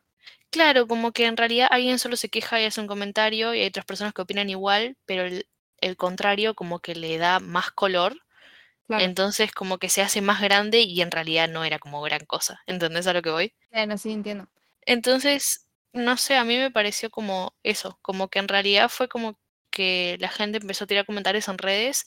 Claro, 0.50 0.86
como 0.88 1.12
que 1.12 1.26
en 1.26 1.36
realidad 1.36 1.68
alguien 1.70 1.98
solo 1.98 2.16
se 2.16 2.28
queja 2.28 2.60
y 2.60 2.64
hace 2.64 2.80
un 2.80 2.86
comentario 2.86 3.54
y 3.54 3.60
hay 3.60 3.68
otras 3.68 3.84
personas 3.86 4.12
que 4.14 4.22
opinan 4.22 4.50
igual, 4.50 4.96
pero 5.06 5.24
el, 5.24 5.48
el 5.80 5.96
contrario 5.96 6.54
como 6.54 6.80
que 6.80 6.94
le 6.94 7.18
da 7.18 7.40
más 7.40 7.70
color. 7.70 8.16
Entonces 8.96 9.52
como 9.52 9.78
que 9.78 9.88
se 9.90 10.02
hace 10.02 10.20
más 10.22 10.40
grande 10.42 10.80
y 10.80 11.00
en 11.02 11.10
realidad 11.10 11.48
no 11.48 11.64
era 11.64 11.78
como 11.78 12.02
gran 12.02 12.26
cosa. 12.26 12.62
¿Entendés 12.66 13.06
a 13.08 13.14
lo 13.14 13.22
que 13.22 13.30
voy? 13.30 13.54
Bueno, 13.70 13.96
sí, 13.96 14.10
entiendo. 14.12 14.48
Entonces 14.82 15.66
no 15.92 16.16
sé, 16.18 16.36
a 16.36 16.44
mí 16.44 16.56
me 16.58 16.70
pareció 16.70 17.10
como 17.10 17.54
eso, 17.62 17.98
como 18.02 18.28
que 18.28 18.38
en 18.38 18.48
realidad 18.48 18.90
fue 18.90 19.08
como 19.08 19.38
que 19.70 20.16
la 20.20 20.28
gente 20.28 20.58
empezó 20.58 20.84
a 20.84 20.86
tirar 20.86 21.06
comentarios 21.06 21.48
en 21.48 21.58
redes 21.58 22.06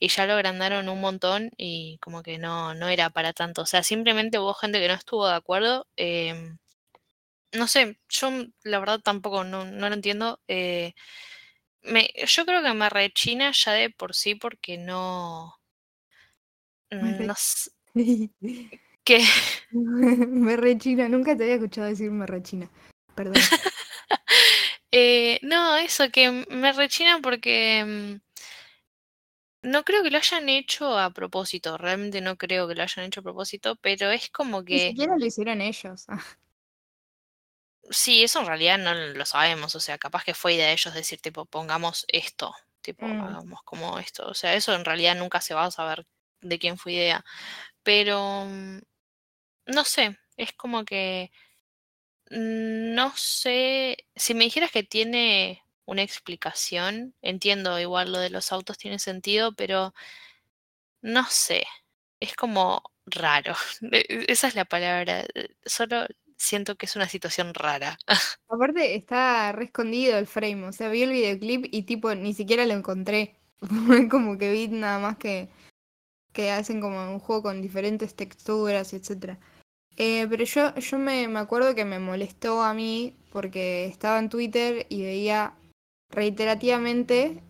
y 0.00 0.08
ya 0.08 0.26
lo 0.26 0.32
agrandaron 0.34 0.88
un 0.88 1.00
montón 1.00 1.50
y 1.56 1.98
como 2.00 2.22
que 2.22 2.38
no, 2.38 2.74
no 2.74 2.88
era 2.88 3.10
para 3.10 3.32
tanto. 3.32 3.62
O 3.62 3.66
sea, 3.66 3.82
simplemente 3.84 4.38
hubo 4.40 4.54
gente 4.54 4.80
que 4.80 4.88
no 4.88 4.94
estuvo 4.94 5.26
de 5.28 5.34
acuerdo. 5.34 5.86
Em, 5.96 6.58
no 7.52 7.66
sé, 7.66 7.98
yo 8.08 8.30
la 8.62 8.78
verdad 8.78 9.00
tampoco 9.00 9.44
no, 9.44 9.64
no 9.64 9.88
lo 9.88 9.94
entiendo. 9.94 10.40
Eh, 10.48 10.94
me, 11.82 12.10
yo 12.26 12.44
creo 12.44 12.62
que 12.62 12.74
me 12.74 12.88
rechina 12.88 13.52
ya 13.52 13.72
de 13.72 13.90
por 13.90 14.14
sí 14.14 14.34
porque 14.34 14.78
no... 14.78 15.54
No 16.90 17.34
sé. 17.36 17.70
¿Qué? 19.04 19.24
me 19.70 20.56
rechina, 20.56 21.08
nunca 21.08 21.36
te 21.36 21.44
había 21.44 21.56
escuchado 21.56 21.88
decir 21.88 22.10
me 22.10 22.26
rechina 22.26 22.70
perdón. 23.18 23.34
Eh, 24.90 25.38
no, 25.42 25.76
eso, 25.76 26.10
que 26.10 26.46
me 26.48 26.72
rechina 26.72 27.20
porque 27.22 27.84
mm, 27.86 29.68
no 29.68 29.84
creo 29.84 30.02
que 30.02 30.10
lo 30.10 30.16
hayan 30.16 30.48
hecho 30.48 30.98
a 30.98 31.10
propósito, 31.10 31.76
realmente 31.76 32.22
no 32.22 32.38
creo 32.38 32.66
que 32.66 32.74
lo 32.74 32.84
hayan 32.84 33.04
hecho 33.04 33.20
a 33.20 33.22
propósito, 33.22 33.76
pero 33.82 34.10
es 34.10 34.30
como 34.30 34.64
que... 34.64 34.74
Ni 34.74 34.80
siquiera 34.80 35.18
lo 35.18 35.26
hicieron 35.26 35.60
ellos. 35.60 36.06
Sí, 37.90 38.22
eso 38.22 38.40
en 38.40 38.46
realidad 38.46 38.78
no 38.78 38.94
lo 38.94 39.24
sabemos, 39.26 39.74
o 39.74 39.80
sea, 39.80 39.98
capaz 39.98 40.24
que 40.24 40.34
fue 40.34 40.54
idea 40.54 40.66
de 40.68 40.72
ellos 40.72 40.94
decir, 40.94 41.20
tipo, 41.20 41.46
pongamos 41.46 42.04
esto, 42.08 42.54
tipo, 42.80 43.06
mm. 43.06 43.20
hagamos 43.20 43.62
como 43.64 43.98
esto, 43.98 44.26
o 44.28 44.34
sea, 44.34 44.54
eso 44.54 44.74
en 44.74 44.84
realidad 44.84 45.16
nunca 45.16 45.40
se 45.40 45.54
va 45.54 45.64
a 45.64 45.70
saber 45.70 46.06
de 46.40 46.58
quién 46.58 46.78
fue 46.78 46.92
idea, 46.92 47.24
pero... 47.82 48.44
Mm, 48.46 48.80
no 49.68 49.84
sé, 49.84 50.18
es 50.36 50.52
como 50.54 50.84
que 50.84 51.30
no 52.30 53.12
sé, 53.16 54.06
si 54.14 54.34
me 54.34 54.44
dijeras 54.44 54.70
que 54.70 54.82
tiene 54.82 55.62
una 55.86 56.02
explicación, 56.02 57.14
entiendo 57.22 57.78
igual 57.80 58.12
lo 58.12 58.18
de 58.18 58.30
los 58.30 58.52
autos 58.52 58.78
tiene 58.78 58.98
sentido, 58.98 59.54
pero 59.54 59.94
no 61.00 61.24
sé, 61.30 61.66
es 62.20 62.34
como 62.36 62.82
raro. 63.06 63.54
E, 63.92 64.26
esa 64.28 64.48
es 64.48 64.54
la 64.54 64.64
palabra. 64.66 65.26
Solo 65.64 66.06
siento 66.38 66.76
que 66.76 66.86
es 66.86 66.96
una 66.96 67.08
situación 67.08 67.52
rara. 67.52 67.98
Aparte 68.48 68.94
está 68.94 69.52
re 69.52 69.64
escondido 69.64 70.16
el 70.16 70.26
frame, 70.26 70.66
o 70.66 70.72
sea, 70.72 70.88
vi 70.88 71.02
el 71.02 71.12
videoclip 71.12 71.66
y 71.70 71.82
tipo 71.82 72.14
ni 72.14 72.32
siquiera 72.32 72.64
lo 72.64 72.74
encontré. 72.74 73.36
como 74.10 74.38
que 74.38 74.52
vi 74.52 74.68
nada 74.68 74.98
más 74.98 75.18
que, 75.18 75.48
que 76.32 76.50
hacen 76.50 76.80
como 76.80 77.12
un 77.12 77.18
juego 77.18 77.42
con 77.42 77.60
diferentes 77.60 78.14
texturas, 78.14 78.92
etcétera. 78.92 79.38
Eh, 79.96 80.26
pero 80.30 80.44
yo, 80.44 80.74
yo 80.76 80.98
me, 80.98 81.26
me 81.28 81.40
acuerdo 81.40 81.74
que 81.74 81.84
me 81.84 81.98
molestó 81.98 82.62
a 82.62 82.72
mí 82.72 83.16
porque 83.32 83.86
estaba 83.86 84.18
en 84.20 84.28
Twitter 84.28 84.86
y 84.88 85.02
veía 85.02 85.54
reiterativamente 86.10 87.42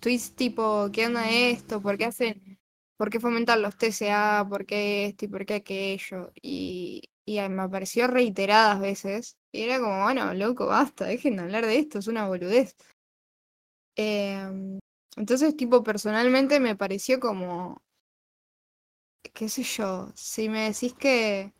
tweets 0.00 0.36
tipo, 0.36 0.90
¿qué 0.92 1.06
onda 1.06 1.30
esto? 1.30 1.80
¿Por 1.80 1.96
qué 1.98 2.04
hacen? 2.06 2.58
¿Por 2.96 3.10
qué 3.10 3.20
fomentan 3.20 3.62
los 3.62 3.76
TCA? 3.76 4.46
¿Por 4.48 4.66
qué 4.66 5.06
esto 5.06 5.24
y 5.24 5.28
por 5.28 5.46
qué 5.46 5.54
aquello? 5.54 6.32
Y, 6.42 7.02
y 7.26 7.40
me 7.48 7.62
apareció 7.62 8.06
reiteradas 8.06 8.80
veces. 8.80 9.36
Y 9.52 9.62
era 9.62 9.80
como, 9.80 10.02
bueno, 10.04 10.32
loco, 10.34 10.66
basta, 10.66 11.06
dejen 11.06 11.36
de 11.36 11.42
hablar 11.42 11.66
de 11.66 11.78
esto, 11.78 11.98
es 11.98 12.06
una 12.08 12.28
boludez. 12.28 12.76
Em, 13.96 14.78
entonces, 15.16 15.56
tipo, 15.56 15.82
personalmente 15.82 16.60
me 16.60 16.76
pareció 16.76 17.18
como, 17.20 17.82
qué 19.34 19.48
sé 19.48 19.62
yo, 19.62 20.12
si 20.14 20.48
me 20.48 20.70
decís 20.70 20.94
que, 20.94 21.52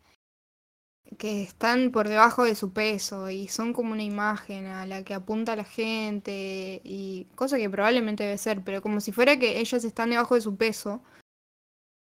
que 1.17 1.43
están 1.43 1.91
por 1.91 2.07
debajo 2.07 2.43
de 2.43 2.55
su 2.55 2.73
peso 2.73 3.29
y 3.29 3.47
son 3.47 3.73
como 3.73 3.93
una 3.93 4.03
imagen 4.03 4.67
a 4.67 4.85
la 4.85 5.03
que 5.03 5.13
apunta 5.13 5.55
la 5.55 5.63
gente 5.63 6.81
y 6.83 7.25
cosa 7.35 7.57
que 7.57 7.69
probablemente 7.69 8.23
debe 8.23 8.37
ser, 8.37 8.63
pero 8.63 8.81
como 8.81 9.01
si 9.01 9.11
fuera 9.11 9.39
que 9.39 9.59
ellas 9.59 9.83
están 9.83 10.11
debajo 10.11 10.35
de 10.35 10.41
su 10.41 10.55
peso, 10.57 11.01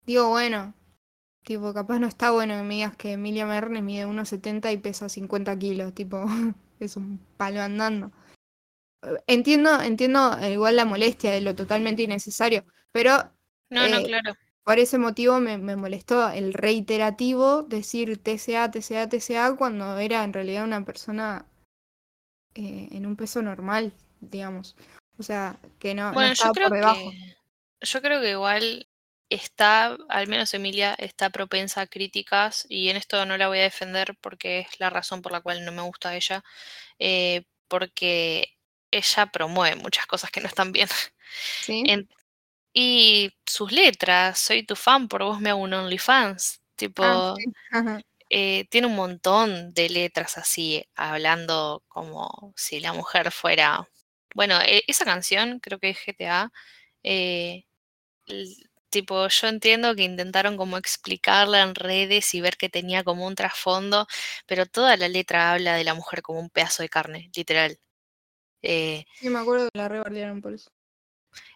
digo, 0.06 0.30
bueno, 0.30 0.74
tipo, 1.44 1.74
capaz 1.74 2.00
no 2.00 2.08
está 2.08 2.32
bueno 2.32 2.56
que 2.56 2.64
me 2.64 2.76
digas 2.76 2.96
que 2.96 3.14
Emilia 3.14 3.46
Mernes 3.46 3.84
mide 3.84 4.06
1,70 4.06 4.72
y 4.72 4.78
pesa 4.78 5.10
50 5.10 5.58
kilos, 5.58 5.94
tipo, 5.94 6.24
es 6.80 6.96
un 6.98 7.20
palo 7.38 7.62
andando. 7.62 8.12
Entiendo, 9.28 9.82
entiendo 9.82 10.38
eh, 10.40 10.54
igual 10.54 10.76
la 10.76 10.86
molestia 10.86 11.32
de 11.32 11.42
lo 11.42 11.56
totalmente 11.56 12.02
innecesario, 12.04 12.66
pero 12.92 13.32
No, 13.70 13.88
no, 13.88 14.00
eh, 14.00 14.04
claro. 14.06 14.34
por 14.64 14.78
ese 14.78 14.98
motivo 14.98 15.40
me, 15.40 15.58
me 15.58 15.76
molestó 15.78 16.30
el 16.30 16.54
reiterativo 16.54 17.64
decir 17.64 18.18
TCA, 18.18 18.70
TCA, 18.72 19.08
TCA 19.08 19.56
cuando 19.56 19.98
era 20.00 20.24
en 20.26 20.34
realidad 20.34 20.66
una 20.66 20.84
persona 20.84 21.46
eh, 22.56 22.90
en 22.92 23.06
un 23.06 23.16
peso 23.16 23.42
normal, 23.42 23.94
digamos. 24.20 24.76
O 25.18 25.24
sea, 25.24 25.58
que 25.80 25.96
no, 25.96 26.08
no 26.08 26.14
Bueno, 26.14 26.34
yo 26.34 26.52
creo 26.52 26.68
por 26.68 26.78
debajo. 26.78 27.12
que 27.12 27.36
yo 27.82 28.02
creo 28.02 28.20
que 28.20 28.32
igual 28.32 28.89
está, 29.30 29.98
al 30.10 30.28
menos 30.28 30.54
Emilia, 30.54 30.96
está 30.98 31.30
propensa 31.30 31.82
a 31.82 31.88
críticas 31.88 32.66
y 32.70 32.90
en 32.90 32.98
esto 32.98 33.26
no 33.26 33.38
la 33.38 33.48
voy 33.48 33.60
a 33.60 33.64
defender 33.64 34.18
porque 34.22 34.60
es 34.62 34.80
la 34.80 34.90
razón 34.90 35.22
por 35.22 35.32
la 35.32 35.42
cual 35.42 35.66
no 35.66 35.72
me 35.72 35.82
gusta 35.84 36.16
ella, 36.16 36.44
eh, 37.00 37.44
porque 37.68 38.58
ella 38.92 39.28
promueve 39.28 39.76
muchas 39.78 40.06
cosas 40.08 40.32
que 40.32 40.42
no 40.42 40.48
están 40.48 40.72
bien. 40.74 40.90
¿Sí? 41.62 41.84
En- 41.88 42.10
y 42.74 43.32
sus 43.46 43.72
letras, 43.72 44.40
soy 44.40 44.64
tu 44.66 44.76
fan, 44.76 45.08
por 45.08 45.24
vos 45.24 45.42
me 45.42 45.50
hago 45.52 45.62
un 45.62 45.74
OnlyFans, 45.74 46.62
tipo, 46.76 47.04
Ah, 47.04 47.34
sí. 47.38 47.46
Ajá. 47.72 48.02
eh, 48.30 48.66
tiene 48.70 48.88
un 48.88 48.96
montón 48.96 49.74
de 49.74 49.90
letras 49.90 50.38
así, 50.38 50.86
hablando 50.96 51.84
como 51.88 52.54
si 52.56 52.80
la 52.80 52.94
mujer 52.94 53.32
fuera... 53.32 53.88
Bueno, 54.36 54.60
e- 54.62 54.84
esa 54.88 55.06
canción, 55.06 55.60
creo 55.60 55.80
que 55.80 55.90
es 55.92 55.98
GTA, 56.06 56.52
eh, 57.04 57.66
tipo, 58.90 59.28
yo 59.28 59.48
entiendo 59.48 59.96
que 59.96 60.04
intentaron 60.04 60.58
como 60.58 60.78
explicarla 60.78 61.62
en 61.64 61.76
redes 61.76 62.34
y 62.34 62.42
ver 62.42 62.58
que 62.58 62.70
tenía 62.70 63.04
como 63.04 63.26
un 63.28 63.36
trasfondo, 63.36 64.08
pero 64.48 64.66
toda 64.66 64.98
la 64.98 65.08
letra 65.10 65.52
habla 65.54 65.76
de 65.76 65.84
la 65.84 65.94
mujer 65.94 66.22
como 66.22 66.40
un 66.40 66.50
pedazo 66.50 66.84
de 66.84 66.90
carne, 66.90 67.32
literal. 67.36 67.80
Eh, 68.64 69.06
Sí, 69.14 69.30
me 69.30 69.38
acuerdo 69.40 69.70
que 69.72 69.78
la 69.78 69.88
rebardearon 69.88 70.42
por 70.42 70.54
eso. 70.54 70.72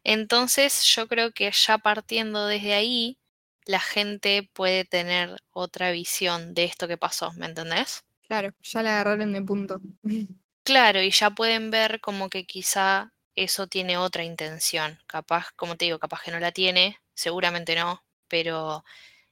entonces 0.03 0.83
yo 0.85 1.07
creo 1.07 1.31
que 1.33 1.51
ya 1.51 1.77
partiendo 1.77 2.47
desde 2.47 2.73
ahí, 2.73 3.19
la 3.65 3.79
gente 3.79 4.49
puede 4.53 4.85
tener 4.85 5.35
otra 5.51 5.91
visión 5.91 6.53
de 6.53 6.65
esto 6.65 6.87
que 6.87 6.97
pasó, 6.97 7.31
¿me 7.33 7.45
entendés? 7.47 8.05
Claro, 8.27 8.53
ya 8.61 8.83
la 8.83 8.91
agarraron 8.99 9.31
de 9.33 9.41
punto. 9.41 9.81
Claro, 10.65 11.01
y 11.01 11.11
ya 11.11 11.29
pueden 11.31 11.71
ver 11.71 11.99
como 12.01 12.29
que 12.29 12.45
quizá 12.45 13.13
eso 13.35 13.67
tiene 13.67 13.97
otra 13.97 14.23
intención. 14.23 14.99
Capaz, 15.07 15.47
como 15.55 15.75
te 15.77 15.85
digo, 15.85 15.99
capaz 15.99 16.21
que 16.23 16.31
no 16.31 16.39
la 16.39 16.51
tiene, 16.51 16.97
seguramente 17.13 17.75
no, 17.75 18.03
pero 18.27 18.83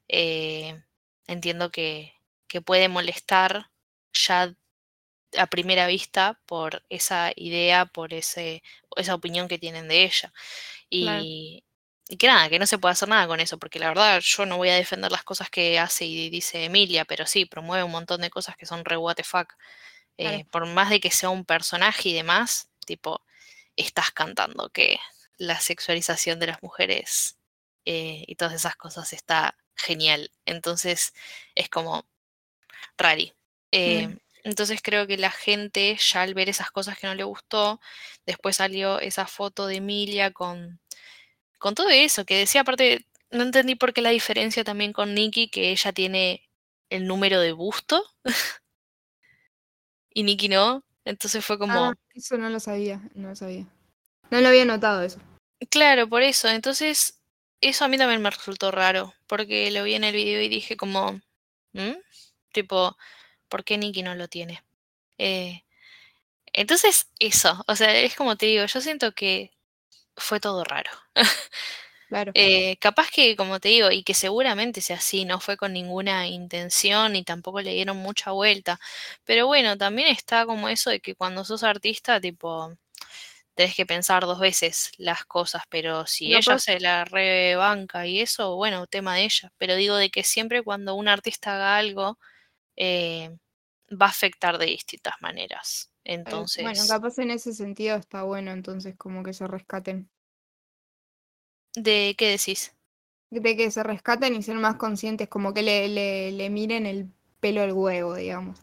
eh, 0.07 0.83
entiendo 1.27 1.71
que, 1.71 2.13
que 2.47 2.61
puede 2.61 2.89
molestar 2.89 3.71
ya 4.13 4.55
a 5.37 5.47
primera 5.47 5.87
vista 5.87 6.39
por 6.45 6.83
esa 6.89 7.31
idea, 7.35 7.85
por 7.85 8.13
ese, 8.13 8.63
esa 8.97 9.15
opinión 9.15 9.47
que 9.47 9.59
tienen 9.59 9.87
de 9.87 10.03
ella. 10.03 10.33
Claro, 10.99 11.25
Y, 11.25 11.65
y 12.09 12.17
que 12.17 12.27
nada, 12.27 12.49
que 12.49 12.59
no 12.59 12.67
se 12.67 12.77
puede 12.79 12.93
hacer 12.93 13.09
nada 13.09 13.27
con 13.27 13.39
eso, 13.39 13.57
porque 13.59 13.79
la 13.79 13.89
verdad 13.89 14.21
yo 14.21 14.45
no 14.45 14.57
voy 14.57 14.69
a 14.69 14.75
defender 14.75 15.11
las 15.11 15.23
cosas 15.23 15.49
que 15.49 15.79
hace 15.79 16.05
y 16.05 16.29
dice 16.29 16.65
Emilia, 16.65 17.05
pero 17.05 17.25
sí, 17.25 17.45
promueve 17.45 17.83
un 17.83 17.91
montón 17.91 18.21
de 18.21 18.29
cosas 18.29 18.57
que 18.57 18.65
son 18.65 18.85
re 18.85 18.97
what 18.97 19.15
the 19.15 19.23
fuck. 19.23 19.53
claro. 20.17 20.41
Eh, 20.41 20.45
por 20.51 20.65
más 20.67 20.89
de 20.89 20.99
que 21.01 21.11
sea 21.11 21.29
un 21.29 21.45
personaje 21.45 22.09
y 22.09 22.13
demás, 22.13 22.69
tipo, 22.85 23.21
estás 23.75 24.11
cantando 24.11 24.69
que 24.71 24.99
la 25.37 25.59
sexualización 25.59 26.39
de 26.39 26.47
las 26.47 26.63
mujeres 26.63 27.37
eh, 27.85 28.23
y 28.27 28.35
todas 28.35 28.53
esas 28.53 28.75
cosas 28.75 29.13
está 29.13 29.57
genial. 29.75 30.31
Entonces 30.45 31.13
es 31.55 31.69
como 31.69 32.05
rari. 32.97 33.33
Eh, 33.71 34.07
Mm, 34.07 34.17
entonces 34.43 34.81
creo 34.81 35.07
que 35.07 35.17
la 35.17 35.31
gente 35.31 35.97
ya 35.97 36.23
al 36.23 36.33
ver 36.33 36.49
esas 36.49 36.71
cosas 36.71 36.97
que 36.97 37.07
no 37.07 37.15
le 37.15 37.23
gustó, 37.23 37.79
después 38.25 38.57
salió 38.57 38.99
esa 38.99 39.27
foto 39.27 39.67
de 39.67 39.75
Emilia 39.77 40.31
con, 40.31 40.79
con 41.59 41.75
todo 41.75 41.89
eso, 41.89 42.25
que 42.25 42.37
decía 42.37 42.61
aparte, 42.61 43.07
no 43.31 43.43
entendí 43.43 43.75
por 43.75 43.93
qué 43.93 44.01
la 44.01 44.09
diferencia 44.11 44.63
también 44.63 44.93
con 44.93 45.13
Nikki, 45.13 45.49
que 45.49 45.71
ella 45.71 45.93
tiene 45.93 46.49
el 46.89 47.07
número 47.07 47.39
de 47.39 47.51
busto 47.53 48.03
y 50.13 50.23
Nikki 50.23 50.49
no. 50.49 50.83
Entonces 51.05 51.43
fue 51.45 51.55
Ah, 51.55 51.57
como, 51.59 51.93
eso 52.13 52.37
no 52.37 52.49
lo 52.49 52.59
sabía, 52.59 53.01
no 53.15 53.29
lo 53.29 53.35
sabía. 53.35 53.65
No 54.29 54.39
lo 54.41 54.47
había 54.49 54.65
notado 54.65 55.01
eso. 55.01 55.19
claro, 55.69 56.07
por 56.09 56.21
eso. 56.23 56.47
Entonces, 56.49 57.20
eso 57.61 57.85
a 57.85 57.87
mí 57.87 57.97
también 57.97 58.21
me 58.21 58.29
resultó 58.31 58.71
raro, 58.71 59.13
porque 59.27 59.71
lo 59.71 59.83
vi 59.83 59.95
en 59.95 60.03
el 60.03 60.15
video 60.15 60.41
y 60.41 60.49
dije 60.49 60.77
como, 60.77 61.21
¿Mm? 61.73 61.93
Tipo, 62.53 62.97
¿por 63.49 63.63
qué 63.65 63.77
Nikki 63.77 64.03
no 64.03 64.15
lo 64.15 64.27
tiene? 64.29 64.63
Eh, 65.19 65.63
entonces, 66.53 67.09
eso, 67.19 67.63
o 67.67 67.75
sea, 67.75 67.95
es 67.99 68.15
como 68.15 68.35
te 68.37 68.47
digo, 68.47 68.65
yo 68.65 68.81
siento 68.81 69.13
que 69.13 69.51
fue 70.17 70.39
todo 70.39 70.63
raro. 70.63 70.91
Claro. 72.09 72.33
Eh, 72.35 72.77
capaz 72.79 73.09
que, 73.09 73.37
como 73.37 73.59
te 73.61 73.69
digo, 73.69 73.89
y 73.91 74.03
que 74.03 74.13
seguramente 74.13 74.81
sea 74.81 74.97
así, 74.97 75.25
no 75.25 75.39
fue 75.39 75.57
con 75.57 75.73
ninguna 75.73 76.27
intención 76.27 77.15
y 77.15 77.23
tampoco 77.23 77.61
le 77.61 77.73
dieron 77.73 77.97
mucha 77.97 78.31
vuelta. 78.31 78.79
Pero 79.23 79.47
bueno, 79.47 79.77
también 79.77 80.09
está 80.09 80.45
como 80.45 80.69
eso 80.69 80.89
de 80.89 80.99
que 80.99 81.15
cuando 81.15 81.45
sos 81.45 81.63
artista, 81.63 82.19
tipo, 82.21 82.75
tenés 83.55 83.75
que 83.75 83.85
pensar 83.85 84.23
dos 84.25 84.39
veces 84.39 84.91
las 84.97 85.25
cosas, 85.25 85.63
pero 85.69 86.05
si 86.07 86.35
ella 86.35 86.57
se 86.57 86.79
la 86.79 87.05
rebanca 87.05 88.07
y 88.07 88.21
eso, 88.21 88.55
bueno, 88.55 88.87
tema 88.87 89.15
de 89.15 89.25
ella. 89.25 89.51
Pero 89.57 89.75
digo 89.75 89.95
de 89.97 90.09
que 90.11 90.23
siempre 90.23 90.63
cuando 90.63 90.95
un 90.95 91.07
artista 91.07 91.55
haga 91.55 91.77
algo, 91.77 92.19
eh, 92.77 93.31
va 93.91 94.07
a 94.07 94.09
afectar 94.09 94.57
de 94.59 94.67
distintas 94.67 95.15
maneras. 95.21 95.91
eh, 96.25 96.47
bueno, 96.55 96.83
Entonces, 96.83 96.87
capaz 96.87 97.19
en 97.19 97.29
ese 97.31 97.53
sentido 97.53 97.95
está 97.95 98.23
bueno, 98.23 98.49
entonces 98.51 98.95
como 98.97 99.21
que 99.23 99.33
se 99.33 99.45
rescaten. 99.47 100.09
¿de 101.75 102.15
qué 102.17 102.29
decís? 102.29 102.73
De 103.31 103.55
que 103.57 103.71
se 103.71 103.81
rescaten 103.81 104.35
y 104.35 104.43
ser 104.43 104.57
más 104.57 104.75
conscientes, 104.75 105.27
como 105.27 105.55
que 105.55 105.63
le, 105.63 105.87
le, 105.89 106.31
le 106.31 106.49
miren 106.51 106.85
el 106.85 107.11
pelo 107.39 107.61
al 107.63 107.71
huevo, 107.73 108.13
digamos. 108.13 108.59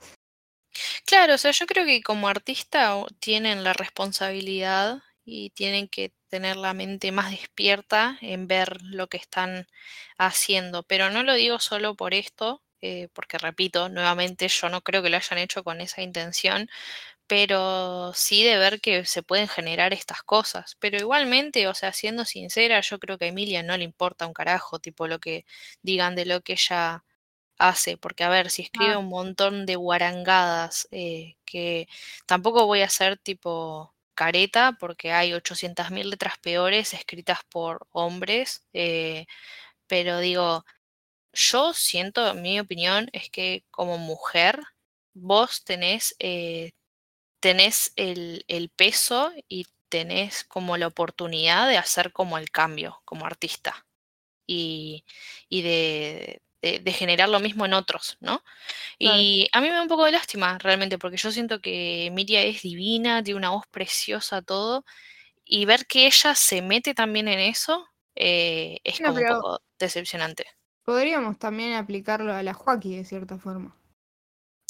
Claro, 1.08 1.34
o 1.36 1.38
sea, 1.38 1.52
yo 1.52 1.64
creo 1.66 1.86
que 1.86 2.02
como 2.02 2.28
artista 2.28 2.94
tienen 3.18 3.64
la 3.64 3.72
responsabilidad 3.72 4.98
y 5.24 5.48
tienen 5.50 5.88
que 5.88 6.12
tener 6.28 6.56
la 6.56 6.74
mente 6.74 7.12
más 7.12 7.30
despierta 7.30 8.18
en 8.20 8.46
ver 8.46 8.82
lo 8.82 9.06
que 9.08 9.16
están 9.16 9.66
haciendo, 10.18 10.82
pero 10.82 11.08
no 11.08 11.22
lo 11.22 11.32
digo 11.32 11.60
solo 11.60 11.94
por 11.94 12.12
esto, 12.12 12.62
eh, 12.82 13.08
porque 13.14 13.38
repito, 13.38 13.88
nuevamente 13.88 14.48
yo 14.48 14.68
no 14.68 14.82
creo 14.82 15.02
que 15.02 15.08
lo 15.08 15.16
hayan 15.16 15.38
hecho 15.38 15.64
con 15.64 15.80
esa 15.80 16.02
intención, 16.02 16.68
pero 17.26 18.12
sí 18.14 18.44
de 18.44 18.58
ver 18.58 18.80
que 18.80 19.04
se 19.06 19.22
pueden 19.22 19.48
generar 19.48 19.92
estas 19.94 20.22
cosas. 20.22 20.76
Pero 20.80 20.98
igualmente, 20.98 21.68
o 21.68 21.74
sea, 21.74 21.92
siendo 21.92 22.24
sincera, 22.26 22.80
yo 22.82 22.98
creo 23.00 23.18
que 23.18 23.26
a 23.26 23.28
Emilia 23.28 23.62
no 23.62 23.76
le 23.78 23.84
importa 23.84 24.26
un 24.26 24.34
carajo, 24.34 24.78
tipo 24.80 25.06
lo 25.08 25.20
que 25.20 25.46
digan 25.82 26.16
de 26.16 26.26
lo 26.26 26.42
que 26.42 26.54
ella 26.54 27.04
hace, 27.58 27.96
porque 27.98 28.24
a 28.24 28.28
ver, 28.30 28.50
si 28.50 28.62
escribe 28.62 28.94
Ah, 28.94 28.98
un 28.98 29.08
montón 29.08 29.66
de 29.66 29.76
guarangadas, 29.76 30.88
eh, 30.92 31.36
que 31.44 31.88
tampoco 32.26 32.66
voy 32.66 32.82
a 32.82 32.88
ser 32.90 33.18
tipo 33.18 33.94
careta, 34.14 34.76
porque 34.80 35.12
hay 35.12 35.32
800.000 35.32 36.10
letras 36.10 36.38
peores 36.38 36.94
escritas 36.94 37.40
por 37.50 37.86
hombres, 37.92 38.64
eh, 38.72 39.26
pero 39.88 40.20
digo, 40.20 40.64
yo 41.32 41.72
siento, 41.74 42.34
mi 42.34 42.60
opinión 42.60 43.08
es 43.12 43.30
que 43.30 43.64
como 43.70 43.98
mujer, 43.98 44.60
vos 45.14 45.64
tenés, 45.64 46.14
eh, 46.18 46.72
tenés 47.40 47.92
el, 47.96 48.44
el 48.48 48.70
peso 48.70 49.32
y 49.48 49.66
tenés 49.88 50.44
como 50.44 50.76
la 50.76 50.88
oportunidad 50.88 51.68
de 51.68 51.78
hacer 51.78 52.12
como 52.12 52.38
el 52.38 52.50
cambio 52.50 53.00
como 53.04 53.26
artista. 53.26 53.86
Y, 54.46 55.04
y 55.48 55.62
de, 55.62 56.42
de, 56.62 56.92
generar 56.92 57.28
lo 57.28 57.40
mismo 57.40 57.66
en 57.66 57.74
otros, 57.74 58.16
¿no? 58.20 58.42
Y 58.98 59.48
a 59.52 59.60
mí 59.60 59.68
me 59.68 59.74
da 59.74 59.82
un 59.82 59.88
poco 59.88 60.04
de 60.04 60.12
lástima 60.12 60.58
realmente, 60.58 60.98
porque 60.98 61.16
yo 61.16 61.30
siento 61.30 61.60
que 61.60 62.06
Emilia 62.06 62.42
es 62.42 62.62
divina, 62.62 63.22
tiene 63.22 63.38
una 63.38 63.50
voz 63.50 63.66
preciosa, 63.68 64.42
todo, 64.42 64.84
y 65.44 65.64
ver 65.64 65.86
que 65.86 66.06
ella 66.06 66.34
se 66.34 66.62
mete 66.62 66.94
también 66.94 67.28
en 67.28 67.38
eso 67.40 67.88
eh, 68.20 68.80
es 68.82 68.98
como 68.98 69.14
un 69.14 69.26
poco 69.26 69.62
decepcionante. 69.78 70.44
Podríamos 70.82 71.38
también 71.38 71.74
aplicarlo 71.74 72.32
a 72.32 72.42
la 72.42 72.54
Joaquín 72.54 72.96
de 72.96 73.04
cierta 73.04 73.38
forma. 73.38 73.76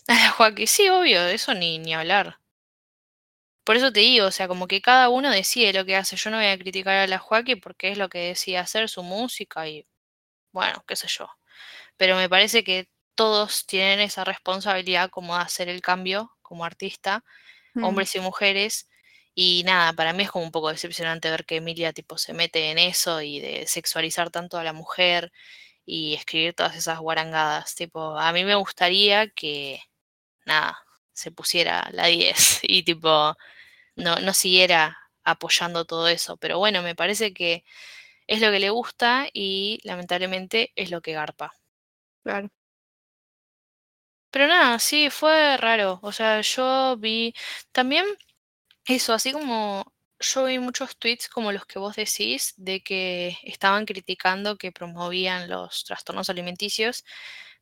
A 0.06 0.14
la 0.14 0.30
Joaquín, 0.30 0.66
sí, 0.66 0.88
obvio, 0.88 1.26
eso 1.26 1.54
ni, 1.54 1.78
ni 1.78 1.94
hablar. 1.94 2.38
Por 3.64 3.76
eso 3.76 3.92
te 3.92 4.00
digo, 4.00 4.26
o 4.26 4.30
sea, 4.30 4.48
como 4.48 4.66
que 4.66 4.80
cada 4.82 5.08
uno 5.08 5.30
decide 5.30 5.72
lo 5.72 5.84
que 5.84 5.96
hace. 5.96 6.16
Yo 6.16 6.30
no 6.30 6.38
voy 6.38 6.46
a 6.46 6.58
criticar 6.58 6.96
a 6.96 7.06
la 7.06 7.18
Joaquín 7.18 7.60
porque 7.60 7.90
es 7.90 7.98
lo 7.98 8.08
que 8.08 8.18
decide 8.18 8.58
hacer, 8.58 8.88
su 8.88 9.02
música 9.02 9.68
y 9.68 9.86
bueno, 10.52 10.82
qué 10.86 10.96
sé 10.96 11.08
yo. 11.08 11.28
Pero 11.98 12.16
me 12.16 12.28
parece 12.30 12.64
que 12.64 12.88
todos 13.14 13.66
tienen 13.66 14.00
esa 14.00 14.24
responsabilidad 14.24 15.10
como 15.10 15.36
de 15.36 15.42
hacer 15.42 15.68
el 15.68 15.82
cambio 15.82 16.32
como 16.42 16.64
artista, 16.64 17.24
mm. 17.74 17.84
hombres 17.84 18.14
y 18.14 18.20
mujeres. 18.20 18.88
Y 19.34 19.62
nada, 19.66 19.92
para 19.92 20.12
mí 20.12 20.24
es 20.24 20.30
como 20.30 20.44
un 20.44 20.52
poco 20.52 20.70
decepcionante 20.70 21.30
ver 21.30 21.44
que 21.44 21.56
Emilia 21.56 21.92
tipo 21.92 22.18
se 22.18 22.34
mete 22.34 22.70
en 22.70 22.78
eso 22.78 23.22
y 23.22 23.40
de 23.40 23.66
sexualizar 23.66 24.30
tanto 24.30 24.58
a 24.58 24.64
la 24.64 24.72
mujer 24.72 25.32
y 25.86 26.14
escribir 26.14 26.54
todas 26.54 26.76
esas 26.76 26.98
guarangadas. 27.00 27.74
Tipo, 27.74 28.18
a 28.18 28.32
mí 28.32 28.44
me 28.44 28.54
gustaría 28.56 29.28
que 29.28 29.82
nada, 30.46 30.78
se 31.12 31.32
pusiera 31.32 31.88
la 31.92 32.06
10 32.06 32.60
y 32.62 32.84
tipo 32.84 33.36
no, 33.96 34.16
no 34.16 34.34
siguiera 34.34 34.98
apoyando 35.24 35.84
todo 35.86 36.08
eso. 36.08 36.36
Pero 36.38 36.58
bueno, 36.58 36.82
me 36.82 36.94
parece 36.94 37.34
que 37.34 37.64
es 38.28 38.40
lo 38.40 38.50
que 38.52 38.60
le 38.60 38.70
gusta 38.70 39.28
y 39.32 39.80
lamentablemente 39.84 40.72
es 40.76 40.90
lo 40.90 41.02
que 41.02 41.12
garpa. 41.14 41.57
Claro. 42.28 42.50
Pero 44.34 44.46
nada, 44.46 44.78
sí, 44.78 45.08
fue 45.10 45.56
raro. 45.56 46.00
O 46.02 46.12
sea, 46.12 46.40
yo 46.42 46.96
vi 46.98 47.32
también 47.72 48.04
eso, 48.86 49.14
así 49.14 49.32
como 49.32 49.92
yo 50.20 50.44
vi 50.46 50.58
muchos 50.60 50.96
tweets 50.98 51.28
como 51.28 51.52
los 51.52 51.66
que 51.66 51.78
vos 51.80 51.96
decís, 51.96 52.54
de 52.56 52.80
que 52.82 53.38
estaban 53.44 53.86
criticando 53.86 54.56
que 54.58 54.72
promovían 54.72 55.48
los 55.50 55.84
trastornos 55.84 56.30
alimenticios. 56.30 57.04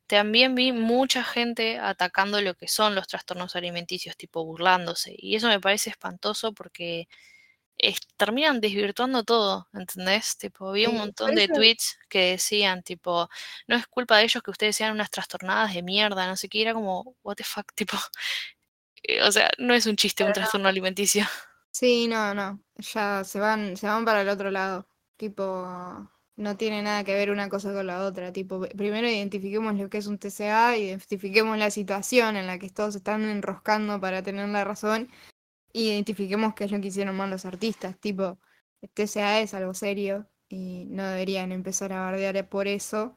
También 0.07 0.55
vi 0.55 0.71
mucha 0.73 1.23
gente 1.23 1.79
atacando 1.79 2.41
lo 2.41 2.55
que 2.55 2.67
son 2.69 2.95
los 2.95 3.07
trastornos 3.07 3.55
alimenticios, 3.57 4.17
tipo 4.17 4.45
burlándose. 4.45 5.15
Y 5.17 5.35
eso 5.37 5.47
me 5.49 5.59
parece 5.61 5.91
espantoso 5.91 6.53
porque 6.53 7.07
terminan 8.17 8.59
desvirtuando 8.59 9.23
todo, 9.23 9.67
¿entendés? 9.73 10.37
Tipo, 10.37 10.71
vi 10.71 10.85
un 10.87 10.97
montón 10.97 11.35
de 11.35 11.47
tweets 11.47 11.97
que 12.09 12.31
decían, 12.31 12.83
tipo, 12.83 13.29
no 13.67 13.75
es 13.75 13.87
culpa 13.87 14.17
de 14.17 14.23
ellos 14.23 14.41
que 14.43 14.51
ustedes 14.51 14.75
sean 14.75 14.93
unas 14.93 15.11
trastornadas 15.11 15.73
de 15.73 15.83
mierda, 15.83 16.27
no 16.27 16.35
sé 16.35 16.49
qué, 16.49 16.61
era 16.61 16.73
como, 16.73 17.15
what 17.23 17.35
the 17.35 17.43
fuck, 17.43 17.71
tipo, 17.75 17.97
eh, 19.03 19.21
o 19.23 19.31
sea, 19.31 19.51
no 19.57 19.73
es 19.73 19.85
un 19.85 19.95
chiste 19.95 20.23
un 20.23 20.33
trastorno 20.33 20.67
alimenticio. 20.67 21.25
Sí, 21.71 22.07
no, 22.07 22.33
no, 22.33 22.59
ya 22.77 23.23
se 23.23 23.39
van, 23.39 23.77
se 23.77 23.87
van 23.87 24.05
para 24.05 24.21
el 24.21 24.29
otro 24.29 24.49
lado, 24.49 24.87
tipo, 25.15 25.67
no 26.37 26.55
tiene 26.55 26.81
nada 26.83 27.03
que 27.03 27.13
ver 27.13 27.31
una 27.31 27.49
cosa 27.49 27.73
con 27.73 27.87
la 27.87 28.03
otra. 28.05 28.31
Tipo, 28.31 28.61
primero 28.61 29.07
identifiquemos 29.09 29.75
lo 29.75 29.89
que 29.89 29.97
es 29.97 30.07
un 30.07 30.19
TCA, 30.19 30.77
identifiquemos 30.77 31.57
la 31.57 31.71
situación 31.71 32.37
en 32.37 32.47
la 32.47 32.59
que 32.59 32.69
todos 32.69 32.95
están 32.95 33.23
enroscando 33.25 33.99
para 33.99 34.21
tener 34.23 34.47
la 34.49 34.63
razón, 34.63 35.09
identifiquemos 35.85 36.53
qué 36.53 36.65
es 36.65 36.71
lo 36.71 36.81
que 36.81 36.87
hicieron 36.87 37.15
mal 37.15 37.29
los 37.29 37.45
artistas. 37.45 37.99
Tipo, 37.99 38.39
TCA 38.93 39.41
es 39.41 39.53
algo 39.53 39.73
serio 39.73 40.27
y 40.49 40.85
no 40.85 41.05
deberían 41.07 41.51
empezar 41.51 41.93
a 41.93 42.01
bardear 42.01 42.47
por 42.49 42.67
eso. 42.67 43.15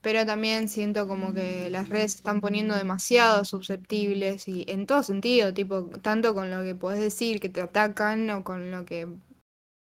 Pero 0.00 0.26
también 0.26 0.68
siento 0.68 1.06
como 1.06 1.32
que 1.32 1.70
las 1.70 1.88
redes 1.88 2.16
están 2.16 2.40
poniendo 2.40 2.74
demasiado 2.74 3.44
susceptibles 3.44 4.48
y 4.48 4.64
en 4.68 4.86
todo 4.86 5.02
sentido, 5.04 5.54
tipo, 5.54 5.84
tanto 6.00 6.34
con 6.34 6.50
lo 6.50 6.64
que 6.64 6.74
puedes 6.74 7.00
decir 7.00 7.38
que 7.38 7.48
te 7.48 7.60
atacan 7.60 8.28
o 8.30 8.42
con 8.42 8.70
lo 8.72 8.84
que 8.84 9.06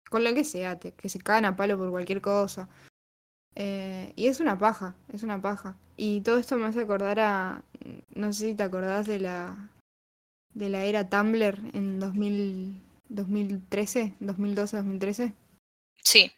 con 0.09 0.23
lo 0.23 0.33
que 0.35 0.43
sea, 0.43 0.77
que 0.77 1.09
se 1.09 1.19
caen 1.19 1.45
a 1.45 1.55
palo 1.55 1.77
por 1.77 1.89
cualquier 1.89 2.21
cosa. 2.21 2.69
Eh, 3.55 4.13
y 4.15 4.27
es 4.27 4.39
una 4.39 4.57
paja, 4.57 4.95
es 5.11 5.23
una 5.23 5.41
paja. 5.41 5.77
Y 5.97 6.21
todo 6.21 6.37
esto 6.37 6.57
me 6.57 6.65
hace 6.67 6.81
acordar 6.81 7.19
a, 7.19 7.63
no 8.15 8.33
sé 8.33 8.49
si 8.49 8.55
te 8.55 8.63
acordás 8.63 9.07
de 9.07 9.19
la, 9.19 9.69
de 10.53 10.69
la 10.69 10.85
era 10.85 11.09
Tumblr 11.09 11.59
en 11.73 11.99
2000, 11.99 12.81
2013, 13.09 14.13
2012, 14.19 14.77
2013. 14.77 15.33
Sí. 16.03 16.31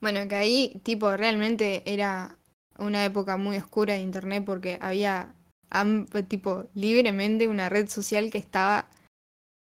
Bueno, 0.00 0.28
que 0.28 0.34
ahí 0.34 0.80
tipo 0.82 1.16
realmente 1.16 1.82
era 1.86 2.36
una 2.78 3.04
época 3.04 3.36
muy 3.36 3.56
oscura 3.56 3.94
de 3.94 4.00
internet 4.00 4.44
porque 4.44 4.78
había 4.80 5.34
tipo 6.28 6.68
libremente 6.74 7.48
una 7.48 7.68
red 7.68 7.88
social 7.88 8.30
que 8.30 8.38
estaba 8.38 8.88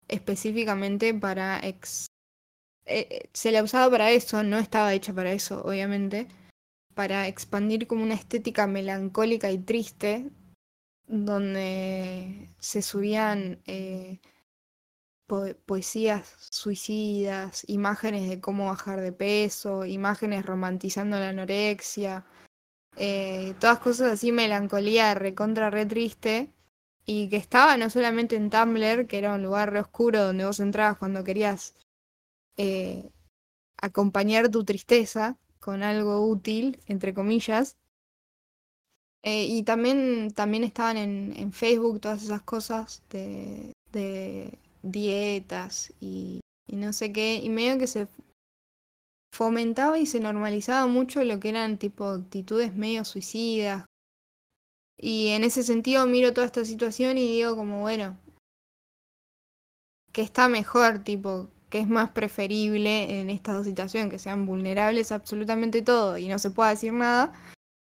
específicamente 0.08 1.14
para 1.14 1.60
ex 1.64 2.08
eh, 2.86 3.08
eh, 3.10 3.30
se 3.34 3.52
la 3.52 3.64
usaba 3.64 3.90
para 3.90 4.12
eso, 4.12 4.44
no 4.44 4.60
estaba 4.60 4.94
hecha 4.94 5.14
para 5.14 5.32
eso, 5.32 5.64
obviamente, 5.64 6.28
para 6.94 7.28
expandir 7.28 7.88
como 7.88 8.04
una 8.04 8.14
estética 8.14 8.68
melancólica 8.68 9.52
y 9.52 9.58
triste, 9.58 10.30
donde 11.08 12.49
se 12.60 12.82
subían 12.82 13.62
eh, 13.66 14.20
poesías 15.66 16.36
suicidas, 16.51 17.64
imágenes 17.68 18.30
de 18.30 18.39
cómo 18.41 18.68
bajar 18.68 19.01
de 19.01 19.12
peso, 19.12 19.86
imágenes 19.86 20.45
romantizando 20.45 21.20
la 21.20 21.30
anorexia, 21.30 22.26
todas 23.60 23.80
cosas 23.80 24.14
así, 24.14 24.32
melancolía 24.32 25.14
recontra 25.16 25.70
re 25.70 25.86
triste. 25.86 26.51
Y 27.06 27.30
que 27.30 27.38
estaba 27.38 27.78
no 27.78 27.89
solamente 27.91 28.36
en 28.36 28.49
Tumblr, 28.49 29.06
que 29.08 29.20
era 29.20 29.36
un 29.36 29.43
lugar 29.43 29.72
re 29.72 29.80
oscuro 29.80 30.24
donde 30.24 30.45
vos 30.45 30.60
entrabas 30.60 30.97
cuando 30.97 31.24
querías 31.24 31.76
eh, 32.58 33.12
acompañar 33.78 34.49
tu 34.49 34.66
tristeza 34.66 35.38
con 35.60 35.84
algo 35.84 36.28
útil, 36.28 36.80
entre 36.88 37.14
comillas. 37.14 37.78
Eh, 39.28 39.46
y 39.46 39.64
también, 39.64 40.32
también 40.36 40.64
estaban 40.64 40.98
en, 40.98 41.34
en, 41.36 41.52
Facebook 41.52 42.00
todas 42.00 42.22
esas 42.22 42.44
cosas 42.44 43.02
de, 43.10 43.74
de 43.92 44.60
dietas 44.84 45.92
y, 46.00 46.42
y, 46.68 46.76
no 46.76 46.94
sé 46.94 47.12
qué. 47.12 47.42
Y 47.44 47.50
medio 47.50 47.80
que 47.80 47.88
se 47.88 48.08
fomentaba 49.34 49.98
y 49.98 50.06
se 50.06 50.20
normalizaba 50.20 50.86
mucho 50.86 51.24
lo 51.24 51.40
que 51.40 51.50
eran 51.50 51.80
tipo 51.80 52.06
actitudes 52.06 52.76
medio 52.76 53.04
suicidas. 53.04 53.86
Y 54.96 55.30
en 55.30 55.44
ese 55.44 55.64
sentido 55.64 56.06
miro 56.06 56.32
toda 56.32 56.46
esta 56.46 56.64
situación 56.64 57.18
y 57.18 57.28
digo 57.28 57.56
como, 57.56 57.82
bueno, 57.82 58.16
que 60.14 60.22
está 60.22 60.48
mejor, 60.50 61.00
tipo, 61.04 61.50
que 61.72 61.80
es 61.80 61.88
más 61.88 62.12
preferible 62.12 63.20
en 63.20 63.32
estas 63.32 63.56
dos 63.56 63.66
situaciones, 63.66 64.12
que 64.12 64.20
sean 64.20 64.46
vulnerables 64.46 65.12
absolutamente 65.12 65.82
todo 65.82 66.20
y 66.20 66.28
no 66.28 66.38
se 66.38 66.52
pueda 66.52 66.70
decir 66.70 66.94
nada, 66.94 67.34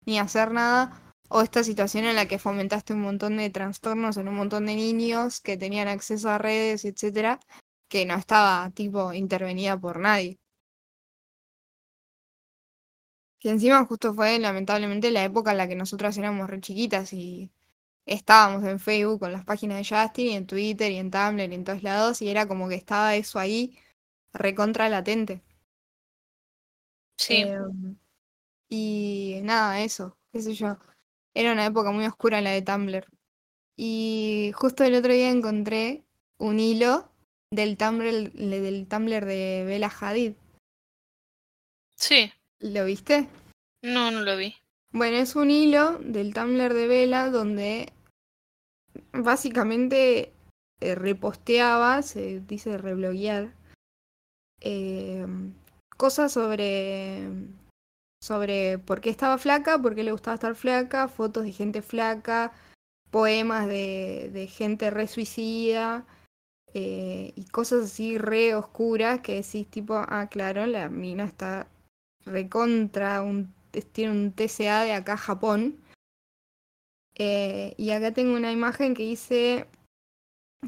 ni 0.07 0.17
hacer 0.17 0.51
nada, 0.51 1.04
o 1.29 1.41
esta 1.41 1.63
situación 1.63 2.05
en 2.05 2.15
la 2.15 2.27
que 2.27 2.39
fomentaste 2.39 2.93
un 2.93 3.01
montón 3.01 3.37
de 3.37 3.49
trastornos 3.49 4.17
en 4.17 4.27
un 4.27 4.35
montón 4.35 4.65
de 4.65 4.75
niños 4.75 5.41
que 5.41 5.57
tenían 5.57 5.87
acceso 5.87 6.29
a 6.29 6.37
redes, 6.37 6.85
etcétera, 6.85 7.39
que 7.89 8.05
no 8.05 8.15
estaba 8.15 8.69
tipo 8.71 9.13
intervenida 9.13 9.77
por 9.79 9.99
nadie. 9.99 10.39
Que 13.39 13.49
encima 13.49 13.85
justo 13.85 14.13
fue 14.13 14.39
lamentablemente 14.39 15.09
la 15.11 15.23
época 15.23 15.51
en 15.51 15.57
la 15.57 15.67
que 15.69 15.75
nosotras 15.75 16.17
éramos 16.17 16.49
re 16.49 16.59
chiquitas 16.61 17.13
y 17.13 17.49
estábamos 18.05 18.63
en 18.65 18.79
Facebook 18.79 19.19
con 19.21 19.33
las 19.33 19.45
páginas 19.45 19.77
de 19.79 19.97
Justin 19.97 20.27
y 20.27 20.35
en 20.35 20.47
Twitter 20.47 20.91
y 20.91 20.97
en 20.97 21.11
Tumblr 21.11 21.51
y 21.51 21.55
en 21.55 21.63
todos 21.65 21.83
lados 21.83 22.21
y 22.23 22.29
era 22.29 22.47
como 22.47 22.69
que 22.69 22.75
estaba 22.75 23.15
eso 23.15 23.39
ahí 23.39 23.77
recontra 24.33 24.89
latente. 24.89 25.43
Sí. 27.17 27.41
Em, 27.43 27.97
y 28.69 29.41
nada, 29.43 29.81
eso, 29.83 30.17
qué 30.31 30.41
sé 30.41 30.53
yo. 30.55 30.77
Era 31.35 31.51
una 31.51 31.65
época 31.65 31.91
muy 31.91 32.05
oscura 32.05 32.41
la 32.41 32.51
de 32.51 32.61
Tumblr. 32.61 33.05
Y 33.77 34.51
justo 34.55 34.83
el 34.83 34.95
otro 34.95 35.13
día 35.13 35.29
encontré 35.29 36.03
un 36.37 36.59
hilo 36.59 37.11
del 37.51 37.77
Tumblr, 37.77 38.31
del 38.31 38.87
Tumblr 38.87 39.25
de 39.25 39.63
Bella 39.67 39.91
Hadid. 39.99 40.33
Sí. 41.97 42.31
¿Lo 42.59 42.85
viste? 42.85 43.27
No, 43.83 44.11
no 44.11 44.21
lo 44.21 44.37
vi. 44.37 44.55
Bueno, 44.91 45.17
es 45.17 45.35
un 45.35 45.51
hilo 45.51 45.99
del 45.99 46.33
Tumblr 46.33 46.73
de 46.73 46.87
Vela 46.87 47.29
donde 47.29 47.91
básicamente 49.11 50.31
eh, 50.79 50.95
reposteaba, 50.95 52.01
se 52.01 52.39
dice 52.39 52.77
rebloguear, 52.77 53.53
eh, 54.61 55.25
cosas 55.97 56.31
sobre, 56.31 57.27
sobre 58.25 58.79
por 58.79 59.01
qué 59.01 59.11
estaba 59.11 59.37
flaca, 59.37 59.79
por 59.79 59.93
qué 59.93 60.03
le 60.03 60.11
gustaba 60.11 60.35
estar 60.35 60.55
flaca, 60.55 61.07
fotos 61.07 61.43
de 61.43 61.51
gente 61.51 61.81
flaca, 61.83 62.51
poemas 63.11 63.67
de, 63.67 64.31
de 64.33 64.47
gente 64.47 64.89
re 64.89 65.07
suicida 65.07 66.05
eh, 66.73 67.33
y 67.35 67.45
cosas 67.45 67.85
así 67.85 68.17
re 68.17 68.55
oscuras 68.55 69.19
que 69.21 69.35
decís 69.35 69.67
tipo, 69.69 69.93
ah, 69.95 70.27
claro, 70.29 70.65
la 70.65 70.89
mina 70.89 71.25
está 71.25 71.67
recontra 72.25 73.21
un 73.21 73.53
tiene 73.93 74.11
un 74.11 74.31
TCA 74.31 74.83
de 74.83 74.93
acá 74.93 75.17
Japón. 75.17 75.77
Eh, 77.17 77.75
y 77.77 77.91
acá 77.91 78.11
tengo 78.11 78.35
una 78.35 78.51
imagen 78.51 78.93
que 78.93 79.03
dice, 79.03 79.67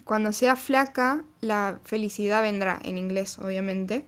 cuando 0.03 0.31
sea 0.31 0.55
flaca, 0.55 1.25
la 1.41 1.79
felicidad 1.83 2.41
vendrá, 2.41 2.79
en 2.83 2.97
inglés, 2.97 3.39
obviamente. 3.39 4.05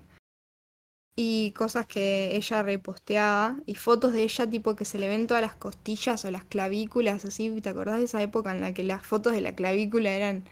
Y 1.21 1.51
cosas 1.51 1.85
que 1.85 2.33
ella 2.37 2.63
reposteaba, 2.63 3.57
y 3.65 3.75
fotos 3.75 4.13
de 4.13 4.23
ella 4.23 4.49
tipo 4.49 4.77
que 4.77 4.85
se 4.85 4.97
le 4.97 5.09
ven 5.09 5.27
todas 5.27 5.41
las 5.41 5.53
costillas 5.53 6.23
o 6.23 6.31
las 6.31 6.45
clavículas, 6.45 7.25
así, 7.25 7.59
¿te 7.59 7.67
acordás 7.67 7.97
de 7.97 8.05
esa 8.05 8.23
época 8.23 8.51
en 8.55 8.61
la 8.61 8.73
que 8.73 8.83
las 8.85 9.05
fotos 9.05 9.33
de 9.33 9.41
la 9.41 9.53
clavícula 9.53 10.11
eran 10.11 10.45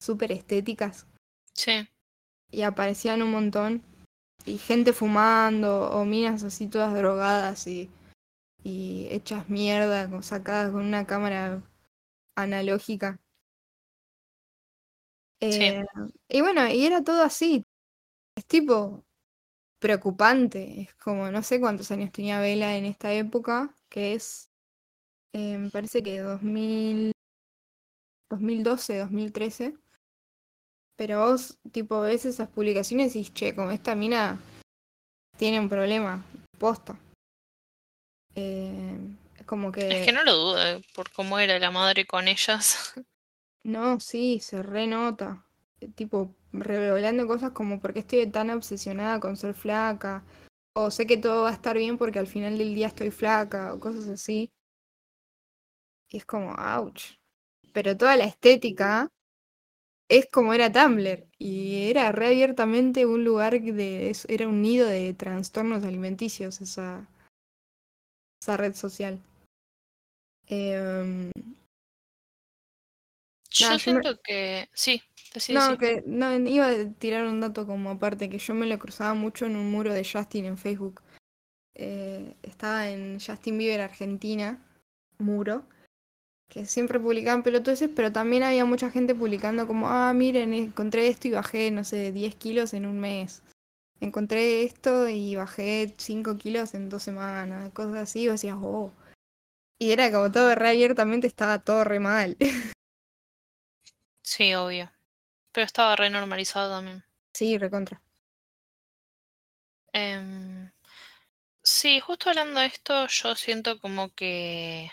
súper 0.00 0.30
estéticas? 0.30 1.08
Sí. 1.54 1.88
Y 2.52 2.62
aparecían 2.62 3.20
un 3.20 3.32
montón. 3.32 3.82
Y 4.46 4.58
gente 4.58 4.92
fumando, 4.92 5.90
o 5.90 6.04
minas 6.04 6.44
así 6.44 6.68
todas 6.68 6.94
drogadas 6.94 7.66
y, 7.66 7.90
y 8.62 9.08
hechas 9.10 9.48
mierda, 9.48 10.08
con- 10.08 10.22
sacadas 10.22 10.70
con 10.70 10.82
una 10.82 11.04
cámara 11.04 11.60
analógica. 12.36 13.18
Sí. 15.40 15.64
Eh, 15.64 15.84
y 16.28 16.40
bueno, 16.42 16.68
y 16.68 16.86
era 16.86 17.02
todo 17.02 17.24
así. 17.24 17.64
Es 18.36 18.46
tipo 18.46 19.02
preocupante. 19.82 20.82
Es 20.82 20.94
como, 20.94 21.30
no 21.30 21.42
sé 21.42 21.60
cuántos 21.60 21.90
años 21.90 22.12
tenía 22.12 22.40
Vela 22.40 22.76
en 22.76 22.86
esta 22.86 23.12
época, 23.12 23.74
que 23.90 24.14
es, 24.14 24.48
eh, 25.34 25.58
me 25.58 25.68
parece 25.70 26.02
que 26.02 26.20
2000, 26.20 27.12
2012, 28.30 28.98
2013. 28.98 29.74
Pero 30.96 31.26
vos, 31.26 31.58
tipo, 31.72 32.00
ves 32.00 32.24
esas 32.24 32.48
publicaciones 32.48 33.14
y 33.16 33.18
dices, 33.18 33.34
che, 33.34 33.54
como 33.54 33.72
esta 33.72 33.94
mina 33.94 34.40
tiene 35.36 35.58
un 35.58 35.68
problema, 35.68 36.24
posta. 36.58 36.96
Eh, 38.36 38.98
es 39.38 39.46
como 39.46 39.72
que... 39.72 40.00
Es 40.00 40.06
que 40.06 40.12
no 40.12 40.22
lo 40.22 40.36
dudo, 40.36 40.64
eh, 40.64 40.80
por 40.94 41.10
cómo 41.10 41.38
era 41.40 41.58
la 41.58 41.70
madre 41.70 42.06
con 42.06 42.28
ellas. 42.28 42.94
No, 43.64 44.00
sí, 44.00 44.40
se 44.40 44.60
renota. 44.60 45.46
Tipo, 45.94 46.34
revelando 46.52 47.26
cosas 47.26 47.52
como 47.52 47.80
por 47.80 47.92
qué 47.92 48.00
estoy 48.00 48.26
tan 48.26 48.50
obsesionada 48.50 49.20
con 49.20 49.36
ser 49.36 49.54
flaca. 49.54 50.24
O 50.74 50.90
sé 50.90 51.06
que 51.06 51.16
todo 51.18 51.42
va 51.44 51.50
a 51.50 51.54
estar 51.54 51.76
bien 51.76 51.98
porque 51.98 52.18
al 52.18 52.26
final 52.26 52.56
del 52.58 52.74
día 52.74 52.86
estoy 52.88 53.10
flaca. 53.10 53.74
O 53.74 53.80
cosas 53.80 54.08
así. 54.08 54.50
Y 56.10 56.18
es 56.18 56.24
como, 56.24 56.54
ouch. 56.54 57.14
Pero 57.72 57.96
toda 57.96 58.16
la 58.16 58.24
estética 58.24 59.08
es 60.08 60.28
como 60.30 60.52
era 60.54 60.70
Tumblr. 60.72 61.26
Y 61.38 61.88
era 61.90 62.12
re 62.12 62.26
abiertamente 62.28 63.06
un 63.06 63.24
lugar 63.24 63.60
de. 63.60 64.14
Era 64.28 64.48
un 64.48 64.62
nido 64.62 64.86
de 64.86 65.14
trastornos 65.14 65.84
alimenticios 65.84 66.60
esa, 66.60 67.08
esa 68.42 68.56
red 68.56 68.74
social. 68.74 69.20
Em, 70.46 71.30
Yo 73.50 73.70
me- 73.70 73.78
siento 73.78 74.20
que. 74.22 74.68
Sí, 74.74 75.02
No, 75.48 75.78
que 75.78 76.02
no, 76.06 76.34
iba 76.36 76.68
a 76.68 76.90
tirar 76.98 77.26
un 77.26 77.40
dato 77.40 77.66
como 77.66 77.90
aparte, 77.90 78.28
que 78.28 78.38
yo 78.38 78.54
me 78.54 78.66
lo 78.66 78.78
cruzaba 78.78 79.14
mucho 79.14 79.46
en 79.46 79.56
un 79.56 79.70
muro 79.70 79.92
de 79.92 80.04
Justin 80.04 80.44
en 80.44 80.58
Facebook. 80.58 81.02
Eh, 81.74 82.36
estaba 82.42 82.90
en 82.90 83.18
Justin 83.18 83.58
Bieber 83.58 83.80
Argentina, 83.80 84.58
muro, 85.18 85.64
que 86.48 86.66
siempre 86.66 87.00
publicaban 87.00 87.42
pelotudeces, 87.42 87.90
pero 87.94 88.12
también 88.12 88.42
había 88.42 88.64
mucha 88.64 88.90
gente 88.90 89.14
publicando 89.14 89.66
como, 89.66 89.88
ah, 89.88 90.12
miren, 90.12 90.52
encontré 90.52 91.08
esto 91.08 91.28
y 91.28 91.30
bajé, 91.30 91.70
no 91.70 91.84
sé, 91.84 92.12
10 92.12 92.34
kilos 92.34 92.74
en 92.74 92.84
un 92.84 93.00
mes. 93.00 93.42
Encontré 94.00 94.64
esto 94.64 95.08
y 95.08 95.36
bajé 95.36 95.94
5 95.96 96.36
kilos 96.36 96.74
en 96.74 96.88
dos 96.88 97.02
semanas, 97.04 97.72
cosas 97.72 97.96
así, 97.96 98.22
y 98.22 98.28
vos 98.28 98.34
decías, 98.34 98.58
oh. 98.60 98.92
Y 99.78 99.92
era 99.92 100.12
como 100.12 100.30
todo 100.30 100.54
re 100.54 100.70
abiertamente, 100.70 101.26
estaba 101.26 101.58
todo 101.60 101.84
re 101.84 102.00
mal. 102.00 102.36
Sí, 104.24 104.54
obvio. 104.54 104.90
Pero 105.52 105.64
estaba 105.64 105.96
re 105.96 106.10
normalizado 106.10 106.74
también. 106.74 107.04
Sí, 107.32 107.58
recontra. 107.58 108.02
Em, 109.92 110.70
sí, 111.62 112.00
justo 112.00 112.30
hablando 112.30 112.60
de 112.60 112.66
esto, 112.66 113.06
yo 113.08 113.34
siento 113.36 113.78
como 113.80 114.10
que 114.14 114.90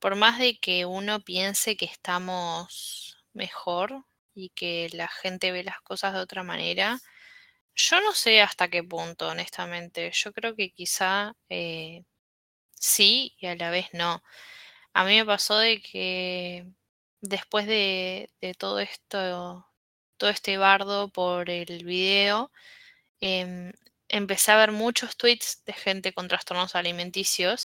por 0.00 0.16
más 0.16 0.38
de 0.38 0.58
que 0.58 0.86
uno 0.86 1.20
piense 1.20 1.76
que 1.76 1.86
estamos 1.86 3.18
mejor 3.32 4.04
y 4.34 4.50
que 4.50 4.88
la 4.92 5.08
gente 5.08 5.52
ve 5.52 5.64
las 5.64 5.80
cosas 5.82 6.14
de 6.14 6.20
otra 6.20 6.42
manera, 6.44 6.98
yo 7.74 8.00
no 8.00 8.12
sé 8.14 8.42
hasta 8.42 8.68
qué 8.68 8.84
punto, 8.84 9.28
honestamente. 9.28 10.10
Yo 10.14 10.32
creo 10.32 10.56
que 10.56 10.72
quizá 10.72 11.34
eh, 11.50 12.04
sí 12.74 13.36
y 13.40 13.46
a 13.46 13.56
la 13.56 13.70
vez 13.70 13.88
no. 13.94 14.22
A 14.94 15.04
mí 15.04 15.16
me 15.16 15.26
pasó 15.26 15.58
de 15.58 15.80
que 15.82 16.66
después 17.20 17.66
de, 17.66 18.30
todo 18.58 18.80
esto, 18.80 19.66
todo 20.18 20.30
este 20.30 20.58
bardo 20.58 21.08
por 21.08 21.50
el 21.50 21.84
video, 21.84 22.50
em, 23.20 23.72
empecé 24.08 24.52
a 24.52 24.56
ver 24.58 24.72
muchos 24.72 25.16
tweets 25.16 25.64
de 25.66 25.72
gente 25.74 26.12
con 26.14 26.28
trastornos 26.28 26.74
alimenticios 26.76 27.64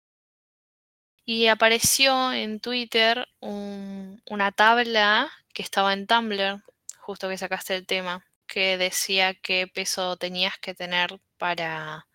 y 1.26 1.48
apareció 1.48 2.34
en 2.34 2.60
Twitter 2.60 3.28
un- 3.40 4.22
una 4.30 4.52
tabla 4.52 5.32
que 5.54 5.64
estaba 5.64 5.94
en 5.94 6.08
Tumblr, 6.08 6.64
justo 7.00 7.30
que 7.30 7.38
sacaste 7.38 7.76
el 7.76 7.86
tema, 7.88 8.26
que 8.48 8.78
decía 8.78 9.34
qué 9.36 9.68
peso 9.68 10.18
tenías 10.18 10.58
que 10.60 10.74
tener 10.74 11.20
para 11.38 12.08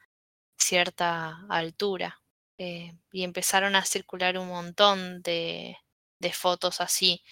cierta 0.59 1.41
altura. 1.51 2.21
Eh, 2.59 2.95
y 3.13 3.25
empezaron 3.25 3.77
a 3.77 3.85
circular 3.85 4.39
un 4.39 4.49
montón 4.49 5.23
de, 5.23 5.79
de 6.21 6.33
fotos 6.33 6.81
así. 6.81 7.23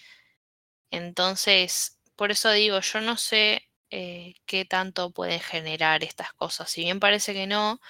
Entonces, 0.90 1.98
por 2.16 2.30
eso 2.30 2.50
digo, 2.52 2.80
yo 2.80 3.00
no 3.00 3.16
sé 3.16 3.62
eh, 3.90 4.34
qué 4.46 4.64
tanto 4.64 5.10
pueden 5.12 5.40
generar 5.40 6.04
estas 6.04 6.32
cosas. 6.34 6.70
Si 6.70 6.82
bien 6.82 7.00
parece 7.00 7.32
que 7.34 7.46
no, 7.46 7.80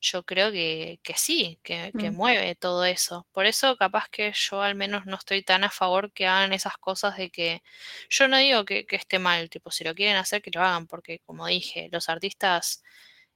yo 0.00 0.24
creo 0.24 0.52
que, 0.52 1.00
que 1.02 1.14
sí, 1.16 1.60
que, 1.62 1.94
que 1.98 2.10
Mm. 2.10 2.16
mueve 2.16 2.54
todo 2.56 2.84
eso. 2.86 3.28
Por 3.32 3.46
eso 3.46 3.76
capaz 3.76 4.08
que 4.10 4.32
yo 4.34 4.62
al 4.62 4.74
menos 4.74 5.06
no 5.06 5.16
estoy 5.16 5.42
tan 5.44 5.64
a 5.64 5.70
favor 5.70 6.12
que 6.12 6.26
hagan 6.26 6.52
esas 6.54 6.78
cosas 6.78 7.16
de 7.18 7.30
que 7.30 7.62
yo 8.10 8.28
no 8.28 8.38
digo 8.38 8.64
que, 8.66 8.86
que 8.86 8.96
esté 8.96 9.18
mal, 9.18 9.50
tipo, 9.50 9.70
si 9.70 9.84
lo 9.84 9.94
quieren 9.94 10.16
hacer, 10.16 10.42
que 10.42 10.50
lo 10.52 10.62
hagan, 10.62 10.86
porque 10.88 11.20
como 11.26 11.46
dije, 11.48 11.88
los 11.92 12.08
artistas 12.10 12.82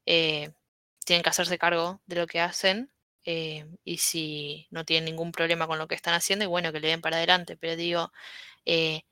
eh, 0.06 0.52
tienen 1.06 1.24
que 1.24 1.30
hacerse 1.30 1.58
cargo 1.58 2.02
de 2.06 2.16
lo 2.18 2.28
que 2.28 2.40
hacen. 2.40 2.92
Eh, 3.24 3.66
y 3.84 3.98
si 3.98 4.66
no 4.70 4.84
tienen 4.84 5.06
ningún 5.06 5.32
problema 5.32 5.66
con 5.66 5.78
lo 5.78 5.88
que 5.88 5.94
están 5.94 6.14
haciendo, 6.14 6.44
y 6.44 6.48
bueno, 6.48 6.72
que 6.72 6.80
le 6.80 6.88
den 6.88 7.00
para 7.00 7.16
adelante. 7.16 7.56
Pero 7.56 7.76
digo, 7.76 8.12
eh, 8.66 9.02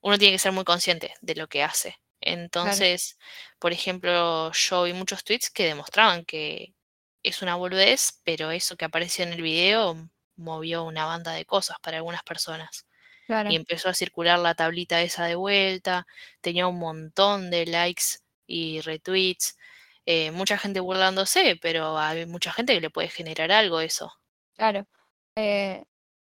uno 0.00 0.18
tiene 0.18 0.34
que 0.34 0.38
ser 0.38 0.52
muy 0.52 0.64
consciente 0.64 1.14
de 1.20 1.34
lo 1.34 1.48
que 1.48 1.62
hace. 1.62 1.96
Entonces, 2.20 3.18
por 3.58 3.72
ejemplo, 3.72 4.52
yo 4.52 4.84
vi 4.84 4.92
muchos 4.92 5.24
tweets 5.24 5.50
que 5.50 5.66
demostraban 5.66 6.24
que 6.24 6.74
es 7.22 7.42
una 7.42 7.56
boludez, 7.56 8.20
pero 8.24 8.50
eso 8.50 8.76
que 8.76 8.84
apareció 8.84 9.24
en 9.24 9.32
el 9.32 9.42
video 9.42 10.08
movió 10.36 10.84
una 10.84 11.04
banda 11.06 11.32
de 11.32 11.44
cosas 11.44 11.76
para 11.82 11.98
algunas 11.98 12.22
personas. 12.22 12.86
Claro. 13.26 13.50
Y 13.50 13.56
empezó 13.56 13.88
a 13.88 13.94
circular 13.94 14.38
la 14.38 14.54
tablita 14.54 15.02
esa 15.02 15.26
de 15.26 15.36
vuelta, 15.36 16.06
tenía 16.40 16.66
un 16.66 16.78
montón 16.78 17.50
de 17.50 17.66
likes 17.66 18.04
y 18.46 18.80
retweets, 18.82 19.56
eh, 20.06 20.30
mucha 20.30 20.58
gente 20.58 20.80
burlándose, 20.80 21.58
pero 21.60 21.98
hay 21.98 22.26
mucha 22.26 22.52
gente 22.52 22.74
que 22.74 22.80
le 22.80 22.90
puede 22.90 23.08
generar 23.08 23.52
algo 23.52 23.80
eso. 23.80 24.12
Claro. 24.56 24.86
Eh, 25.36 25.84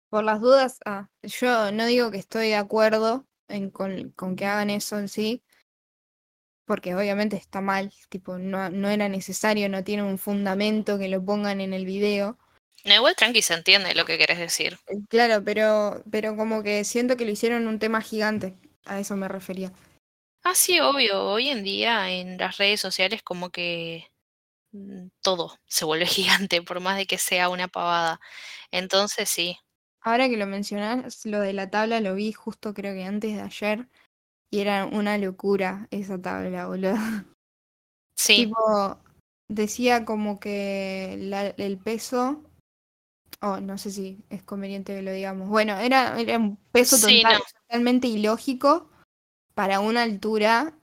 por 0.09 0.23
las 0.23 0.41
dudas, 0.41 0.79
ah, 0.85 1.09
yo 1.23 1.71
no 1.71 1.85
digo 1.85 2.11
que 2.11 2.17
estoy 2.17 2.49
de 2.49 2.55
acuerdo 2.55 3.25
en, 3.47 3.71
con, 3.71 4.11
con 4.11 4.35
que 4.35 4.45
hagan 4.45 4.69
eso 4.69 4.99
en 4.99 5.07
sí, 5.07 5.43
porque 6.65 6.95
obviamente 6.95 7.35
está 7.35 7.61
mal, 7.61 7.91
tipo, 8.09 8.37
no, 8.37 8.69
no 8.69 8.89
era 8.89 9.09
necesario, 9.09 9.69
no 9.69 9.83
tiene 9.83 10.03
un 10.03 10.17
fundamento 10.17 10.97
que 10.97 11.09
lo 11.09 11.23
pongan 11.23 11.61
en 11.61 11.73
el 11.73 11.85
video. 11.85 12.37
No, 12.85 12.93
igual 12.93 13.15
tranqui 13.15 13.41
se 13.41 13.53
entiende 13.53 13.95
lo 13.95 14.05
que 14.05 14.17
querés 14.17 14.39
decir. 14.39 14.77
Eh, 14.87 14.97
Claro, 15.09 15.43
pero, 15.43 16.03
pero 16.11 16.35
como 16.35 16.63
que 16.63 16.83
siento 16.83 17.17
que 17.17 17.25
lo 17.25 17.31
hicieron 17.31 17.67
un 17.67 17.79
tema 17.79 18.01
gigante, 18.01 18.55
a 18.85 18.99
eso 18.99 19.15
me 19.15 19.27
refería. 19.27 19.71
Ah, 20.43 20.55
sí, 20.55 20.79
obvio, 20.79 21.23
hoy 21.23 21.49
en 21.49 21.63
día 21.63 22.11
en 22.11 22.37
las 22.37 22.57
redes 22.57 22.81
sociales 22.81 23.23
como 23.23 23.49
que 23.49 24.07
mm, 24.71 25.07
todo 25.21 25.57
se 25.67 25.85
vuelve 25.85 26.05
gigante, 26.51 26.61
por 26.61 26.79
más 26.81 26.97
de 26.97 27.05
que 27.05 27.17
sea 27.17 27.49
una 27.49 27.67
pavada. 27.67 28.19
Entonces 28.71 29.29
sí, 29.29 29.57
Ahora 30.05 30.27
que 30.27 30.35
lo 30.35 30.45
mencionas, 30.47 31.25
lo 31.25 31.39
de 31.39 31.53
la 31.53 31.69
tabla 31.69 32.01
lo 32.01 32.13
vi 32.15 32.33
justo 32.33 32.73
creo 32.73 32.93
que 32.93 33.05
antes 33.05 33.35
de 33.35 33.41
ayer, 33.41 33.87
y 34.51 34.59
era 34.59 34.85
una 34.85 35.17
locura 35.17 35.87
esa 35.91 36.21
tabla, 36.21 36.67
boludo. 36.67 36.95
sí, 38.17 38.47
Tipo, 38.47 38.99
decía 39.47 40.03
como 40.03 40.41
que 40.41 41.15
la- 41.19 41.47
el 41.57 41.77
peso, 41.77 42.43
oh, 43.41 43.61
no 43.61 43.77
sé 43.77 43.91
si 43.91 44.25
es 44.29 44.43
conveniente 44.43 44.93
que 44.93 45.03
lo 45.03 45.13
digamos. 45.13 45.47
Bueno, 45.47 45.77
era, 45.79 46.19
era 46.19 46.37
un 46.37 46.57
peso 46.73 46.97
Sí, 46.97 47.21
total- 47.21 47.39
no. 47.39 47.45
totalmente 47.61 48.07
ilógico 48.07 48.89
para 49.53 49.79
una 49.79 50.03
altura 50.03 50.73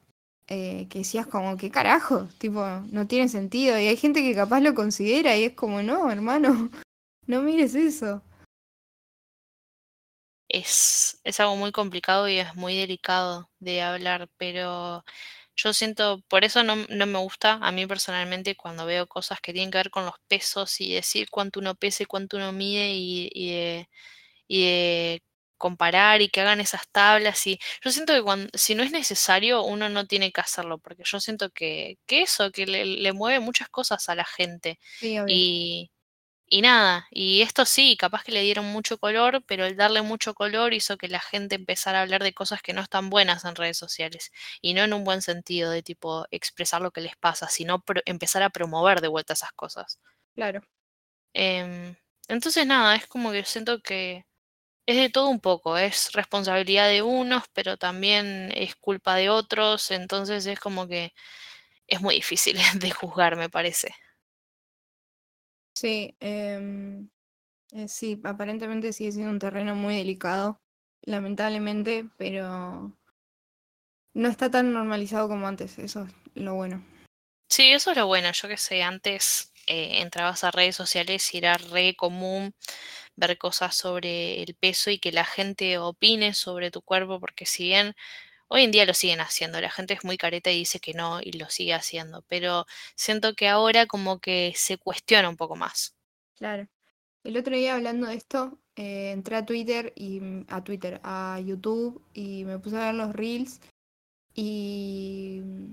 eh, 0.46 0.88
que 0.90 1.00
decías 1.00 1.26
como, 1.26 1.56
¿qué 1.56 1.70
carajo? 1.70 2.28
Tipo, 2.38 2.64
no 2.90 3.06
tiene 3.06 3.28
sentido. 3.28 3.78
Y 3.78 3.86
hay 3.88 3.96
gente 3.96 4.22
que 4.22 4.34
capaz 4.34 4.60
lo 4.60 4.74
considera 4.74 5.36
y 5.36 5.44
es 5.44 5.54
como, 5.54 5.82
no, 5.82 6.10
hermano, 6.10 6.70
no 7.26 7.42
mires 7.42 7.74
eso. 7.74 8.22
Es, 10.48 11.20
es 11.22 11.38
algo 11.40 11.56
muy 11.56 11.70
complicado 11.70 12.28
y 12.28 12.38
es 12.38 12.54
muy 12.56 12.76
delicado 12.76 13.48
de 13.60 13.82
hablar, 13.82 14.28
pero 14.36 15.04
yo 15.54 15.72
siento, 15.72 16.22
por 16.28 16.44
eso 16.44 16.64
no, 16.64 16.74
no 16.88 17.06
me 17.06 17.18
gusta 17.20 17.54
a 17.62 17.70
mí 17.70 17.86
personalmente 17.86 18.56
cuando 18.56 18.84
veo 18.86 19.06
cosas 19.06 19.40
que 19.40 19.52
tienen 19.52 19.70
que 19.70 19.78
ver 19.78 19.90
con 19.90 20.04
los 20.06 20.14
pesos 20.26 20.80
y 20.80 20.94
decir 20.94 21.28
cuánto 21.30 21.60
uno 21.60 21.76
pese, 21.76 22.06
cuánto 22.06 22.36
uno 22.36 22.52
mide 22.52 22.92
y, 22.94 23.30
y 23.32 23.86
y 24.50 24.64
de 24.64 25.22
comparar 25.60 26.22
y 26.22 26.30
que 26.30 26.42
hagan 26.42 26.60
esas 26.60 26.88
tablas 26.90 27.46
y 27.46 27.60
yo 27.84 27.92
siento 27.92 28.14
que 28.14 28.22
cuando, 28.24 28.50
si 28.54 28.74
no 28.74 28.82
es 28.82 28.92
necesario 28.92 29.62
uno 29.64 29.88
no 29.90 30.06
tiene 30.08 30.32
que 30.32 30.42
hacerlo 30.42 30.78
porque 30.80 31.04
yo 31.06 31.20
siento 31.20 31.50
que, 31.50 31.98
que 32.06 32.22
eso, 32.22 32.50
que 32.52 32.66
le, 32.66 32.84
le 32.86 33.12
mueve 33.14 33.40
muchas 33.40 33.68
cosas 33.70 34.08
a 34.08 34.16
la 34.16 34.24
gente 34.26 34.80
Sí, 35.00 35.16
y, 35.26 35.92
y 36.46 36.62
nada, 36.62 37.06
y 37.10 37.42
esto 37.42 37.64
sí, 37.64 37.96
capaz 37.96 38.24
que 38.24 38.32
le 38.32 38.42
dieron 38.42 38.66
mucho 38.66 38.98
color, 38.98 39.44
pero 39.46 39.66
el 39.66 39.76
darle 39.76 40.02
mucho 40.02 40.34
color 40.34 40.74
hizo 40.74 40.96
que 40.98 41.08
la 41.08 41.20
gente 41.20 41.54
empezara 41.54 42.00
a 42.00 42.02
hablar 42.02 42.22
de 42.24 42.34
cosas 42.34 42.60
que 42.62 42.72
no 42.74 42.82
están 42.82 43.08
buenas 43.10 43.44
en 43.44 43.54
redes 43.54 43.78
sociales 43.78 44.32
y 44.60 44.74
no 44.74 44.82
en 44.82 44.92
un 44.92 45.04
buen 45.04 45.22
sentido 45.22 45.70
de 45.70 45.82
tipo 45.84 46.26
expresar 46.32 46.82
lo 46.82 46.90
que 46.90 47.02
les 47.02 47.16
pasa, 47.16 47.48
sino 47.48 47.84
empezar 48.04 48.42
a 48.42 48.50
promover 48.50 49.00
de 49.00 49.08
vuelta 49.08 49.34
esas 49.34 49.52
cosas. 49.52 50.00
Claro. 50.34 50.62
Em, 51.34 51.96
entonces 52.28 52.66
nada, 52.66 52.94
es 52.96 53.06
como 53.06 53.32
que 53.32 53.44
siento 53.44 53.80
que 53.82 54.24
es 54.86 54.96
de 54.96 55.10
todo 55.10 55.28
un 55.28 55.40
poco, 55.40 55.78
es 55.78 56.12
responsabilidad 56.12 56.88
de 56.88 57.02
unos, 57.02 57.44
pero 57.52 57.76
también 57.76 58.52
es 58.54 58.74
culpa 58.76 59.16
de 59.16 59.30
otros, 59.30 59.90
entonces 59.90 60.46
es 60.46 60.58
como 60.58 60.88
que 60.88 61.12
es 61.86 62.00
muy 62.00 62.16
difícil 62.16 62.56
de 62.80 62.90
juzgar, 62.90 63.36
me 63.36 63.48
parece. 63.48 63.94
Sí, 65.74 66.16
em, 66.20 67.08
eh, 67.72 67.88
sí, 67.88 68.20
aparentemente 68.24 68.92
sigue 68.92 69.12
siendo 69.12 69.30
un 69.30 69.38
terreno 69.38 69.74
muy 69.74 69.96
delicado, 69.96 70.60
lamentablemente, 71.02 72.06
pero 72.16 72.96
no 74.14 74.28
está 74.28 74.50
tan 74.50 74.72
normalizado 74.72 75.28
como 75.28 75.46
antes, 75.46 75.78
eso 75.78 76.04
es 76.04 76.12
lo 76.42 76.54
bueno. 76.54 76.84
Sí, 77.48 77.72
eso 77.72 77.90
es 77.90 77.96
lo 77.96 78.06
bueno, 78.06 78.30
yo 78.32 78.48
que 78.48 78.56
sé, 78.56 78.82
antes 78.82 79.52
eh, 79.66 80.00
entrabas 80.00 80.44
a 80.44 80.50
redes 80.50 80.76
sociales 80.76 81.32
y 81.34 81.38
era 81.38 81.56
re 81.56 81.94
común 81.96 82.54
ver 83.20 83.38
cosas 83.38 83.76
sobre 83.76 84.42
el 84.42 84.54
peso 84.54 84.90
y 84.90 84.98
que 84.98 85.12
la 85.12 85.24
gente 85.24 85.78
opine 85.78 86.34
sobre 86.34 86.70
tu 86.70 86.82
cuerpo, 86.82 87.20
porque 87.20 87.46
si 87.46 87.64
bien 87.64 87.94
hoy 88.48 88.64
en 88.64 88.72
día 88.72 88.86
lo 88.86 88.94
siguen 88.94 89.20
haciendo, 89.20 89.60
la 89.60 89.70
gente 89.70 89.94
es 89.94 90.04
muy 90.04 90.16
careta 90.16 90.50
y 90.50 90.58
dice 90.58 90.80
que 90.80 90.94
no 90.94 91.20
y 91.22 91.32
lo 91.32 91.48
sigue 91.50 91.74
haciendo, 91.74 92.24
pero 92.28 92.66
siento 92.96 93.34
que 93.34 93.48
ahora 93.48 93.86
como 93.86 94.18
que 94.18 94.52
se 94.56 94.78
cuestiona 94.78 95.28
un 95.28 95.36
poco 95.36 95.56
más. 95.56 95.94
Claro. 96.36 96.66
El 97.22 97.36
otro 97.36 97.54
día 97.54 97.74
hablando 97.74 98.06
de 98.06 98.14
esto, 98.14 98.58
eh, 98.76 99.10
entré 99.12 99.36
a 99.36 99.44
Twitter 99.44 99.92
y 99.94 100.20
mm, 100.20 100.46
a 100.48 100.64
Twitter, 100.64 101.00
a 101.04 101.38
YouTube 101.44 102.02
y 102.14 102.44
me 102.44 102.58
puse 102.58 102.76
a 102.76 102.86
ver 102.86 102.94
los 102.94 103.12
reels 103.14 103.60
y 104.34 105.42
mm, 105.44 105.70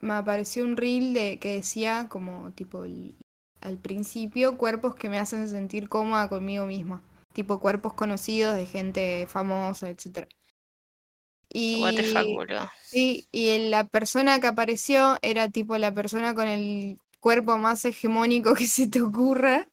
me 0.00 0.14
apareció 0.14 0.64
un 0.64 0.76
reel 0.76 1.12
de 1.12 1.38
que 1.38 1.56
decía 1.56 2.06
como 2.08 2.52
tipo 2.52 2.84
al 3.60 3.78
principio 3.78 4.56
cuerpos 4.56 4.94
que 4.94 5.08
me 5.08 5.18
hacen 5.18 5.48
sentir 5.48 5.88
cómoda 5.88 6.28
conmigo 6.28 6.66
misma, 6.66 7.02
tipo 7.32 7.60
cuerpos 7.60 7.94
conocidos 7.94 8.56
de 8.56 8.66
gente 8.66 9.26
famosa, 9.28 9.88
etcétera. 9.88 10.28
What 11.54 11.94
the 11.94 12.02
fuck, 12.04 12.26
Y 12.26 12.68
sí, 12.82 13.28
y 13.32 13.70
la 13.70 13.84
persona 13.84 14.38
que 14.38 14.48
apareció 14.48 15.16
era 15.22 15.48
tipo 15.48 15.78
la 15.78 15.92
persona 15.94 16.34
con 16.34 16.46
el 16.46 16.98
cuerpo 17.20 17.56
más 17.56 17.84
hegemónico 17.84 18.54
que 18.54 18.66
se 18.66 18.88
te 18.88 19.00
ocurra. 19.00 19.68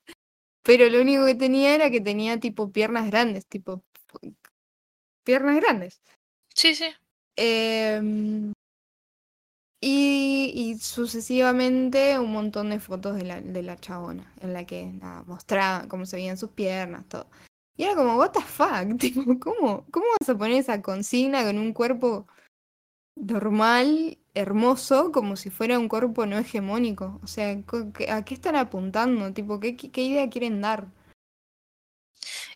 Pero 0.64 0.90
lo 0.90 1.00
único 1.02 1.26
que 1.26 1.36
tenía 1.36 1.76
era 1.76 1.92
que 1.92 2.02
tenía 2.02 2.40
tipo 2.40 2.72
piernas 2.72 3.08
grandes, 3.08 3.46
tipo 3.46 3.84
piernas 5.24 5.58
grandes. 5.58 6.02
Sí, 6.56 6.74
sí. 6.74 6.88
Em, 7.36 8.52
y, 9.82 10.52
y 10.56 10.80
sucesivamente 10.80 12.18
un 12.20 12.32
montón 12.32 12.70
de 12.72 12.80
fotos 12.80 13.16
de 13.18 13.24
la, 13.24 13.42
de 13.42 13.62
la 13.64 13.78
chabona, 13.78 14.34
en 14.42 14.54
la 14.54 14.66
que 14.66 14.86
nada, 14.86 15.24
mostraba 15.24 15.88
cómo 15.88 16.06
se 16.06 16.18
veían 16.18 16.38
sus 16.38 16.52
piernas, 16.52 17.08
todo. 17.08 17.28
Y 17.78 17.84
era 17.84 17.96
como, 17.96 18.16
what 18.18 18.32
the 18.32 18.42
fuck, 18.42 18.98
tipo, 19.00 19.24
¿cómo, 19.40 19.86
cómo 19.92 20.06
vas 20.20 20.30
a 20.30 20.38
poner 20.38 20.58
esa 20.60 20.82
consigna 20.82 21.44
con 21.44 21.58
un 21.60 21.74
cuerpo 21.74 22.28
normal, 23.16 24.18
hermoso, 24.34 25.12
como 25.12 25.36
si 25.36 25.50
fuera 25.50 25.80
un 25.80 25.90
cuerpo 25.90 26.26
no 26.26 26.38
hegemónico? 26.38 27.20
O 27.24 27.28
sea, 27.28 27.62
co- 27.66 27.92
¿qué- 27.94 28.12
¿a 28.12 28.24
qué 28.26 28.34
están 28.36 28.56
apuntando? 28.56 29.34
Tipo, 29.34 29.60
¿qué, 29.60 29.76
qué 29.78 29.92
qué 29.92 30.04
idea 30.04 30.30
quieren 30.30 30.62
dar? 30.62 30.88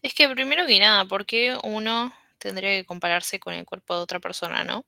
Es 0.02 0.14
que 0.14 0.28
primero 0.30 0.66
que 0.66 0.80
nada, 0.80 1.06
¿por 1.06 1.26
qué 1.26 1.58
uno 1.64 2.12
tendría 2.38 2.72
que 2.72 2.86
compararse 2.86 3.40
con 3.40 3.54
el 3.54 3.66
cuerpo 3.66 3.96
de 3.96 4.02
otra 4.02 4.20
persona, 4.20 4.64
no? 4.64 4.86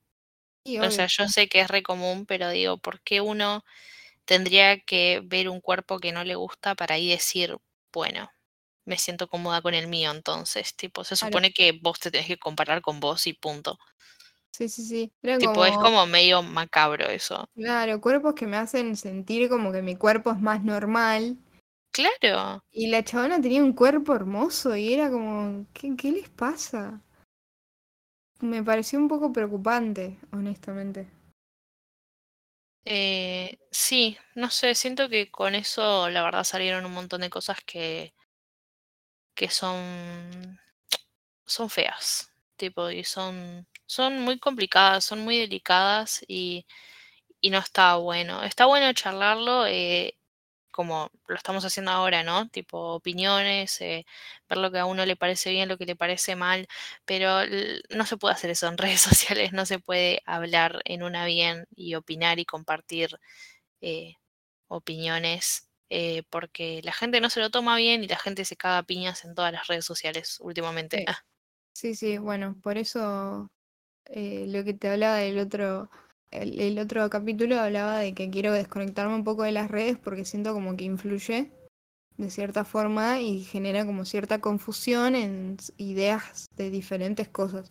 Sí, 0.64 0.78
O 0.80 0.90
sea, 0.90 1.06
obvio. 1.06 1.08
yo 1.08 1.28
sé 1.28 1.48
que 1.48 1.60
es 1.60 1.68
re 1.68 1.82
común, 1.82 2.26
pero 2.26 2.50
digo, 2.50 2.78
¿por 2.78 3.00
qué 3.02 3.20
uno 3.20 3.64
tendría 4.26 4.80
que 4.80 5.22
ver 5.24 5.48
un 5.50 5.60
cuerpo 5.62 5.98
que 6.00 6.12
no 6.12 6.24
le 6.24 6.36
gusta 6.36 6.74
para 6.76 6.96
ahí 6.96 7.08
decir, 7.10 7.56
bueno, 7.92 8.30
me 8.86 8.98
siento 8.98 9.28
cómoda 9.28 9.62
con 9.62 9.74
el 9.74 9.88
mío, 9.88 10.10
entonces, 10.12 10.76
tipo, 10.76 11.04
se 11.04 11.16
Claro. 11.20 11.42
supone 11.42 11.52
que 11.52 11.72
vos 11.82 12.00
te 12.00 12.10
tenés 12.12 12.28
que 12.28 12.38
comparar 12.38 12.82
con 12.82 13.00
vos 13.00 13.26
y 13.28 13.34
punto. 13.34 13.78
Sí, 14.52 14.68
sí, 14.68 14.82
sí. 14.84 15.12
Tipo, 15.36 15.66
es 15.66 15.76
como, 15.76 15.76
como 15.76 16.06
medio 16.06 16.40
macabro 16.42 17.04
eso. 17.10 17.50
claro, 17.54 18.00
cuerpos 18.02 18.34
que 18.34 18.46
me 18.46 18.58
hacen 18.58 18.94
sentir 18.96 19.48
como 19.48 19.72
que 19.72 19.80
mi 19.82 19.96
cuerpo 19.96 20.30
es 20.32 20.38
más 20.40 20.62
normal. 20.64 21.38
Claro, 21.90 22.62
Y 22.70 22.88
la 22.88 23.02
chabona 23.02 23.40
tenía 23.40 23.64
un 23.64 23.72
cuerpo 23.72 24.14
hermoso 24.14 24.76
y 24.76 24.92
era 24.92 25.10
como, 25.10 25.64
¿qué, 25.72 25.96
qué 25.96 26.10
les 26.12 26.28
pasa? 26.28 27.00
Me 28.42 28.62
pareció 28.62 28.98
un 28.98 29.08
poco 29.08 29.32
preocupante, 29.32 30.18
honestamente. 30.32 31.08
eh, 32.84 33.58
sí, 33.70 34.18
no 34.34 34.50
sé, 34.50 34.74
siento 34.74 35.08
que 35.08 35.30
con 35.30 35.54
eso 35.54 36.08
la 36.10 36.22
verdad 36.22 36.44
salieron 36.44 36.84
un 36.86 36.92
montón 36.92 37.20
de 37.22 37.30
cosas 37.30 37.58
que, 37.64 38.14
que 39.34 39.48
son, 39.48 40.60
son 41.46 41.70
feas, 41.70 42.32
tipo, 42.56 42.90
y 42.90 43.04
son, 43.04 43.66
son 43.86 44.20
muy 44.22 44.38
complicadas, 44.38 45.04
son 45.04 45.20
muy 45.20 45.38
delicadas 45.38 46.24
y, 46.28 46.66
y 47.40 47.50
no 47.50 47.58
está 47.60 47.96
bueno. 47.96 48.44
Está 48.44 48.66
bueno 48.66 48.92
charlarlo, 48.94 49.66
eh, 49.68 50.16
como 50.72 51.10
lo 51.28 51.36
estamos 51.36 51.64
haciendo 51.64 51.92
ahora, 51.92 52.24
¿no? 52.24 52.48
Tipo 52.48 52.94
opiniones, 52.94 53.80
eh, 53.80 54.06
ver 54.48 54.58
lo 54.58 54.72
que 54.72 54.80
a 54.80 54.86
uno 54.86 55.06
le 55.06 55.16
parece 55.16 55.50
bien, 55.52 55.68
lo 55.68 55.78
que 55.78 55.86
le 55.86 55.96
parece 55.96 56.36
mal, 56.36 56.66
pero 57.04 57.40
no 57.90 58.06
se 58.06 58.16
puede 58.16 58.34
hacer 58.34 58.50
eso 58.50 58.66
en 58.68 58.78
redes 58.78 59.00
sociales, 59.02 59.52
no 59.52 59.66
se 59.66 59.78
puede 59.78 60.22
hablar 60.26 60.80
en 60.84 61.02
una 61.04 61.26
bien 61.26 61.66
y 61.76 61.94
opinar 61.94 62.38
y 62.40 62.44
compartir 62.46 63.18
eh, 63.80 64.14
opiniones, 64.68 65.70
eh, 65.90 66.22
porque 66.30 66.80
la 66.84 66.92
gente 66.92 67.20
no 67.20 67.30
se 67.30 67.40
lo 67.40 67.50
toma 67.50 67.76
bien 67.76 68.04
y 68.04 68.08
la 68.08 68.18
gente 68.18 68.44
se 68.44 68.56
caga 68.56 68.82
piñas 68.84 69.24
en 69.24 69.34
todas 69.34 69.52
las 69.52 69.66
redes 69.68 69.84
sociales 69.84 70.38
últimamente. 70.40 71.04
Sí, 71.74 71.94
sí, 71.94 71.94
sí, 71.94 72.18
bueno, 72.18 72.56
por 72.62 72.78
eso 72.78 73.50
lo 74.06 74.64
que 74.64 74.74
te 74.74 74.88
hablaba 74.90 75.16
del 75.18 75.38
otro, 75.38 75.90
el, 76.32 76.60
el 76.60 76.78
otro 76.78 77.08
capítulo 77.10 77.60
hablaba 77.60 77.98
de 77.98 78.14
que 78.14 78.30
quiero 78.30 78.52
desconectarme 78.52 79.14
un 79.14 79.24
poco 79.24 79.42
de 79.44 79.52
las 79.52 79.70
redes 79.70 79.98
porque 79.98 80.24
siento 80.24 80.52
como 80.54 80.76
que 80.76 80.84
influye 80.84 81.50
de 82.16 82.30
cierta 82.30 82.64
forma 82.64 83.20
y 83.20 83.44
genera 83.44 83.86
como 83.86 84.04
cierta 84.04 84.40
confusión 84.40 85.14
en 85.14 85.56
ideas 85.76 86.46
de 86.56 86.70
diferentes 86.70 87.28
cosas. 87.28 87.70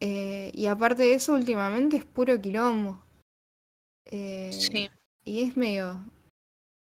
Eh, 0.00 0.50
y 0.54 0.66
aparte 0.66 1.02
de 1.04 1.14
eso, 1.14 1.34
últimamente 1.34 1.96
es 1.96 2.04
puro 2.04 2.40
quilombo. 2.40 3.02
Eh, 4.06 4.50
Sí, 4.52 4.90
y 5.24 5.42
es 5.42 5.56
medio 5.56 6.04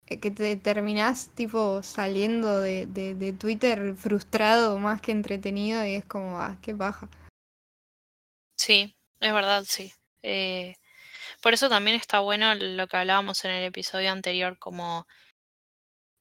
eh, 0.07 0.19
que 0.19 0.31
te 0.31 0.55
terminás 0.55 1.29
tipo 1.35 1.83
saliendo 1.83 2.59
de, 2.59 2.85
de, 2.85 3.15
de 3.15 3.33
Twitter 3.33 3.95
frustrado 3.95 4.77
más 4.79 5.01
que 5.01 5.11
entretenido 5.11 5.85
y 5.85 5.95
es 5.95 6.05
como, 6.05 6.39
ah, 6.39 6.57
qué 6.61 6.75
paja. 6.75 7.09
sí, 8.55 8.95
es 9.19 9.33
verdad, 9.33 9.63
sí. 9.67 9.91
Eh, 10.23 10.75
por 11.41 11.53
eso 11.53 11.69
también 11.69 11.97
está 11.97 12.19
bueno 12.21 12.55
lo 12.55 12.87
que 12.87 12.97
hablábamos 12.97 13.45
en 13.45 13.51
el 13.51 13.65
episodio 13.65 14.11
anterior, 14.11 14.59
como 14.59 15.07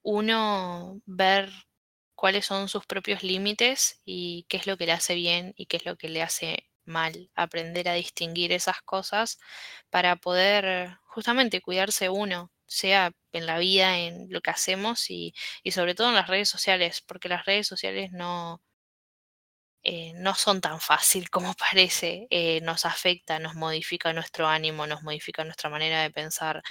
uno 0.03 1.01
ver 1.07 1.51
cuáles 2.15 2.47
son 2.47 2.69
sus 2.69 2.87
propios 2.87 3.23
límites 3.23 4.01
y 4.05 4.47
qué 4.49 4.57
es 4.59 4.67
lo 4.67 4.77
que 4.77 4.87
le 4.87 4.93
hace 4.93 5.15
bien 5.15 5.55
y 5.57 5.67
qué 5.67 5.77
es 5.79 5.87
lo 5.87 5.97
que 5.97 6.09
le 6.09 6.23
hace 6.23 6.69
mal. 6.85 7.31
Aprender 7.35 7.89
a 7.89 7.95
distinguir 7.95 8.53
esas 8.53 8.83
cosas 8.83 9.39
para 9.91 10.17
poder 10.17 10.99
justamente 11.07 11.61
cuidarse 11.63 12.09
uno, 12.09 12.53
sea 12.67 13.13
en 13.33 13.47
la 13.47 13.59
vida, 13.59 13.99
en 13.99 14.29
lo 14.31 14.41
que 14.43 14.51
hacemos 14.51 15.11
y, 15.11 15.35
y 15.63 15.73
sobre 15.73 15.95
todo 15.95 16.09
en 16.11 16.15
las 16.17 16.29
redes 16.29 16.49
sociales, 16.49 17.01
porque 17.03 17.29
las 17.29 17.45
redes 17.47 17.67
sociales 17.67 18.13
no, 18.13 18.63
eh, 19.83 20.13
no 20.17 20.35
son 20.35 20.61
tan 20.61 20.81
fácil 20.81 21.31
como 21.31 21.55
parece. 21.59 22.27
Eh, 22.31 22.61
nos 22.63 22.85
afecta, 22.87 23.39
nos 23.39 23.55
modifica 23.55 24.13
nuestro 24.13 24.47
ánimo, 24.49 24.87
nos 24.87 25.03
modifica 25.03 25.45
nuestra 25.45 25.71
manera 25.71 26.03
de 26.03 26.11
pensar, 26.11 26.63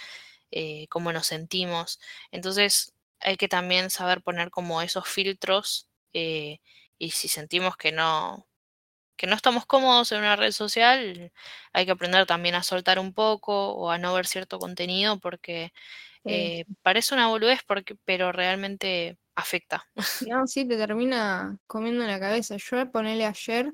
eh, 0.52 0.88
cómo 0.90 1.12
nos 1.14 1.28
sentimos. 1.28 2.00
Entonces 2.32 2.94
hay 3.20 3.38
que 3.38 3.48
también 3.50 3.90
saber 3.90 4.22
poner 4.24 4.50
como 4.52 4.82
esos 4.82 5.08
filtros 5.08 5.88
y 6.14 7.12
si 7.12 7.28
sentimos 7.30 7.78
que 7.78 7.92
no, 7.92 8.48
que 9.18 9.28
no 9.28 9.36
estamos 9.36 9.66
cómodos 9.66 10.12
en 10.12 10.20
una 10.20 10.36
red 10.38 10.52
social, 10.52 11.32
hay 11.74 11.86
que 11.86 11.92
aprender 11.92 12.26
también 12.28 12.56
a 12.56 12.64
soltar 12.64 13.00
un 13.00 13.14
poco 13.14 13.74
o 13.76 13.92
a 13.92 13.98
no 14.00 14.14
ver 14.14 14.28
cierto 14.28 14.60
contenido 14.60 15.20
porque 15.20 15.74
parece 16.82 17.14
una 17.16 17.28
boludez, 17.28 17.62
porque, 17.66 17.96
pero 18.06 18.32
realmente 18.32 19.18
afecta. 19.40 19.84
No, 20.34 20.48
sí, 20.48 20.66
te 20.68 20.78
termina 20.78 21.58
comiendo 21.68 22.04
en 22.04 22.10
la 22.10 22.20
cabeza. 22.20 22.58
Yo 22.58 22.92
ponerle 22.92 23.26
ayer, 23.26 23.74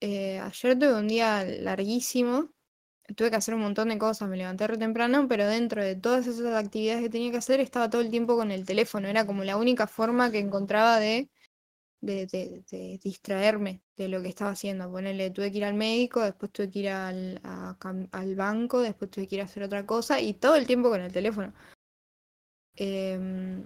eh, 0.00 0.38
ayer 0.40 0.78
tuve 0.78 0.94
un 0.94 1.08
día 1.08 1.44
larguísimo, 1.44 2.50
tuve 3.16 3.30
que 3.30 3.36
hacer 3.36 3.54
un 3.54 3.62
montón 3.62 3.88
de 3.88 3.98
cosas, 3.98 4.28
me 4.28 4.36
levanté 4.36 4.66
re 4.66 4.78
temprano, 4.78 5.26
pero 5.28 5.46
dentro 5.46 5.82
de 5.82 5.96
todas 5.96 6.26
esas 6.26 6.54
actividades 6.54 7.02
que 7.02 7.10
tenía 7.10 7.30
que 7.30 7.38
hacer 7.38 7.60
estaba 7.60 7.90
todo 7.90 8.02
el 8.02 8.10
tiempo 8.10 8.36
con 8.36 8.50
el 8.50 8.64
teléfono, 8.64 9.08
era 9.08 9.26
como 9.26 9.44
la 9.44 9.56
única 9.56 9.86
forma 9.86 10.30
que 10.30 10.38
encontraba 10.38 10.98
de, 10.98 11.28
de, 12.00 12.98
distraerme 13.02 13.82
de 13.96 14.08
lo 14.08 14.22
que 14.22 14.28
estaba 14.28 14.52
haciendo. 14.52 14.90
Ponerle, 14.90 15.30
tuve 15.30 15.50
que 15.52 15.58
ir 15.58 15.64
al 15.64 15.74
médico, 15.74 16.20
después 16.20 16.52
tuve 16.52 16.70
que 16.70 16.78
ir 16.80 16.88
al, 16.90 17.40
al 17.42 18.34
banco, 18.36 18.80
después 18.80 19.10
tuve 19.10 19.28
que 19.28 19.36
ir 19.36 19.42
a 19.42 19.44
hacer 19.44 19.62
otra 19.62 19.86
cosa 19.86 20.20
y 20.20 20.34
todo 20.34 20.56
el 20.56 20.66
tiempo 20.66 20.90
con 20.90 21.00
el 21.00 21.12
teléfono. 21.12 21.52
Eh, 22.76 23.62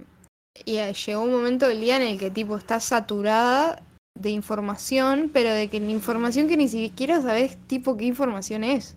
y 0.64 0.78
llegó 0.78 1.22
un 1.22 1.32
momento 1.32 1.68
del 1.68 1.80
día 1.80 1.96
en 1.96 2.02
el 2.02 2.18
que 2.18 2.30
tipo 2.30 2.56
está 2.56 2.80
saturada 2.80 3.82
de 4.18 4.30
información, 4.30 5.30
pero 5.32 5.52
de 5.52 5.68
que 5.68 5.80
la 5.80 5.90
información 5.90 6.48
que 6.48 6.56
ni 6.56 6.68
siquiera 6.68 7.22
sabes 7.22 7.56
tipo 7.66 7.96
qué 7.96 8.04
información 8.04 8.64
es. 8.64 8.96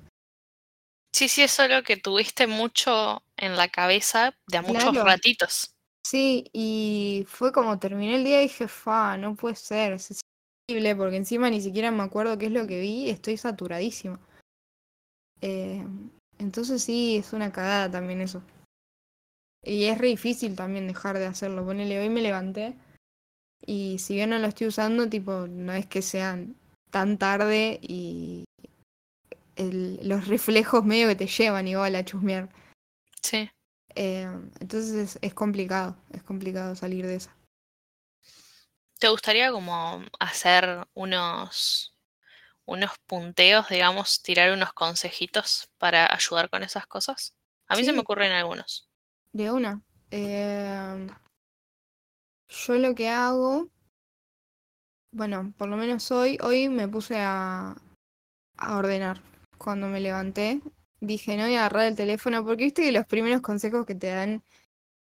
Sí, 1.13 1.27
sí, 1.27 1.43
es 1.43 1.51
solo 1.51 1.83
que 1.83 1.97
tuviste 1.97 2.47
mucho 2.47 3.21
en 3.37 3.55
la 3.55 3.67
cabeza 3.67 4.33
de 4.47 4.57
a 4.57 4.61
muchos 4.61 4.95
ratitos. 4.95 5.75
Sí, 6.05 6.49
y 6.51 7.25
fue 7.27 7.51
como 7.51 7.77
terminé 7.77 8.15
el 8.15 8.23
día 8.23 8.39
y 8.39 8.47
dije, 8.47 8.67
fa, 8.67 9.17
no 9.17 9.35
puede 9.35 9.55
ser, 9.55 9.93
es 9.93 10.19
increíble, 10.67 10.95
porque 10.95 11.17
encima 11.17 11.49
ni 11.49 11.61
siquiera 11.61 11.91
me 11.91 12.03
acuerdo 12.03 12.37
qué 12.37 12.47
es 12.47 12.51
lo 12.51 12.65
que 12.65 12.79
vi, 12.79 13.09
estoy 13.09 13.37
saturadísimo. 13.37 14.19
Eh, 15.41 15.85
entonces 16.39 16.81
sí, 16.83 17.17
es 17.17 17.33
una 17.33 17.51
cagada 17.51 17.91
también 17.91 18.21
eso. 18.21 18.41
Y 19.63 19.85
es 19.85 19.97
re 19.97 20.07
difícil 20.07 20.55
también 20.55 20.87
dejar 20.87 21.17
de 21.17 21.25
hacerlo. 21.25 21.65
Ponele, 21.65 21.99
hoy 21.99 22.09
me 22.09 22.21
levanté 22.21 22.75
y 23.65 23.99
si 23.99 24.15
bien 24.15 24.31
no 24.31 24.39
lo 24.39 24.47
estoy 24.47 24.67
usando, 24.67 25.07
tipo, 25.07 25.47
no 25.47 25.73
es 25.73 25.85
que 25.85 26.01
sean 26.01 26.55
tan 26.89 27.17
tarde 27.17 27.79
y 27.81 28.45
los 29.55 30.27
reflejos 30.27 30.83
medio 30.83 31.07
que 31.07 31.15
te 31.15 31.27
llevan 31.27 31.67
igual 31.67 31.95
a 31.95 32.03
chusmear. 32.03 32.49
Sí. 33.21 33.49
Eh, 33.95 34.27
entonces 34.59 35.19
es, 35.21 35.33
complicado, 35.33 35.95
es 36.11 36.23
complicado 36.23 36.75
salir 36.75 37.05
de 37.05 37.15
esa. 37.15 37.35
¿Te 38.99 39.09
gustaría 39.09 39.51
como 39.51 40.03
hacer 40.19 40.87
unos, 40.93 41.95
unos 42.65 42.91
punteos, 43.05 43.69
digamos, 43.69 44.21
tirar 44.21 44.53
unos 44.53 44.73
consejitos 44.73 45.69
para 45.77 46.11
ayudar 46.13 46.49
con 46.49 46.63
esas 46.63 46.87
cosas? 46.87 47.35
A 47.67 47.75
mí 47.75 47.83
se 47.83 47.93
me 47.93 47.99
ocurren 47.99 48.31
algunos. 48.31 48.90
De 49.33 49.51
una. 49.51 49.81
Em, 50.09 51.07
yo 52.49 52.73
lo 52.75 52.93
que 52.93 53.07
hago, 53.07 53.69
bueno, 55.13 55.53
por 55.57 55.69
lo 55.69 55.77
menos 55.77 56.11
hoy, 56.11 56.37
hoy 56.41 56.67
me 56.69 56.87
puse 56.87 57.15
a, 57.17 57.75
a 58.57 58.77
ordenar. 58.77 59.21
Cuando 59.57 59.87
me 59.87 60.01
levanté, 60.01 60.61
dije, 60.99 61.37
no 61.37 61.43
voy 61.43 61.55
a 61.55 61.59
agarrar 61.59 61.85
el 61.87 61.95
teléfono, 61.95 62.43
porque 62.43 62.65
viste 62.65 62.83
que 62.83 62.91
los 62.91 63.05
primeros 63.05 63.41
consejos 63.41 63.85
que 63.85 63.95
te 63.95 64.07
dan 64.07 64.43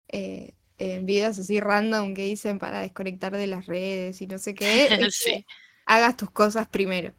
eh, 0.09 0.53
en 0.78 1.05
videos 1.05 1.39
así 1.39 1.59
random 1.59 2.13
que 2.13 2.26
dicen 2.26 2.59
para 2.59 2.82
desconectar 2.82 3.36
de 3.36 3.47
las 3.47 3.65
redes 3.65 4.21
y 4.21 4.28
no 4.28 4.38
sé 4.38 4.53
qué, 4.53 4.88
sí. 5.11 5.45
hagas 5.86 6.17
tus 6.17 6.32
cosas 6.32 6.67
primero. 6.67 7.13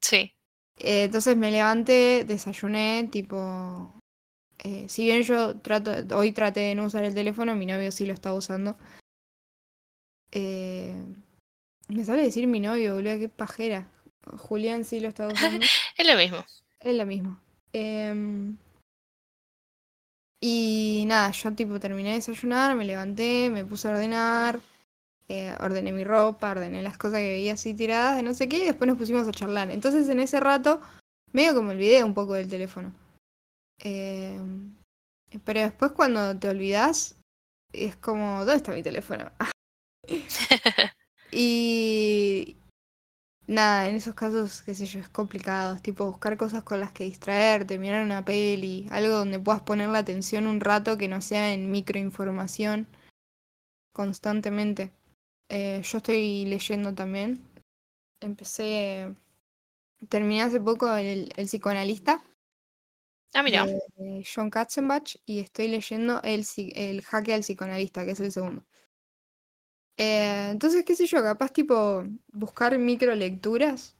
Sí. 0.00 0.34
Eh, 0.78 1.04
entonces 1.04 1.36
me 1.36 1.50
levanté, 1.50 2.24
desayuné, 2.24 3.08
tipo 3.10 3.99
eh, 4.64 4.86
si 4.88 5.04
bien 5.04 5.22
yo 5.22 5.56
trato, 5.56 5.92
hoy 6.16 6.32
traté 6.32 6.60
de 6.60 6.74
no 6.74 6.84
usar 6.84 7.04
el 7.04 7.14
teléfono, 7.14 7.54
mi 7.56 7.66
novio 7.66 7.90
sí 7.92 8.04
lo 8.06 8.12
está 8.12 8.34
usando. 8.34 8.76
Eh, 10.32 10.94
me 11.88 12.04
sale 12.04 12.22
decir 12.22 12.46
mi 12.46 12.60
novio, 12.60 12.94
boludo, 12.94 13.18
qué 13.18 13.28
pajera. 13.28 13.88
Julián 14.36 14.84
sí 14.84 15.00
lo 15.00 15.08
está 15.08 15.28
usando. 15.32 15.64
es 15.96 16.06
lo 16.06 16.16
mismo. 16.16 16.44
Es 16.80 16.94
lo 16.94 17.06
mismo. 17.06 17.40
Em, 17.72 18.56
y 20.40 21.04
nada, 21.06 21.30
yo 21.30 21.52
tipo 21.54 21.80
terminé 21.80 22.10
de 22.10 22.14
desayunar, 22.16 22.76
me 22.76 22.84
levanté, 22.84 23.50
me 23.50 23.64
puse 23.64 23.88
a 23.88 23.92
ordenar, 23.92 24.60
eh, 25.28 25.54
ordené 25.60 25.92
mi 25.92 26.04
ropa, 26.04 26.50
ordené 26.50 26.82
las 26.82 26.98
cosas 26.98 27.18
que 27.20 27.28
veía 27.28 27.54
así 27.54 27.74
tiradas, 27.74 28.16
de 28.16 28.22
no 28.22 28.34
sé 28.34 28.48
qué, 28.48 28.58
y 28.58 28.64
después 28.66 28.88
nos 28.88 28.98
pusimos 28.98 29.26
a 29.26 29.32
charlar. 29.32 29.70
Entonces 29.70 30.08
en 30.08 30.20
ese 30.20 30.40
rato, 30.40 30.80
medio 31.32 31.54
que 31.54 31.60
me 31.62 31.70
olvidé 31.70 32.04
un 32.04 32.14
poco 32.14 32.34
del 32.34 32.48
teléfono. 32.48 32.92
Em, 33.82 34.76
pero 35.44 35.60
después 35.60 35.92
cuando 35.92 36.38
te 36.38 36.48
olvidas, 36.48 37.16
es 37.72 37.96
como, 37.96 38.40
¿dónde 38.40 38.56
está 38.56 38.72
mi 38.72 38.82
teléfono? 38.82 39.30
y 41.32 42.56
nada, 43.46 43.88
en 43.88 43.96
esos 43.96 44.14
casos, 44.14 44.62
qué 44.62 44.74
sé 44.74 44.86
yo, 44.86 45.00
es 45.00 45.08
complicado. 45.08 45.78
tipo 45.80 46.06
buscar 46.06 46.36
cosas 46.36 46.62
con 46.62 46.80
las 46.80 46.92
que 46.92 47.04
distraerte, 47.04 47.78
mirar 47.78 48.04
una 48.04 48.24
peli, 48.24 48.86
algo 48.90 49.14
donde 49.14 49.38
puedas 49.38 49.62
poner 49.62 49.88
la 49.88 49.98
atención 50.00 50.46
un 50.46 50.60
rato 50.60 50.98
que 50.98 51.08
no 51.08 51.20
sea 51.20 51.52
en 51.54 51.70
microinformación 51.70 52.86
constantemente. 53.92 54.92
Eh, 55.48 55.82
yo 55.84 55.98
estoy 55.98 56.44
leyendo 56.46 56.94
también. 56.94 57.42
Empecé, 58.20 59.14
terminé 60.08 60.42
hace 60.42 60.60
poco 60.60 60.94
el, 60.96 61.32
el 61.36 61.46
psicoanalista 61.46 62.22
Ah, 63.32 63.42
mira. 63.42 63.66
John 64.34 64.50
Katzenbach 64.50 65.16
y 65.24 65.38
estoy 65.40 65.68
leyendo 65.68 66.20
el, 66.22 66.44
el 66.56 67.04
al 67.12 67.40
psicoanalista, 67.40 68.04
que 68.04 68.12
es 68.12 68.20
el 68.20 68.32
segundo. 68.32 68.64
Eh, 69.96 70.48
entonces, 70.50 70.84
qué 70.84 70.96
sé 70.96 71.06
yo, 71.06 71.22
capaz 71.22 71.52
tipo 71.52 72.04
buscar 72.32 72.76
micro 72.78 73.14
lecturas, 73.14 73.96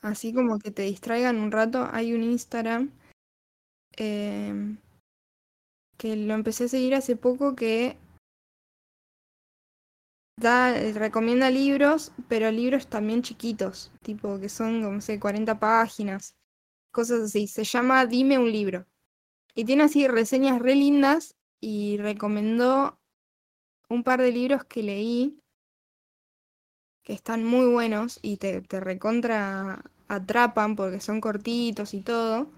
así 0.00 0.32
como 0.32 0.58
que 0.58 0.70
te 0.70 0.82
distraigan 0.82 1.36
un 1.38 1.52
rato. 1.52 1.88
Hay 1.92 2.12
un 2.14 2.22
Instagram 2.24 2.90
em, 3.96 4.78
que 5.96 6.16
lo 6.16 6.34
empecé 6.34 6.64
a 6.64 6.68
seguir 6.68 6.94
hace 6.94 7.14
poco 7.14 7.54
que 7.54 7.96
da, 10.36 10.72
recomienda 10.94 11.50
libros, 11.50 12.12
pero 12.28 12.50
libros 12.50 12.88
también 12.88 13.22
chiquitos, 13.22 13.92
tipo 14.02 14.40
que 14.40 14.48
son, 14.48 14.82
como 14.82 15.00
sé, 15.00 15.20
40 15.20 15.60
páginas 15.60 16.39
cosas 16.90 17.22
así. 17.22 17.46
Se 17.46 17.64
llama 17.64 18.06
Dime 18.06 18.38
un 18.38 18.50
libro. 18.50 18.86
Y 19.54 19.64
tiene 19.64 19.84
así 19.84 20.06
reseñas 20.06 20.60
re 20.60 20.74
lindas 20.74 21.36
y 21.60 21.98
recomendó 21.98 22.98
un 23.88 24.04
par 24.04 24.20
de 24.22 24.32
libros 24.32 24.64
que 24.64 24.82
leí 24.82 25.40
que 27.02 27.12
están 27.12 27.44
muy 27.44 27.66
buenos 27.66 28.18
y 28.22 28.36
te, 28.36 28.60
te 28.62 28.78
recontra 28.80 29.82
atrapan 30.08 30.76
porque 30.76 31.00
son 31.00 31.20
cortitos 31.20 31.94
y 31.94 32.02
todo. 32.02 32.50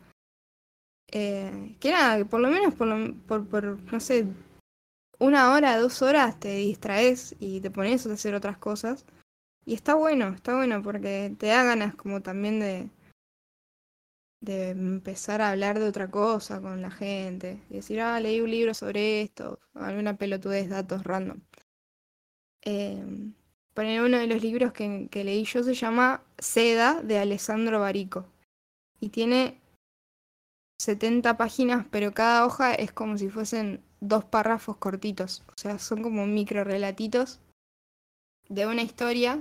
Eh, 1.08 1.76
que 1.80 1.90
nada, 1.90 2.24
por 2.24 2.40
lo 2.40 2.48
menos 2.48 2.74
por, 2.74 2.88
por, 3.26 3.46
por, 3.46 3.92
no 3.92 4.00
sé, 4.00 4.26
una 5.18 5.52
hora, 5.52 5.78
dos 5.78 6.02
horas 6.02 6.40
te 6.40 6.54
distraes 6.56 7.36
y 7.38 7.60
te 7.60 7.70
pones 7.70 8.06
a 8.06 8.12
hacer 8.12 8.34
otras 8.34 8.58
cosas. 8.58 9.04
Y 9.64 9.74
está 9.74 9.94
bueno, 9.94 10.28
está 10.28 10.56
bueno 10.56 10.82
porque 10.82 11.34
te 11.38 11.46
da 11.48 11.62
ganas 11.64 11.94
como 11.94 12.22
también 12.22 12.60
de, 12.60 12.90
de 14.42 14.70
empezar 14.70 15.40
a 15.40 15.50
hablar 15.50 15.78
de 15.78 15.88
otra 15.88 16.10
cosa 16.10 16.60
con 16.60 16.82
la 16.82 16.90
gente. 16.90 17.62
Y 17.70 17.76
decir, 17.76 18.00
ah, 18.00 18.20
leí 18.20 18.40
un 18.40 18.50
libro 18.50 18.74
sobre 18.74 19.22
esto, 19.22 19.60
alguna 19.72 20.16
pelotudez, 20.16 20.68
datos 20.68 21.04
random. 21.04 21.40
Eh, 22.62 23.04
uno 23.74 24.18
de 24.18 24.26
los 24.26 24.42
libros 24.42 24.72
que, 24.72 25.08
que, 25.10 25.24
leí 25.24 25.44
yo 25.44 25.62
se 25.62 25.74
llama 25.74 26.22
Seda 26.38 27.02
de 27.02 27.18
Alessandro 27.18 27.80
Barico. 27.80 28.26
Y 29.00 29.08
tiene 29.08 29.60
70 30.78 31.36
páginas, 31.36 31.86
pero 31.90 32.12
cada 32.12 32.44
hoja 32.44 32.74
es 32.74 32.92
como 32.92 33.16
si 33.18 33.30
fuesen 33.30 33.82
dos 34.00 34.24
párrafos 34.24 34.76
cortitos. 34.76 35.42
O 35.48 35.52
sea, 35.56 35.78
son 35.78 36.02
como 36.02 36.26
micro 36.26 36.64
relatitos 36.64 37.40
de 38.48 38.66
una 38.66 38.82
historia 38.82 39.40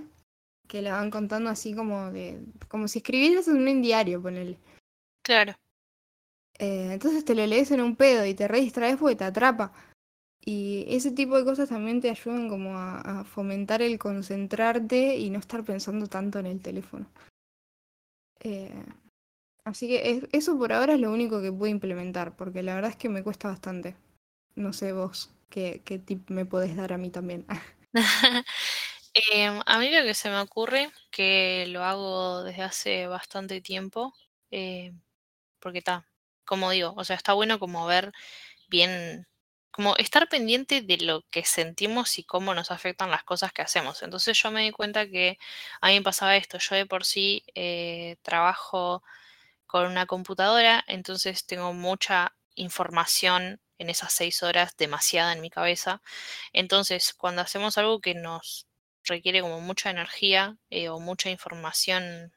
que 0.67 0.81
la 0.83 0.93
van 0.93 1.09
contando 1.09 1.49
así 1.49 1.73
como 1.73 2.11
de. 2.11 2.39
como 2.67 2.87
si 2.87 2.99
escribieras 2.99 3.47
en 3.47 3.67
un 3.67 3.81
diario, 3.81 4.21
ponele. 4.21 4.57
Claro. 5.21 5.55
Eh, 6.59 6.89
entonces 6.93 7.25
te 7.25 7.35
lo 7.35 7.45
lees 7.45 7.71
en 7.71 7.81
un 7.81 7.95
pedo 7.95 8.25
y 8.25 8.33
te 8.33 8.47
re 8.47 8.59
distraes 8.61 8.97
porque 8.97 9.15
te 9.15 9.23
atrapa. 9.23 9.73
Y 10.43 10.85
ese 10.87 11.11
tipo 11.11 11.37
de 11.37 11.45
cosas 11.45 11.69
también 11.69 12.01
te 12.01 12.09
ayudan 12.09 12.49
como 12.49 12.77
a, 12.77 13.23
fomentar 13.25 13.81
el 13.81 13.99
concentrarte 13.99 15.17
y 15.17 15.29
no 15.29 15.39
estar 15.39 15.63
pensando 15.63 16.07
tanto 16.07 16.39
en 16.39 16.47
el 16.47 16.61
teléfono. 16.61 17.07
Eh, 18.39 18.83
así 19.65 19.87
que 19.87 20.27
eso 20.31 20.57
por 20.57 20.73
ahora 20.73 20.95
es 20.95 20.99
lo 20.99 21.11
único 21.11 21.41
que 21.41 21.51
puedo 21.51 21.71
implementar, 21.71 22.35
porque 22.35 22.63
la 22.63 22.75
verdad 22.75 22.91
es 22.91 22.97
que 22.97 23.09
me 23.09 23.23
cuesta 23.23 23.49
bastante. 23.49 23.95
No 24.55 24.73
sé 24.73 24.93
vos 24.93 25.31
qué, 25.49 25.81
qué 25.85 25.99
tip 25.99 26.29
me 26.29 26.45
podés 26.45 26.75
dar 26.75 26.93
a 26.93 26.97
mí 26.97 27.09
también. 27.11 27.45
Em, 29.13 29.61
a 29.65 29.79
mí 29.79 29.89
lo 29.91 30.03
que 30.03 30.13
se 30.13 30.29
me 30.29 30.39
ocurre, 30.39 30.89
que 31.11 31.65
lo 31.67 31.83
hago 31.83 32.43
desde 32.43 32.63
hace 32.63 33.07
bastante 33.07 33.59
tiempo, 33.59 34.13
eh, 34.51 34.93
porque 35.61 35.79
está, 35.79 36.07
como 36.45 36.71
digo, 36.71 36.93
o 36.97 37.03
sea, 37.05 37.15
está 37.15 37.33
bueno 37.33 37.59
como 37.59 37.85
ver 37.87 38.11
bien, 38.69 39.27
como 39.71 39.95
estar 39.97 40.29
pendiente 40.29 40.81
de 40.81 40.97
lo 40.97 41.23
que 41.31 41.45
sentimos 41.45 42.19
y 42.19 42.23
cómo 42.25 42.53
nos 42.55 42.71
afectan 42.71 43.11
las 43.11 43.23
cosas 43.23 43.53
que 43.53 43.61
hacemos. 43.63 44.03
Entonces 44.03 44.37
yo 44.41 44.51
me 44.51 44.63
di 44.63 44.71
cuenta 44.71 45.07
que 45.07 45.37
a 45.81 45.89
mí 45.89 45.95
me 45.95 46.03
pasaba 46.03 46.35
esto, 46.37 46.57
yo 46.59 46.75
de 46.75 46.85
por 46.85 47.05
sí 47.05 47.43
eh, 47.55 48.17
trabajo 48.23 49.03
con 49.67 49.85
una 49.87 50.05
computadora, 50.07 50.83
entonces 50.87 51.45
tengo 51.45 51.73
mucha 51.73 52.35
información 52.55 53.61
en 53.79 53.89
esas 53.89 54.13
seis 54.13 54.43
horas, 54.43 54.75
demasiada 54.77 55.33
en 55.33 55.41
mi 55.41 55.49
cabeza. 55.49 56.01
Entonces, 56.53 57.13
cuando 57.13 57.41
hacemos 57.41 57.77
algo 57.77 58.01
que 58.01 58.13
nos 58.15 58.67
requiere 59.03 59.41
como 59.41 59.61
mucha 59.61 59.89
energía 59.89 60.57
eh, 60.69 60.89
o 60.89 60.99
mucha 60.99 61.29
información 61.29 62.33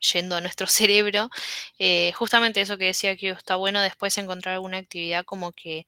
yendo 0.00 0.36
a 0.36 0.40
nuestro 0.40 0.66
cerebro, 0.68 1.30
eh, 1.78 2.12
justamente 2.14 2.60
eso 2.60 2.78
que 2.78 2.86
decía 2.86 3.16
que 3.16 3.30
está 3.30 3.56
bueno 3.56 3.80
después 3.82 4.16
encontrar 4.18 4.54
alguna 4.54 4.78
actividad 4.78 5.24
como 5.24 5.52
que 5.52 5.86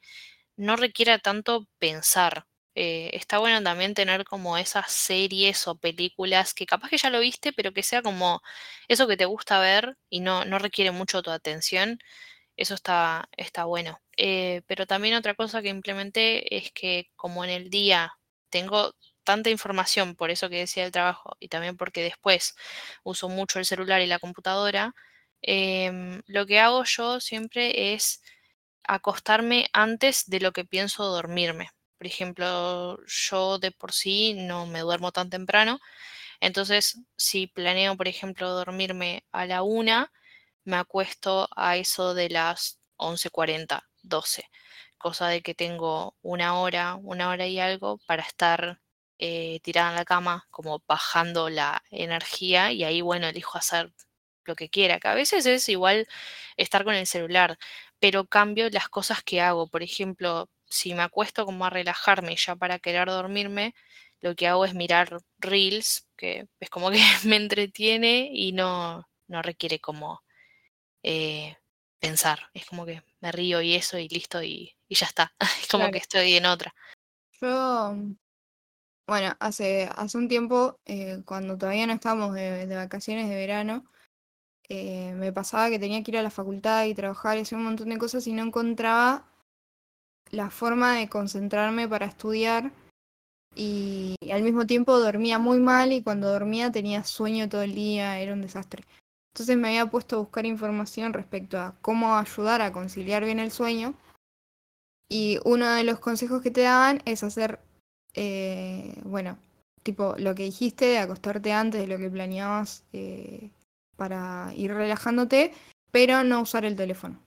no 0.56 0.76
requiera 0.76 1.18
tanto 1.18 1.66
pensar. 1.78 2.46
Eh, 2.74 3.10
está 3.14 3.38
bueno 3.38 3.62
también 3.62 3.94
tener 3.94 4.24
como 4.24 4.56
esas 4.58 4.90
series 4.92 5.68
o 5.68 5.76
películas 5.76 6.54
que 6.54 6.66
capaz 6.66 6.88
que 6.90 6.98
ya 6.98 7.10
lo 7.10 7.20
viste, 7.20 7.52
pero 7.52 7.72
que 7.72 7.82
sea 7.82 8.02
como 8.02 8.40
eso 8.88 9.06
que 9.08 9.16
te 9.18 9.26
gusta 9.26 9.60
ver 9.60 9.96
y 10.08 10.20
no, 10.20 10.44
no 10.46 10.58
requiere 10.58 10.90
mucho 10.90 11.22
tu 11.22 11.30
atención. 11.30 11.98
Eso 12.56 12.74
está, 12.74 13.28
está 13.36 13.64
bueno. 13.64 14.00
pero 14.66 14.86
también 14.86 15.14
otra 15.14 15.34
cosa 15.34 15.62
que 15.62 15.68
implementé 15.68 16.56
es 16.56 16.72
que 16.72 17.10
como 17.16 17.44
en 17.44 17.50
el 17.50 17.70
día 17.70 18.12
tengo 18.50 18.94
tanta 19.24 19.50
información, 19.50 20.16
por 20.16 20.30
eso 20.30 20.48
que 20.50 20.58
decía 20.60 20.84
el 20.84 20.92
trabajo, 20.92 21.36
y 21.40 21.48
también 21.48 21.76
porque 21.76 22.02
después 22.02 22.54
uso 23.04 23.28
mucho 23.28 23.58
el 23.58 23.66
celular 23.66 24.00
y 24.02 24.06
la 24.06 24.18
computadora, 24.20 24.94
em, 25.42 26.22
lo 26.26 26.46
que 26.46 26.60
hago 26.60 26.84
yo 26.84 27.20
siempre 27.20 27.94
es 27.94 28.22
acostarme 28.84 29.68
antes 29.72 30.28
de 30.30 30.40
lo 30.40 30.52
que 30.52 30.64
pienso 30.64 31.04
dormirme. 31.06 31.70
Por 31.98 32.06
ejemplo, 32.08 32.98
yo 33.06 33.58
de 33.58 33.70
por 33.72 33.92
sí 33.92 34.34
no 34.34 34.66
me 34.66 34.80
duermo 34.80 35.12
tan 35.12 35.30
temprano, 35.30 35.80
entonces 36.40 36.98
si 37.18 37.46
planeo, 37.48 37.96
por 37.96 38.08
ejemplo, 38.08 38.50
dormirme 38.50 39.24
a 39.32 39.46
la 39.46 39.62
una, 39.64 40.12
me 40.64 40.76
acuesto 40.78 41.48
a 41.56 41.78
eso 41.78 42.14
de 42.14 42.30
las 42.30 42.80
11.40, 42.98 43.88
12, 44.02 44.50
cosa 44.98 45.28
de 45.28 45.42
que 45.42 45.54
tengo 45.56 46.16
una 46.22 46.60
hora, 46.60 46.96
una 46.96 47.30
hora 47.30 47.48
y 47.48 47.60
algo 47.60 47.98
para 48.06 48.24
estar 48.24 48.81
eh, 49.24 49.60
tirada 49.62 49.90
en 49.90 49.96
la 49.96 50.04
cama, 50.04 50.48
como 50.50 50.82
bajando 50.88 51.48
la 51.48 51.84
energía 51.92 52.72
y 52.72 52.82
ahí, 52.82 53.02
bueno, 53.02 53.28
elijo 53.28 53.56
hacer 53.56 53.92
lo 54.44 54.56
que 54.56 54.68
quiera, 54.68 54.98
que 54.98 55.06
a 55.06 55.14
veces 55.14 55.46
es 55.46 55.68
igual 55.68 56.08
estar 56.56 56.82
con 56.82 56.96
el 56.96 57.06
celular, 57.06 57.56
pero 58.00 58.26
cambio 58.26 58.68
las 58.70 58.88
cosas 58.88 59.22
que 59.22 59.40
hago. 59.40 59.68
Por 59.68 59.84
ejemplo, 59.84 60.50
si 60.66 60.92
me 60.94 61.02
acuesto 61.02 61.46
como 61.46 61.64
a 61.64 61.70
relajarme 61.70 62.34
ya 62.34 62.56
para 62.56 62.80
querer 62.80 63.06
dormirme, 63.06 63.76
lo 64.20 64.34
que 64.34 64.48
hago 64.48 64.64
es 64.64 64.74
mirar 64.74 65.20
reels, 65.38 66.08
que 66.16 66.48
es 66.58 66.68
como 66.68 66.90
que 66.90 66.98
me 67.24 67.36
entretiene 67.36 68.28
y 68.32 68.50
no, 68.50 69.08
no 69.28 69.40
requiere 69.40 69.78
como 69.78 70.20
eh, 71.04 71.56
pensar. 72.00 72.50
Es 72.54 72.66
como 72.66 72.84
que 72.86 73.04
me 73.20 73.30
río 73.30 73.62
y 73.62 73.76
eso 73.76 73.98
y 73.98 74.08
listo 74.08 74.42
y, 74.42 74.74
ya 74.88 75.06
está. 75.06 75.32
Es 75.62 75.68
como 75.68 75.92
que 75.92 75.98
estoy 75.98 76.34
en 76.34 76.46
otra. 76.46 76.74
Yo 77.40 77.96
bueno, 79.06 79.34
hace, 79.40 79.88
hace 79.96 80.18
un 80.18 80.28
tiempo, 80.28 80.78
eh, 80.86 81.22
cuando 81.24 81.58
todavía 81.58 81.86
no 81.86 81.92
estábamos 81.92 82.34
de, 82.34 82.66
vacaciones 82.74 83.28
de 83.28 83.36
verano, 83.36 83.84
eh, 84.68 85.14
me 85.14 85.32
pasaba 85.32 85.70
que 85.70 85.78
tenía 85.78 86.02
que 86.02 86.12
ir 86.12 86.18
a 86.18 86.22
la 86.22 86.30
facultad 86.30 86.84
y 86.86 86.94
trabajar 86.94 87.36
y 87.36 87.42
hacer 87.42 87.58
un 87.58 87.64
montón 87.64 87.88
de 87.90 87.98
cosas 87.98 88.26
y 88.26 88.32
no 88.32 88.42
encontraba 88.42 89.26
la 90.30 90.50
forma 90.50 90.96
de 90.96 91.08
concentrarme 91.08 91.88
para 91.88 92.06
estudiar 92.06 92.72
y, 93.54 94.16
al 94.32 94.42
mismo 94.42 94.66
tiempo 94.66 94.98
dormía 94.98 95.38
muy 95.38 95.60
mal 95.60 95.92
y 95.92 96.02
cuando 96.02 96.30
dormía 96.30 96.72
tenía 96.72 97.04
sueño 97.04 97.48
todo 97.48 97.62
el 97.62 97.74
día, 97.74 98.18
era 98.18 98.32
un 98.32 98.40
desastre. 98.40 98.84
Entonces 99.34 99.56
me 99.56 99.68
había 99.68 99.86
puesto 99.86 100.16
a 100.16 100.20
buscar 100.20 100.46
información 100.46 101.12
respecto 101.12 101.58
a 101.58 101.74
cómo 101.82 102.16
ayudar 102.16 102.62
a 102.62 102.72
conciliar 102.72 103.24
bien 103.24 103.40
el 103.40 103.50
sueño 103.50 103.94
y 105.08 105.38
uno 105.44 105.70
de 105.70 105.84
los 105.84 105.98
consejos 105.98 106.42
que 106.42 106.50
te 106.50 106.62
daban 106.62 107.02
es 107.04 107.22
hacer 107.22 107.60
eh, 108.14 108.94
bueno, 109.04 109.38
tipo 109.82 110.14
lo 110.18 110.34
que 110.34 110.44
dijiste 110.44 110.86
de 110.86 110.98
acostarte 110.98 111.52
antes 111.52 111.80
de 111.80 111.86
lo 111.86 111.98
que 111.98 112.10
planeabas 112.10 112.84
eh, 112.92 113.50
para 113.96 114.52
ir 114.56 114.72
relajándote, 114.72 115.52
pero 115.90 116.24
no 116.24 116.40
usar 116.40 116.64
el 116.64 116.76
teléfono. 116.76 117.18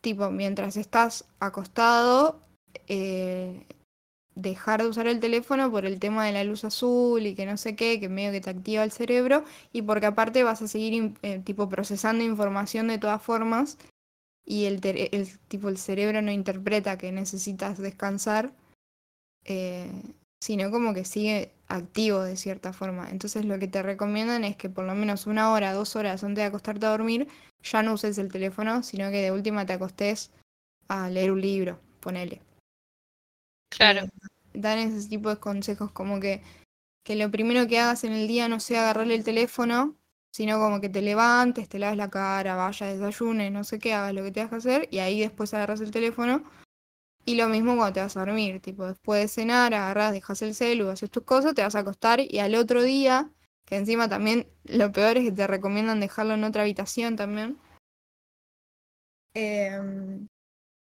Tipo, 0.00 0.30
mientras 0.30 0.76
estás 0.76 1.24
acostado, 1.40 2.40
eh, 2.88 3.66
dejar 4.34 4.82
de 4.82 4.88
usar 4.88 5.06
el 5.06 5.20
teléfono 5.20 5.70
por 5.70 5.86
el 5.86 5.98
tema 5.98 6.26
de 6.26 6.32
la 6.32 6.44
luz 6.44 6.64
azul 6.64 7.24
y 7.26 7.34
que 7.34 7.46
no 7.46 7.56
sé 7.56 7.76
qué, 7.76 8.00
que 8.00 8.08
medio 8.08 8.32
que 8.32 8.40
te 8.40 8.50
activa 8.50 8.84
el 8.84 8.92
cerebro, 8.92 9.44
y 9.72 9.82
porque 9.82 10.06
aparte 10.06 10.42
vas 10.42 10.60
a 10.60 10.68
seguir 10.68 11.14
tipo 11.44 11.68
procesando 11.68 12.24
información 12.24 12.88
de 12.88 12.98
todas 12.98 13.22
formas 13.22 13.78
y 14.44 14.66
el, 14.66 14.80
el, 14.84 15.38
tipo, 15.48 15.68
el 15.68 15.78
cerebro 15.78 16.20
no 16.20 16.30
interpreta 16.30 16.98
que 16.98 17.12
necesitas 17.12 17.78
descansar 17.78 18.52
eh, 19.44 19.90
sino 20.40 20.70
como 20.70 20.92
que 20.92 21.04
sigue 21.04 21.52
activo 21.68 22.22
de 22.22 22.36
cierta 22.36 22.72
forma. 22.72 23.08
Entonces 23.10 23.44
lo 23.44 23.58
que 23.58 23.68
te 23.68 23.82
recomiendan 23.82 24.44
es 24.44 24.56
que 24.56 24.68
por 24.68 24.84
lo 24.84 24.94
menos 24.94 25.26
una 25.26 25.50
hora, 25.52 25.72
dos 25.72 25.96
horas 25.96 26.22
antes 26.22 26.42
de 26.42 26.44
acostarte 26.44 26.84
a 26.86 26.90
dormir, 26.90 27.28
ya 27.62 27.82
no 27.82 27.94
uses 27.94 28.18
el 28.18 28.30
teléfono, 28.30 28.82
sino 28.82 29.10
que 29.10 29.22
de 29.22 29.30
última 29.30 29.64
te 29.64 29.72
acostes 29.72 30.30
a 30.88 31.08
leer 31.08 31.32
un 31.32 31.40
libro, 31.40 31.80
ponele. 32.00 32.42
Claro. 33.70 34.00
Eh, 34.00 34.10
dan 34.52 34.78
ese 34.78 35.08
tipo 35.08 35.30
de 35.30 35.38
consejos 35.38 35.90
como 35.90 36.20
que, 36.20 36.42
que 37.04 37.16
lo 37.16 37.30
primero 37.30 37.66
que 37.66 37.78
hagas 37.78 38.04
en 38.04 38.12
el 38.12 38.28
día 38.28 38.48
no 38.48 38.60
sea 38.60 38.82
agarrarle 38.82 39.14
el 39.14 39.24
teléfono, 39.24 39.96
sino 40.30 40.58
como 40.58 40.80
que 40.80 40.88
te 40.88 41.00
levantes, 41.00 41.68
te 41.68 41.78
laves 41.78 41.96
la 41.96 42.10
cara, 42.10 42.54
vayas, 42.56 42.98
desayunes, 42.98 43.50
no 43.50 43.64
sé 43.64 43.78
qué, 43.78 43.94
hagas 43.94 44.12
lo 44.12 44.22
que 44.22 44.30
tengas 44.30 44.50
que 44.50 44.56
hacer 44.56 44.88
y 44.90 44.98
ahí 44.98 45.20
después 45.20 45.54
agarras 45.54 45.80
el 45.80 45.90
teléfono 45.90 46.44
y 47.24 47.36
lo 47.36 47.48
mismo 47.48 47.76
cuando 47.76 47.94
te 47.94 48.00
vas 48.00 48.16
a 48.16 48.20
dormir, 48.20 48.60
tipo, 48.60 48.86
después 48.86 49.20
de 49.22 49.28
cenar, 49.28 49.72
agarras, 49.74 50.12
dejas 50.12 50.42
el 50.42 50.54
celu, 50.54 50.90
haces 50.90 51.10
tus 51.10 51.24
cosas, 51.24 51.54
te 51.54 51.62
vas 51.62 51.74
a 51.74 51.80
acostar 51.80 52.20
y 52.20 52.38
al 52.38 52.54
otro 52.54 52.82
día, 52.82 53.30
que 53.64 53.76
encima 53.76 54.08
también 54.08 54.46
lo 54.64 54.92
peor 54.92 55.16
es 55.16 55.24
que 55.24 55.32
te 55.32 55.46
recomiendan 55.46 56.00
dejarlo 56.00 56.34
en 56.34 56.44
otra 56.44 56.62
habitación 56.62 57.16
también. 57.16 57.58
Em, 59.34 60.28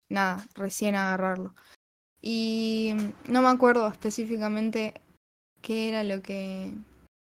nada, 0.09 0.45
recién 0.55 0.95
agarrarlo. 0.95 1.53
Y 2.21 2.93
no 3.27 3.41
me 3.43 3.49
acuerdo 3.49 3.87
específicamente 3.87 4.99
qué 5.61 5.89
era 5.89 6.03
lo 6.03 6.21
que, 6.23 6.73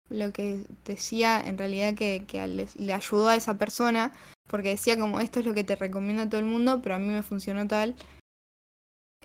lo 0.09 0.33
que 0.33 0.65
decía 0.85 1.41
en 1.41 1.59
realidad 1.59 1.95
que, 1.95 2.25
que 2.27 2.47
le, 2.47 2.69
le 2.77 2.93
ayudó 2.93 3.29
a 3.29 3.37
esa 3.37 3.59
persona, 3.59 4.13
porque 4.47 4.71
decía 4.71 4.97
como 4.99 5.19
esto 5.21 5.41
es 5.41 5.47
lo 5.47 5.55
que 5.55 5.65
te 5.65 5.75
recomienda 5.77 6.29
todo 6.29 6.41
el 6.41 6.47
mundo, 6.47 6.81
pero 6.81 6.95
a 6.95 6.99
mí 7.01 7.09
me 7.09 7.25
funcionó 7.25 7.67
tal. 7.67 7.97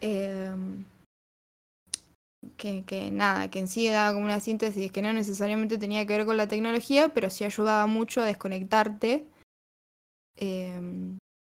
Em, 0.02 0.86
que, 2.58 2.84
que, 2.86 3.12
nada, 3.12 3.50
que 3.50 3.60
en 3.60 3.68
sí 3.68 3.88
daba 3.90 4.14
como 4.14 4.26
una 4.26 4.40
síntesis 4.40 4.92
que 4.92 5.02
no 5.02 5.12
necesariamente 5.12 5.78
tenía 5.78 6.06
que 6.06 6.18
ver 6.18 6.26
con 6.26 6.38
la 6.38 6.48
tecnología, 6.48 7.10
pero 7.10 7.30
sí 7.30 7.44
ayudaba 7.44 7.86
mucho 7.88 8.22
a 8.22 8.26
desconectarte 8.26 9.28
em, 10.38 11.18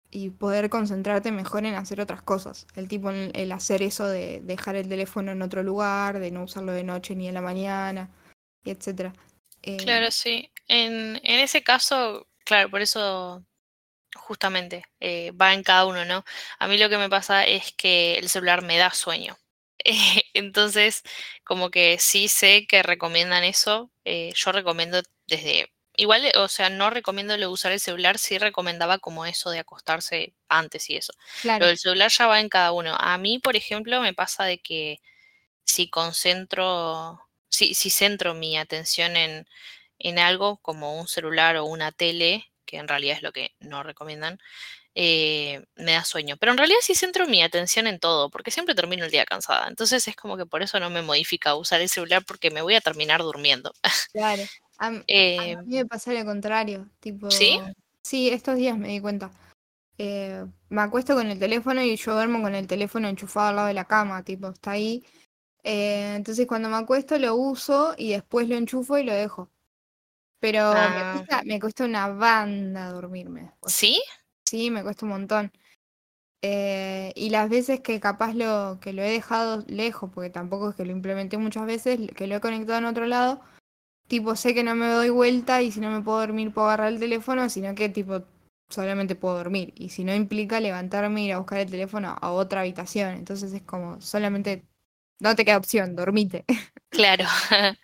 y 0.10 0.30
poder 0.32 0.70
concentrarte 0.70 1.32
mejor 1.32 1.66
en 1.66 1.76
hacer 1.76 2.02
otras 2.02 2.22
cosas. 2.22 2.66
El 2.76 2.88
tipo, 2.88 3.12
el, 3.12 3.52
hacer 3.52 3.84
eso 3.84 4.08
de 4.08 4.42
dejar 4.44 4.76
el 4.76 4.90
teléfono 4.90 5.32
en 5.32 5.42
otro 5.42 5.62
lugar, 5.64 6.20
de 6.20 6.32
no 6.32 6.44
usarlo 6.44 6.72
de 6.72 6.84
noche 6.84 7.16
ni 7.16 7.28
en 7.28 7.36
la 7.36 7.42
mañana, 7.42 8.10
y 8.64 8.72
etcétera. 8.72 9.14
claro, 9.78 10.06
em, 10.06 10.12
sí. 10.12 10.52
En, 10.68 11.18
en 11.24 11.40
ese 11.40 11.64
caso, 11.64 12.28
claro, 12.44 12.70
por 12.72 12.82
eso 12.82 13.46
justamente, 14.16 14.86
eh, 15.00 15.32
va 15.32 15.54
en 15.54 15.64
cada 15.64 15.86
uno, 15.86 16.06
¿no? 16.06 16.24
A 16.60 16.68
mí 16.68 16.78
lo 16.78 16.90
que 16.90 16.98
me 16.98 17.10
pasa 17.10 17.46
es 17.46 17.74
que 17.74 18.16
el 18.16 18.30
celular 18.30 18.62
me 18.62 18.78
da 18.78 18.92
sueño. 18.92 19.38
entonces, 20.34 21.04
como 21.44 21.72
que 21.72 21.98
sí 22.00 22.28
sé 22.28 22.66
que 22.68 22.84
recomiendan 22.84 23.44
eso. 23.44 23.92
Eh, 24.06 24.34
yo 24.36 24.52
recomiendo 24.52 25.02
desde 25.28 25.72
igual, 25.96 26.24
o 26.38 26.48
sea, 26.48 26.70
no 26.70 26.90
recomiendo 26.90 27.36
usar 27.50 27.72
el 27.72 27.80
celular, 27.80 28.18
sí 28.18 28.38
recomendaba 28.38 29.00
como 29.00 29.26
eso 29.26 29.50
de 29.52 29.60
acostarse 29.60 30.34
antes 30.50 30.90
y 30.90 30.98
eso. 30.98 31.14
Claro, 31.42 31.68
del 31.68 31.78
celular 31.78 32.12
ya 32.12 32.28
va 32.28 32.40
en 32.40 32.50
cada 32.50 32.72
uno. 32.72 32.96
A 32.98 33.18
mí, 33.18 33.40
por 33.40 33.56
ejemplo, 33.56 34.02
me 34.02 34.14
pasa 34.14 34.46
de 34.46 34.60
que 34.60 35.00
si 35.66 35.90
concentro, 35.90 37.22
si, 37.50 37.74
si 37.76 37.90
centro 37.90 38.34
mi 38.34 38.58
atención 38.58 39.16
en, 39.18 39.48
en 40.00 40.20
algo 40.20 40.58
como 40.58 41.00
un 41.00 41.08
celular 41.08 41.58
o 41.58 41.66
una 41.66 41.92
tele, 41.92 42.51
que 42.66 42.78
en 42.78 42.88
realidad 42.88 43.18
es 43.18 43.24
lo 43.24 43.32
que 43.32 43.52
no 43.60 43.84
recomiendan, 43.84 44.40
eh, 44.96 45.64
me 45.76 45.94
da 45.94 46.04
sueño. 46.04 46.38
Pero 46.38 46.52
en 46.52 46.58
realidad 46.58 46.80
sí 46.82 46.96
centro 46.96 47.28
mi 47.28 47.42
atención 47.42 47.88
en 47.88 48.00
todo, 48.00 48.30
porque 48.30 48.52
siempre 48.52 48.76
termino 48.76 49.06
el 49.06 49.12
día 49.12 49.26
cansada. 49.26 49.68
Entonces 49.68 50.08
es 50.08 50.16
como 50.16 50.38
que 50.38 50.46
por 50.46 50.62
eso 50.62 50.80
no 50.80 50.90
me 50.90 51.02
modifica 51.02 51.56
usar 51.56 51.82
el 51.82 51.90
celular 51.90 52.24
porque 52.26 52.52
me 52.52 52.62
voy 52.62 52.76
a 52.76 52.82
terminar 52.82 53.22
durmiendo. 53.22 53.72
claro. 54.12 54.44
A, 54.84 54.92
Eh, 55.06 55.56
mí 55.64 55.76
me 55.76 55.86
pasa 55.86 56.12
lo 56.12 56.26
contrario, 56.26 56.90
tipo, 57.00 57.30
¿sí? 57.30 57.60
sí, 58.02 58.30
estos 58.30 58.56
días 58.56 58.76
me 58.76 58.88
di 58.88 59.00
cuenta. 59.00 59.30
Eh, 60.00 60.44
me 60.70 60.82
acuesto 60.82 61.14
con 61.14 61.30
el 61.30 61.38
teléfono 61.38 61.84
y 61.84 61.96
yo 61.96 62.16
duermo 62.16 62.42
con 62.42 62.56
el 62.56 62.66
teléfono 62.66 63.08
enchufado 63.08 63.50
al 63.50 63.56
lado 63.58 63.68
de 63.68 63.76
la 63.76 63.86
cama, 63.86 64.24
tipo, 64.24 64.50
está 64.50 64.72
ahí. 64.72 65.04
Entonces 65.64 66.48
cuando 66.48 66.68
me 66.68 66.78
acuesto 66.78 67.20
lo 67.20 67.36
uso 67.36 67.94
y 67.96 68.14
después 68.14 68.50
lo 68.50 68.56
enchufo 68.56 68.98
y 68.98 69.04
lo 69.04 69.14
dejo. 69.14 69.52
Pero 70.42 70.74
me 70.74 70.78
Ah, 70.78 71.14
cuesta, 71.14 71.44
me 71.46 71.60
cuesta 71.60 71.86
una 71.86 72.08
banda 72.10 72.92
dormirme 72.92 73.44
después. 73.44 73.74
¿sí? 73.74 74.02
Sí, 74.46 74.70
me 74.72 74.84
cuesta 74.84 75.06
un 75.06 75.12
montón. 75.12 75.52
Eh, 76.42 77.14
y 77.16 77.30
las 77.30 77.50
veces 77.50 77.82
que 77.82 78.00
capaz 78.00 78.34
lo, 78.34 78.80
que 78.82 78.94
lo 78.94 79.04
he 79.04 79.12
dejado 79.12 79.64
lejos, 79.68 80.10
porque 80.14 80.32
tampoco 80.32 80.72
es 80.72 80.76
que 80.76 80.86
lo 80.86 80.92
implementé 80.92 81.38
muchas 81.38 81.66
veces, 81.66 82.00
que 82.16 82.28
lo 82.28 82.36
he 82.36 82.42
conectado 82.42 82.80
en 82.80 82.86
otro 82.86 83.06
lado, 83.06 83.42
tipo 84.08 84.36
sé 84.36 84.54
que 84.54 84.64
no 84.64 84.76
me 84.76 84.88
doy 84.88 85.10
vuelta 85.10 85.62
y 85.62 85.72
si 85.72 85.80
no 85.80 85.92
me 85.92 86.02
puedo 86.02 86.20
dormir 86.20 86.54
puedo 86.54 86.68
agarrar 86.68 86.90
el 86.94 87.00
teléfono, 87.00 87.50
sino 87.50 87.76
que 87.76 87.90
tipo 87.90 88.24
solamente 88.70 89.16
puedo 89.16 89.38
dormir. 89.38 89.74
Y 89.76 89.90
si 89.90 90.04
no 90.04 90.16
implica 90.16 90.60
levantarme 90.60 91.22
e 91.22 91.26
ir 91.26 91.34
a 91.34 91.40
buscar 91.40 91.60
el 91.60 91.72
teléfono 91.72 92.18
a 92.22 92.32
otra 92.32 92.62
habitación. 92.62 93.16
Entonces 93.16 93.54
es 93.54 93.62
como 93.64 94.02
solamente 94.02 94.66
no 95.20 95.36
te 95.36 95.46
queda 95.46 95.58
opción, 95.58 95.96
dormite. 95.96 96.46
Claro. 96.90 97.26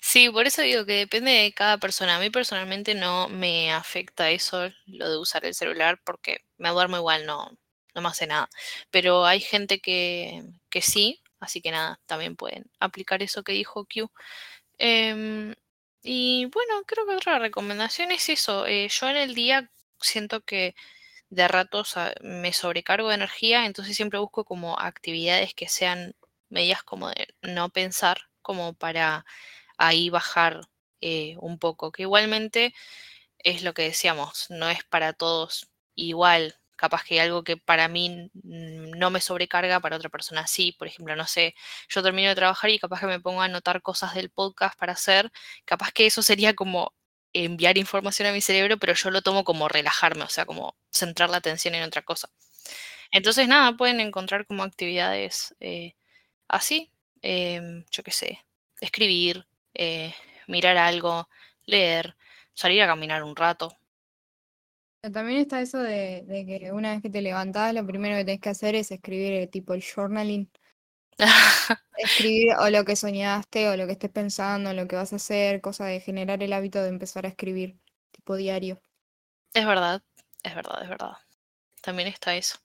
Sí, 0.00 0.30
por 0.30 0.46
eso 0.46 0.62
digo 0.62 0.84
que 0.86 0.92
depende 0.94 1.30
de 1.32 1.52
cada 1.52 1.78
persona. 1.78 2.16
A 2.16 2.20
mí 2.20 2.30
personalmente 2.30 2.94
no 2.94 3.28
me 3.28 3.72
afecta 3.72 4.30
eso, 4.30 4.68
lo 4.86 5.10
de 5.10 5.18
usar 5.18 5.44
el 5.44 5.54
celular, 5.54 6.00
porque 6.04 6.38
me 6.56 6.70
duermo 6.70 6.96
igual, 6.96 7.26
no, 7.26 7.50
no 7.94 8.00
me 8.02 8.08
hace 8.08 8.26
nada. 8.26 8.48
Pero 8.90 9.26
hay 9.26 9.40
gente 9.40 9.80
que, 9.80 10.42
que 10.70 10.82
sí, 10.82 11.20
así 11.40 11.60
que 11.60 11.70
nada, 11.72 12.00
también 12.06 12.36
pueden 12.36 12.70
aplicar 12.80 13.22
eso 13.22 13.42
que 13.42 13.52
dijo 13.52 13.84
Q. 13.86 14.10
Em, 14.78 15.54
y 16.02 16.46
bueno, 16.46 16.82
creo 16.86 17.06
que 17.06 17.16
otra 17.16 17.38
recomendación 17.38 18.12
es 18.12 18.28
eso. 18.28 18.66
eh, 18.66 18.88
yo 18.88 19.08
en 19.08 19.16
el 19.16 19.34
día 19.34 19.70
siento 20.00 20.42
que 20.42 20.74
de 21.30 21.48
ratos 21.48 21.94
me 22.22 22.52
sobrecargo 22.52 23.08
de 23.08 23.16
energía, 23.16 23.66
entonces 23.66 23.96
siempre 23.96 24.18
busco 24.20 24.44
como 24.44 24.78
actividades 24.80 25.54
que 25.54 25.68
sean 25.68 26.14
medias 26.50 26.82
como 26.84 27.08
de 27.10 27.28
no 27.42 27.70
pensar, 27.70 28.18
como 28.42 28.74
para 28.74 29.24
ahí 29.78 30.10
bajar 30.10 30.60
eh, 31.00 31.36
un 31.40 31.58
poco, 31.58 31.92
que 31.92 32.02
igualmente 32.02 32.74
es 33.38 33.62
lo 33.62 33.74
que 33.74 33.82
decíamos, 33.82 34.46
no 34.50 34.70
es 34.70 34.84
para 34.84 35.12
todos 35.12 35.68
igual. 35.94 36.56
Capaz 36.76 37.04
que 37.04 37.20
algo 37.20 37.42
que 37.44 37.56
para 37.56 37.88
mí 37.88 38.30
no 38.34 39.10
me 39.10 39.20
sobrecarga, 39.20 39.80
para 39.80 39.96
otra 39.96 40.10
persona 40.10 40.46
sí. 40.46 40.72
Por 40.78 40.86
ejemplo, 40.88 41.16
no 41.16 41.26
sé, 41.26 41.54
yo 41.88 42.02
termino 42.04 42.28
de 42.28 42.36
trabajar 42.36 42.70
y 42.70 42.78
capaz 42.78 43.00
que 43.00 43.06
me 43.06 43.20
pongo 43.20 43.42
a 43.42 43.46
anotar 43.46 43.82
cosas 43.82 44.14
del 44.14 44.30
podcast 44.30 44.78
para 44.78 44.92
hacer. 44.92 45.32
Capaz 45.64 45.90
que 45.92 46.06
eso 46.06 46.22
sería 46.22 46.54
como 46.54 46.94
enviar 47.32 47.78
información 47.78 48.28
a 48.28 48.32
mi 48.32 48.40
cerebro, 48.40 48.78
pero 48.78 48.94
yo 48.94 49.10
lo 49.10 49.22
tomo 49.22 49.44
como 49.44 49.68
relajarme, 49.68 50.22
o 50.24 50.28
sea, 50.28 50.46
como 50.46 50.76
centrar 50.92 51.30
la 51.30 51.38
atención 51.38 51.74
en 51.74 51.82
otra 51.84 52.02
cosa. 52.02 52.30
Entonces, 53.12 53.48
nada, 53.48 53.76
pueden 53.76 54.00
encontrar 54.00 54.46
como 54.46 54.62
actividades 54.62 55.54
eh, 55.60 55.94
así, 56.48 56.92
em, 57.22 57.84
yo 57.92 58.02
qué 58.04 58.12
sé, 58.12 58.46
escribir, 58.80 59.47
eh, 59.78 60.14
mirar 60.46 60.76
algo, 60.76 61.28
leer, 61.64 62.16
salir 62.52 62.82
a 62.82 62.86
caminar 62.86 63.22
un 63.22 63.34
rato. 63.34 63.78
También 65.12 65.40
está 65.40 65.60
eso 65.60 65.78
de, 65.78 66.24
de 66.26 66.44
que 66.44 66.72
una 66.72 66.90
vez 66.90 67.02
que 67.02 67.08
te 67.08 67.22
levantás, 67.22 67.72
lo 67.72 67.86
primero 67.86 68.16
que 68.16 68.24
tenés 68.24 68.40
que 68.40 68.48
hacer 68.50 68.74
es 68.74 68.90
escribir 68.90 69.32
eh, 69.32 69.46
tipo 69.46 69.72
el 69.72 69.82
journaling. 69.82 70.50
Escribir 71.96 72.54
o 72.60 72.70
lo 72.70 72.84
que 72.84 72.94
soñaste, 72.94 73.68
o 73.68 73.76
lo 73.76 73.86
que 73.86 73.92
estés 73.92 74.10
pensando, 74.10 74.72
lo 74.72 74.86
que 74.86 74.96
vas 74.96 75.12
a 75.12 75.16
hacer, 75.16 75.60
cosa 75.60 75.86
de 75.86 76.00
generar 76.00 76.42
el 76.42 76.52
hábito 76.52 76.82
de 76.82 76.90
empezar 76.90 77.26
a 77.26 77.28
escribir, 77.28 77.76
tipo 78.12 78.36
diario. 78.36 78.80
Es 79.54 79.66
verdad, 79.66 80.02
es 80.44 80.54
verdad, 80.54 80.82
es 80.82 80.88
verdad. 80.88 81.12
También 81.82 82.08
está 82.08 82.36
eso. 82.36 82.58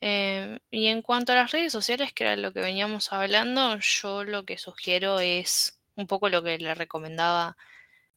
Em, 0.00 0.58
y 0.70 0.86
en 0.88 1.02
cuanto 1.02 1.32
a 1.32 1.36
las 1.36 1.52
redes 1.52 1.72
sociales, 1.72 2.12
que 2.12 2.24
era 2.24 2.36
lo 2.36 2.52
que 2.52 2.60
veníamos 2.60 3.12
hablando, 3.12 3.78
yo 3.78 4.24
lo 4.24 4.44
que 4.44 4.58
sugiero 4.58 5.20
es 5.20 5.78
un 5.96 6.06
poco 6.06 6.28
lo 6.28 6.42
que 6.42 6.58
le 6.58 6.74
recomendaba 6.74 7.56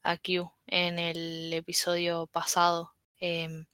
a 0.04 0.18
Q 0.18 0.52
en 0.68 1.00
el 1.00 1.54
episodio 1.54 2.28
pasado. 2.28 2.94
Em, 3.20 3.66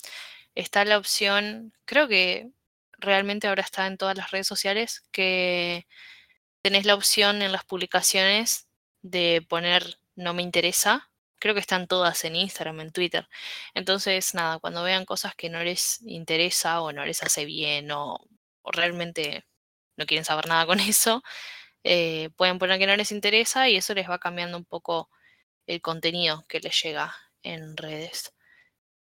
está 0.56 0.86
la 0.86 0.98
opción, 0.98 1.74
creo 1.86 2.08
que 2.08 2.52
realmente 3.00 3.48
ahora 3.48 3.64
está 3.64 3.88
en 3.88 3.98
todas 3.98 4.18
las 4.18 4.32
redes 4.32 4.48
sociales, 4.48 5.04
que 5.12 5.88
tenés 6.62 6.86
la 6.86 6.96
opción 6.96 7.42
en 7.42 7.52
las 7.52 7.66
publicaciones 7.66 8.68
de 9.02 9.46
poner 9.48 10.00
no 10.16 10.34
me 10.34 10.44
interesa. 10.44 11.10
Creo 11.40 11.54
que 11.56 11.60
están 11.62 11.88
todas 11.88 12.24
en 12.26 12.36
Instagram, 12.36 12.80
en 12.82 12.92
Twitter. 12.94 13.28
Entonces, 13.74 14.34
nada, 14.34 14.60
cuando 14.60 14.84
vean 14.84 15.06
cosas 15.06 15.36
que 15.36 15.50
no 15.50 15.64
les 15.64 16.02
interesa 16.04 16.82
o 16.82 16.92
no 16.94 17.06
les 17.06 17.24
hace 17.24 17.46
bien 17.46 17.92
o, 17.92 18.18
o 18.62 18.72
realmente 18.72 19.46
no 19.98 20.06
quieren 20.06 20.26
saber 20.26 20.48
nada 20.48 20.66
con 20.66 20.80
eso, 20.80 21.24
eh, 21.84 22.30
pueden 22.38 22.60
poner 22.60 22.80
que 22.80 22.88
no 22.88 22.96
les 22.96 23.12
interesa 23.12 23.70
y 23.70 23.76
eso 23.76 23.94
les 23.94 24.10
va 24.10 24.20
cambiando 24.20 24.58
un 24.58 24.66
poco 24.66 25.10
el 25.68 25.82
contenido 25.82 26.46
que 26.48 26.60
les 26.60 26.82
llega 26.82 27.16
en 27.44 27.78
redes. 27.78 28.34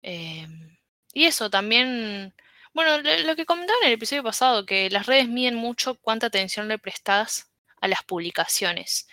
Eh, 0.04 0.48
y 1.14 1.26
eso 1.26 1.50
también, 1.50 2.34
bueno, 2.74 2.98
lo, 3.00 3.36
que 3.36 3.46
comentaba 3.46 3.80
en 3.82 3.88
el 3.90 3.94
episodio 3.94 4.24
pasado, 4.24 4.66
que 4.66 4.90
las 4.90 5.06
redes 5.08 5.28
miden 5.28 5.56
mucho 5.56 5.96
cuánta 5.96 6.28
atención 6.28 6.68
le 6.68 6.80
prestas 6.80 7.52
a 7.82 7.88
las 7.88 8.04
publicaciones. 8.04 9.08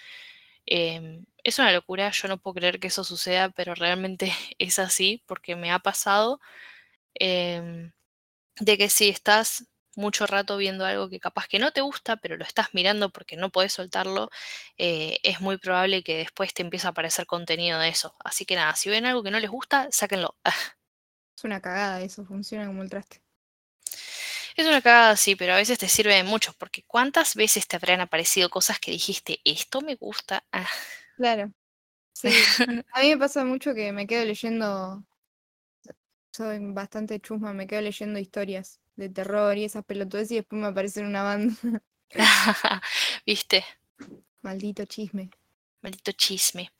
Eh, 0.67 1.23
es 1.45 1.59
una 1.59 1.73
locura, 1.73 2.11
yo 2.11 2.29
no 2.29 2.39
puedo 2.39 2.55
creer 2.57 2.81
que 2.81 2.89
eso 2.89 3.05
suceda, 3.05 3.51
pero 3.51 3.75
realmente 3.75 4.33
es 4.59 4.79
así 4.79 5.23
porque 5.27 5.57
me 5.57 5.73
ha 5.73 5.79
pasado 5.81 6.41
de 8.61 8.79
que 8.79 8.89
si 8.89 9.09
estás 9.09 9.67
mucho 9.99 10.27
rato 10.27 10.57
viendo 10.57 10.85
algo 10.87 11.09
que 11.11 11.21
capaz 11.21 11.49
que 11.49 11.59
no 11.59 11.73
te 11.73 11.81
gusta, 11.83 12.17
pero 12.17 12.37
lo 12.39 12.45
estás 12.45 12.69
mirando 12.73 13.11
porque 13.11 13.37
no 13.37 13.51
podés 13.51 13.73
soltarlo, 13.75 14.31
eh, 14.79 15.19
es 15.23 15.41
muy 15.41 15.59
probable 15.59 16.03
que 16.03 16.19
después 16.19 16.55
te 16.55 16.63
empiece 16.63 16.87
a 16.87 16.91
aparecer 16.91 17.27
contenido 17.27 17.79
de 17.81 17.89
eso. 17.91 18.15
Así 18.25 18.45
que 18.47 18.57
nada, 18.57 18.75
si 18.77 18.91
ven 18.91 19.07
algo 19.07 19.23
que 19.23 19.31
no 19.31 19.41
les 19.41 19.51
gusta, 19.51 19.89
sáquenlo. 19.91 20.37
Es 21.39 21.45
una 21.45 21.63
cagada 21.63 22.03
eso, 22.03 22.27
funciona 22.27 22.67
como 22.67 22.83
el 22.83 22.91
traste. 22.91 23.23
Es 24.57 24.67
una 24.67 24.83
cagada, 24.83 25.17
sí, 25.17 25.37
pero 25.37 25.55
a 25.55 25.57
veces 25.57 25.79
te 25.79 25.89
sirve 25.89 26.15
de 26.15 26.25
mucho, 26.25 26.53
porque 26.59 26.83
¿cuántas 26.87 27.35
veces 27.35 27.67
te 27.69 27.77
habrán 27.77 28.01
aparecido 28.01 28.51
cosas 28.51 28.79
que 28.81 28.91
dijiste, 28.91 29.41
esto 29.45 29.81
me 29.81 29.95
gusta? 29.95 30.45
Ah. 30.53 30.67
Claro. 31.17 31.53
Sí. 32.15 32.29
A 32.95 33.03
mí 33.03 33.11
me 33.11 33.19
pasa 33.19 33.45
mucho 33.45 33.75
que 33.75 33.93
me 33.93 34.07
quedo 34.07 34.25
leyendo, 34.25 35.05
soy 36.33 36.59
bastante 36.73 37.21
chusma, 37.21 37.53
me 37.53 37.67
quedo 37.67 37.83
leyendo 37.83 38.19
historias 38.19 38.81
de 38.99 39.09
terror 39.09 39.57
y 39.57 39.65
esas 39.65 39.85
pelotudes 39.85 40.31
y 40.33 40.37
después 40.37 40.61
me 40.61 40.67
aparecen 40.67 41.07
una 41.07 41.23
banda. 41.23 41.55
¿Viste? 43.27 43.65
Maldito 44.43 44.85
chisme. 44.87 45.31
Maldito 45.83 46.13
chisme. 46.13 46.71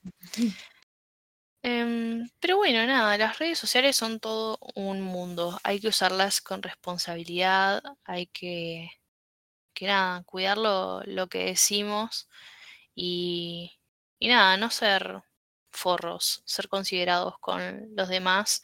Em, 1.61 2.29
pero 2.39 2.57
bueno, 2.57 2.85
nada, 2.85 3.17
las 3.17 3.39
redes 3.39 3.57
sociales 3.57 3.95
son 3.95 4.19
todo 4.19 4.59
un 4.75 5.01
mundo. 5.01 5.59
Hay 5.63 5.79
que 5.79 5.87
usarlas 5.87 6.41
con 6.41 6.61
responsabilidad, 6.61 7.81
hay 8.03 8.27
que, 8.27 8.91
que 9.73 9.87
nada, 9.87 10.23
cuidar 10.23 10.57
lo, 10.57 11.01
lo 11.05 11.27
que 11.27 11.45
decimos 11.45 12.29
y, 12.95 13.79
y 14.19 14.27
nada, 14.29 14.57
no 14.57 14.69
ser 14.71 15.23
forros, 15.71 16.43
ser 16.45 16.67
considerados 16.69 17.39
con 17.39 17.95
los 17.95 18.09
demás, 18.09 18.61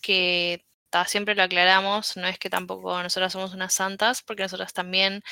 que 0.00 0.64
siempre 1.06 1.34
lo 1.34 1.42
aclaramos, 1.42 2.16
no 2.16 2.26
es 2.26 2.38
que 2.38 2.50
tampoco 2.50 3.02
nosotras 3.02 3.32
somos 3.32 3.54
unas 3.54 3.74
santas, 3.74 4.22
porque 4.22 4.42
nosotras 4.44 4.72
también 4.72 5.22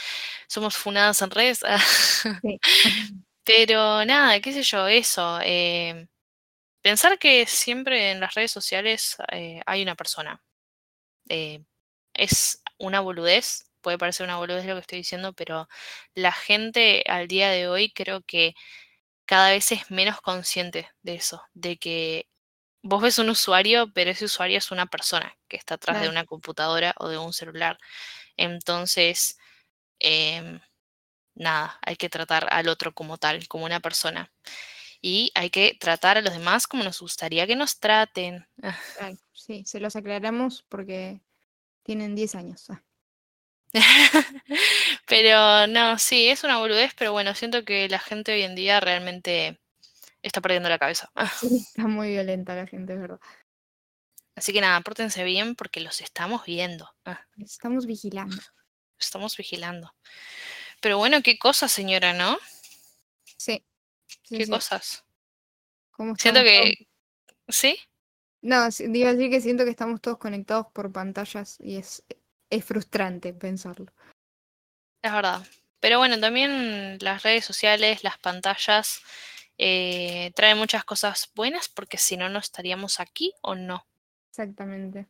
somos 0.49 0.77
funadas 0.77 1.23
en 1.23 1.31
redes. 1.31 1.61
Sí. 2.43 2.61
Pero 3.45 4.05
nada, 4.05 4.41
qué 4.41 4.53
sé 4.53 4.63
yo, 4.63 4.87
eso. 4.89 5.39
eh, 5.43 6.07
pensar 6.83 7.19
que 7.19 7.47
siempre 7.47 8.13
en 8.13 8.21
las 8.21 8.35
redes 8.35 8.53
sociales 8.53 9.17
eh, 9.33 9.63
hay 9.67 9.83
una 9.83 9.97
persona. 9.97 10.43
Eh, 11.29 11.65
es 12.15 12.63
una 12.79 13.01
boludez, 13.01 13.71
puede 13.81 13.99
parecer 13.99 14.25
una 14.27 14.39
boludez 14.39 14.67
lo 14.67 14.75
que 14.75 14.81
estoy 14.83 14.99
diciendo, 14.99 15.33
pero 15.35 15.69
la 16.15 16.33
gente 16.33 17.05
al 17.09 17.29
día 17.29 17.51
de 17.51 17.69
hoy 17.69 17.93
creo 17.93 18.23
que 18.23 18.55
cada 19.27 19.51
vez 19.51 19.73
es 19.73 19.91
menos 19.91 20.21
consciente 20.21 20.91
de 21.03 21.15
eso, 21.17 21.43
de 21.55 21.79
que 21.79 22.29
vos 22.85 23.03
ves 23.03 23.19
un 23.19 23.31
usuario, 23.31 23.91
pero 23.93 24.11
ese 24.11 24.27
usuario 24.27 24.59
es 24.59 24.71
una 24.71 24.87
persona 24.87 25.35
que 25.49 25.57
está 25.57 25.75
atrás 25.75 26.03
de 26.03 26.09
una 26.09 26.27
computadora 26.27 26.95
o 26.99 27.09
de 27.09 27.17
un 27.19 27.33
celular. 27.33 27.79
Entonces, 28.37 29.39
em, 29.99 30.61
nada, 31.35 31.79
hay 31.83 31.97
que 31.97 32.11
tratar 32.11 32.47
al 32.51 32.69
otro 32.69 32.95
como 32.95 33.17
tal, 33.17 33.49
como 33.49 33.65
una 33.65 33.81
persona. 33.81 34.31
Y 35.01 35.33
hay 35.35 35.51
que 35.51 35.77
tratar 35.81 36.19
a 36.19 36.21
los 36.21 36.35
demás 36.35 36.67
como 36.67 36.85
nos 36.85 37.01
gustaría 37.01 37.47
que 37.47 37.57
nos 37.57 37.81
traten. 37.81 38.47
Claro, 38.99 39.17
sí, 39.33 39.65
se 39.67 39.81
los 39.81 39.97
aclaramos 39.97 40.65
porque 40.69 41.21
tienen 41.83 42.15
10 42.15 42.35
años. 42.35 42.69
ah. 42.71 42.83
Pero 45.07 45.67
no, 45.67 45.99
sí, 45.99 46.29
es 46.29 46.45
una 46.45 46.59
boludez, 46.59 46.93
pero 46.97 47.13
bueno, 47.13 47.35
siento 47.35 47.65
que 47.65 47.89
la 47.89 47.99
gente 47.99 48.33
hoy 48.33 48.43
en 48.43 48.55
día 48.55 48.79
realmente 48.81 49.59
está 50.27 50.41
perdiendo 50.41 50.69
la 50.69 50.79
cabeza. 50.79 51.11
Está 51.43 51.87
muy 51.87 52.09
violenta 52.11 52.55
la 52.55 52.67
gente, 52.67 52.95
es 52.95 53.01
verdad. 53.01 53.21
Así 54.37 54.53
que 54.53 54.61
nada, 54.61 54.81
pórtense 54.81 55.23
bien 55.25 55.55
porque 55.55 55.81
los 55.81 56.01
estamos 56.01 56.45
viendo. 56.45 56.91
Ah, 57.05 57.25
Estamos 57.39 57.87
vigilando. 57.87 58.37
estamos 58.99 59.37
vigilando. 59.37 59.95
Pero 60.81 60.99
bueno, 60.99 61.23
qué 61.23 61.39
cosas, 61.39 61.71
señora, 61.71 62.13
¿no? 62.15 62.39
Sí. 63.37 63.65
sí, 64.23 64.39
Qué 64.39 64.45
sí. 64.47 64.51
cosas. 64.51 65.05
¿Cómo 65.93 66.17
Siento 66.17 66.41
todos- 66.41 66.51
que... 66.53 66.89
¿Sí? 67.49 67.79
No, 68.43 68.71
sí, 68.73 68.85
iba 68.93 69.11
a 69.11 69.15
decir 69.15 69.31
que 69.31 69.41
siento 69.41 69.65
que 69.65 69.71
estamos 69.71 70.01
todos 70.01 70.19
conectados 70.19 70.67
por 70.73 70.93
pantallas 70.93 71.57
y 71.61 71.77
es, 71.77 72.03
es 72.51 72.65
frustrante 72.65 73.33
pensarlo. 73.33 73.93
Es 75.03 75.13
verdad. 75.13 75.47
Pero 75.81 75.99
bueno, 75.99 76.19
también 76.19 76.99
las 77.01 77.23
redes 77.23 77.45
sociales, 77.45 78.03
las 78.03 78.19
pantallas, 78.19 79.01
eh, 79.59 80.33
traen 80.35 80.59
muchas 80.59 80.85
cosas 80.85 81.31
buenas 81.35 81.69
porque 81.69 81.99
si 81.99 82.17
no, 82.17 82.29
no 82.29 82.39
estaríamos 82.39 83.01
aquí 83.01 83.33
o 83.41 83.55
no. 83.55 83.87
Exactamente. 84.31 85.07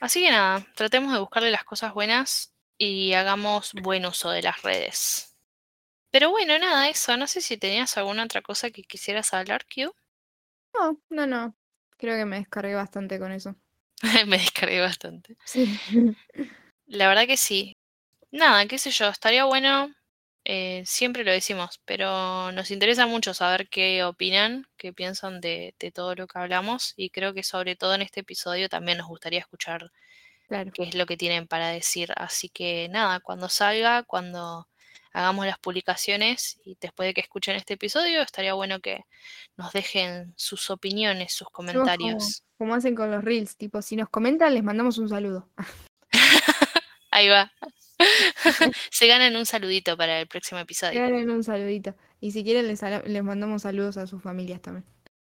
Así 0.00 0.22
que 0.22 0.30
nada, 0.30 0.64
tratemos 0.74 1.12
de 1.12 1.18
buscarle 1.18 1.50
las 1.50 1.64
cosas 1.64 1.92
buenas 1.94 2.54
y 2.76 3.14
hagamos 3.14 3.72
buen 3.72 4.06
uso 4.06 4.30
de 4.30 4.42
las 4.42 4.62
redes. 4.62 5.36
Pero 6.10 6.30
bueno, 6.30 6.58
nada, 6.58 6.88
eso. 6.88 7.16
No 7.16 7.26
sé 7.26 7.40
si 7.40 7.56
tenías 7.56 7.96
alguna 7.96 8.24
otra 8.24 8.42
cosa 8.42 8.70
que 8.70 8.82
quisieras 8.82 9.34
hablar, 9.34 9.66
Q. 9.66 9.94
No, 10.74 11.00
no, 11.10 11.26
no. 11.26 11.56
Creo 11.96 12.16
que 12.16 12.24
me 12.24 12.38
descargué 12.38 12.74
bastante 12.74 13.18
con 13.18 13.32
eso. 13.32 13.56
Me 14.26 14.38
descargué 14.38 14.80
bastante. 14.80 15.36
Sí. 15.44 15.78
La 16.86 17.08
verdad 17.08 17.26
que 17.26 17.36
sí. 17.36 17.76
Nada, 18.30 18.64
qué 18.66 18.78
sé 18.78 18.90
yo, 18.90 19.08
estaría 19.08 19.44
bueno, 19.44 19.92
eh, 20.50 20.82
siempre 20.86 21.24
lo 21.24 21.30
decimos, 21.30 21.78
pero 21.84 22.50
nos 22.52 22.70
interesa 22.70 23.06
mucho 23.06 23.34
saber 23.34 23.68
qué 23.68 24.02
opinan, 24.02 24.66
qué 24.78 24.94
piensan 24.94 25.42
de, 25.42 25.74
de 25.78 25.92
todo 25.92 26.14
lo 26.14 26.26
que 26.26 26.38
hablamos 26.38 26.94
y 26.96 27.10
creo 27.10 27.34
que 27.34 27.42
sobre 27.42 27.76
todo 27.76 27.94
en 27.94 28.00
este 28.00 28.20
episodio 28.20 28.70
también 28.70 28.96
nos 28.96 29.08
gustaría 29.08 29.40
escuchar 29.40 29.92
Claro. 30.48 30.70
qué 30.72 30.84
es 30.84 30.94
lo 30.94 31.04
que 31.04 31.18
tienen 31.18 31.46
para 31.46 31.68
decir. 31.68 32.10
Así 32.16 32.48
que 32.48 32.88
nada, 32.88 33.20
cuando 33.20 33.50
salga, 33.50 34.02
cuando 34.04 34.66
hagamos 35.12 35.44
las 35.44 35.58
publicaciones 35.58 36.58
y 36.64 36.78
después 36.80 37.06
de 37.08 37.12
que 37.12 37.20
escuchen 37.20 37.54
este 37.56 37.74
episodio, 37.74 38.22
estaría 38.22 38.54
bueno 38.54 38.80
que 38.80 39.04
nos 39.58 39.72
dejen 39.74 40.32
sus 40.36 40.70
opiniones, 40.70 41.34
sus 41.34 41.50
como, 41.50 41.70
comentarios. 41.70 42.44
como 42.56 42.74
hacen 42.74 42.94
con 42.94 43.10
los 43.10 43.22
reels, 43.22 43.56
tipo, 43.56 43.82
si 43.82 43.96
nos 43.96 44.08
comentan 44.08 44.54
les 44.54 44.64
mandamos 44.64 44.96
un 44.96 45.10
saludo. 45.10 45.46
Ahí 47.18 47.28
va. 47.28 47.52
Se 48.92 49.08
ganan 49.08 49.34
un 49.34 49.44
saludito 49.44 49.96
para 49.96 50.20
el 50.20 50.28
próximo 50.28 50.60
episodio. 50.60 51.00
Regalen 51.00 51.30
un 51.30 51.42
saludito. 51.42 51.96
Y 52.20 52.30
si 52.30 52.44
quieren 52.44 52.68
les, 52.68 52.80
les 52.82 53.24
mandamos 53.24 53.62
saludos 53.62 53.96
a 53.96 54.06
sus 54.06 54.22
familias 54.22 54.62
también. 54.62 54.86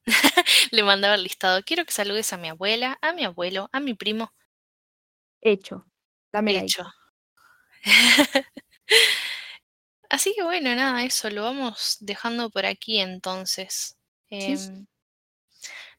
Le 0.73 0.83
mandaba 0.83 1.15
el 1.15 1.23
listado. 1.23 1.63
Quiero 1.65 1.87
que 1.87 1.93
saludes 1.93 2.35
a 2.35 2.37
mi 2.37 2.49
abuela, 2.49 2.99
a 3.01 3.15
mi 3.15 3.25
abuelo, 3.25 3.71
a 3.73 3.81
mi 3.81 3.95
primo. 3.95 4.31
Hecho. 5.41 5.87
Dame. 6.31 6.59
Hecho. 6.59 6.85
Así 10.11 10.35
que 10.37 10.43
bueno, 10.43 10.75
nada, 10.75 11.03
eso 11.03 11.31
lo 11.31 11.45
vamos 11.45 11.97
dejando 12.01 12.51
por 12.51 12.67
aquí 12.67 13.01
entonces. 13.01 13.97
Sí. 14.29 14.53
Em, 14.53 14.87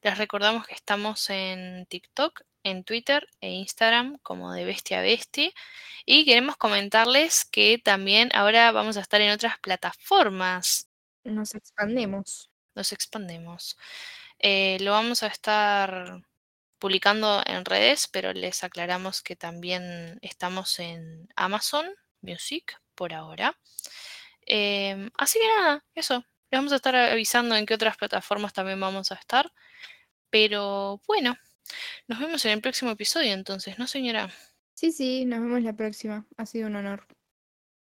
les 0.02 0.16
recordamos 0.16 0.64
que 0.64 0.74
estamos 0.74 1.28
en 1.28 1.86
TikTok, 1.86 2.42
en 2.62 2.84
Twitter 2.84 3.28
e 3.40 3.50
Instagram 3.50 4.18
como 4.22 4.52
de 4.52 4.64
Bestia 4.64 5.00
Besti. 5.00 5.52
Y 6.04 6.24
queremos 6.24 6.56
comentarles 6.56 7.44
que 7.44 7.78
también 7.78 8.30
ahora 8.34 8.72
vamos 8.72 8.96
a 8.96 9.00
estar 9.00 9.20
en 9.20 9.30
otras 9.32 9.58
plataformas. 9.60 10.88
Nos 11.24 11.54
expandemos. 11.54 12.50
Nos 12.74 12.92
expandemos. 12.92 13.76
Eh, 14.38 14.78
lo 14.80 14.92
vamos 14.92 15.22
a 15.22 15.28
estar 15.28 16.22
publicando 16.78 17.42
en 17.46 17.64
redes, 17.64 18.08
pero 18.08 18.32
les 18.32 18.64
aclaramos 18.64 19.22
que 19.22 19.36
también 19.36 20.18
estamos 20.20 20.80
en 20.80 21.28
Amazon 21.36 21.86
Music 22.22 22.76
por 22.96 23.12
ahora. 23.14 23.56
Em, 24.46 25.10
así 25.16 25.38
que 25.38 25.46
nada, 25.46 25.84
eso. 25.94 26.24
Les 26.50 26.58
vamos 26.58 26.72
a 26.72 26.76
estar 26.76 26.94
avisando 26.96 27.54
en 27.56 27.66
qué 27.66 27.74
otras 27.74 27.96
plataformas 27.96 28.52
también 28.52 28.80
vamos 28.80 29.12
a 29.12 29.14
estar. 29.14 29.52
Pero 30.30 31.00
bueno, 31.06 31.36
nos 32.08 32.18
vemos 32.18 32.44
en 32.44 32.52
el 32.52 32.60
próximo 32.60 32.90
episodio 32.90 33.32
entonces, 33.32 33.78
¿no, 33.78 33.86
señora? 33.86 34.30
Sí, 34.74 34.92
sí, 34.92 35.24
nos 35.24 35.40
vemos 35.40 35.62
la 35.62 35.74
próxima. 35.74 36.26
Ha 36.36 36.46
sido 36.46 36.66
un 36.68 36.76
honor. 36.76 37.06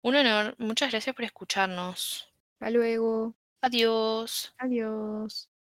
Un 0.02 0.16
honor. 0.16 0.56
Muchas 0.60 0.92
gracias 0.92 1.16
por 1.16 1.26
escucharnos. 1.26 2.32
Hasta 2.54 2.70
luego. 2.70 3.36
Adiós. 3.62 4.54
Adiós. 4.58 5.50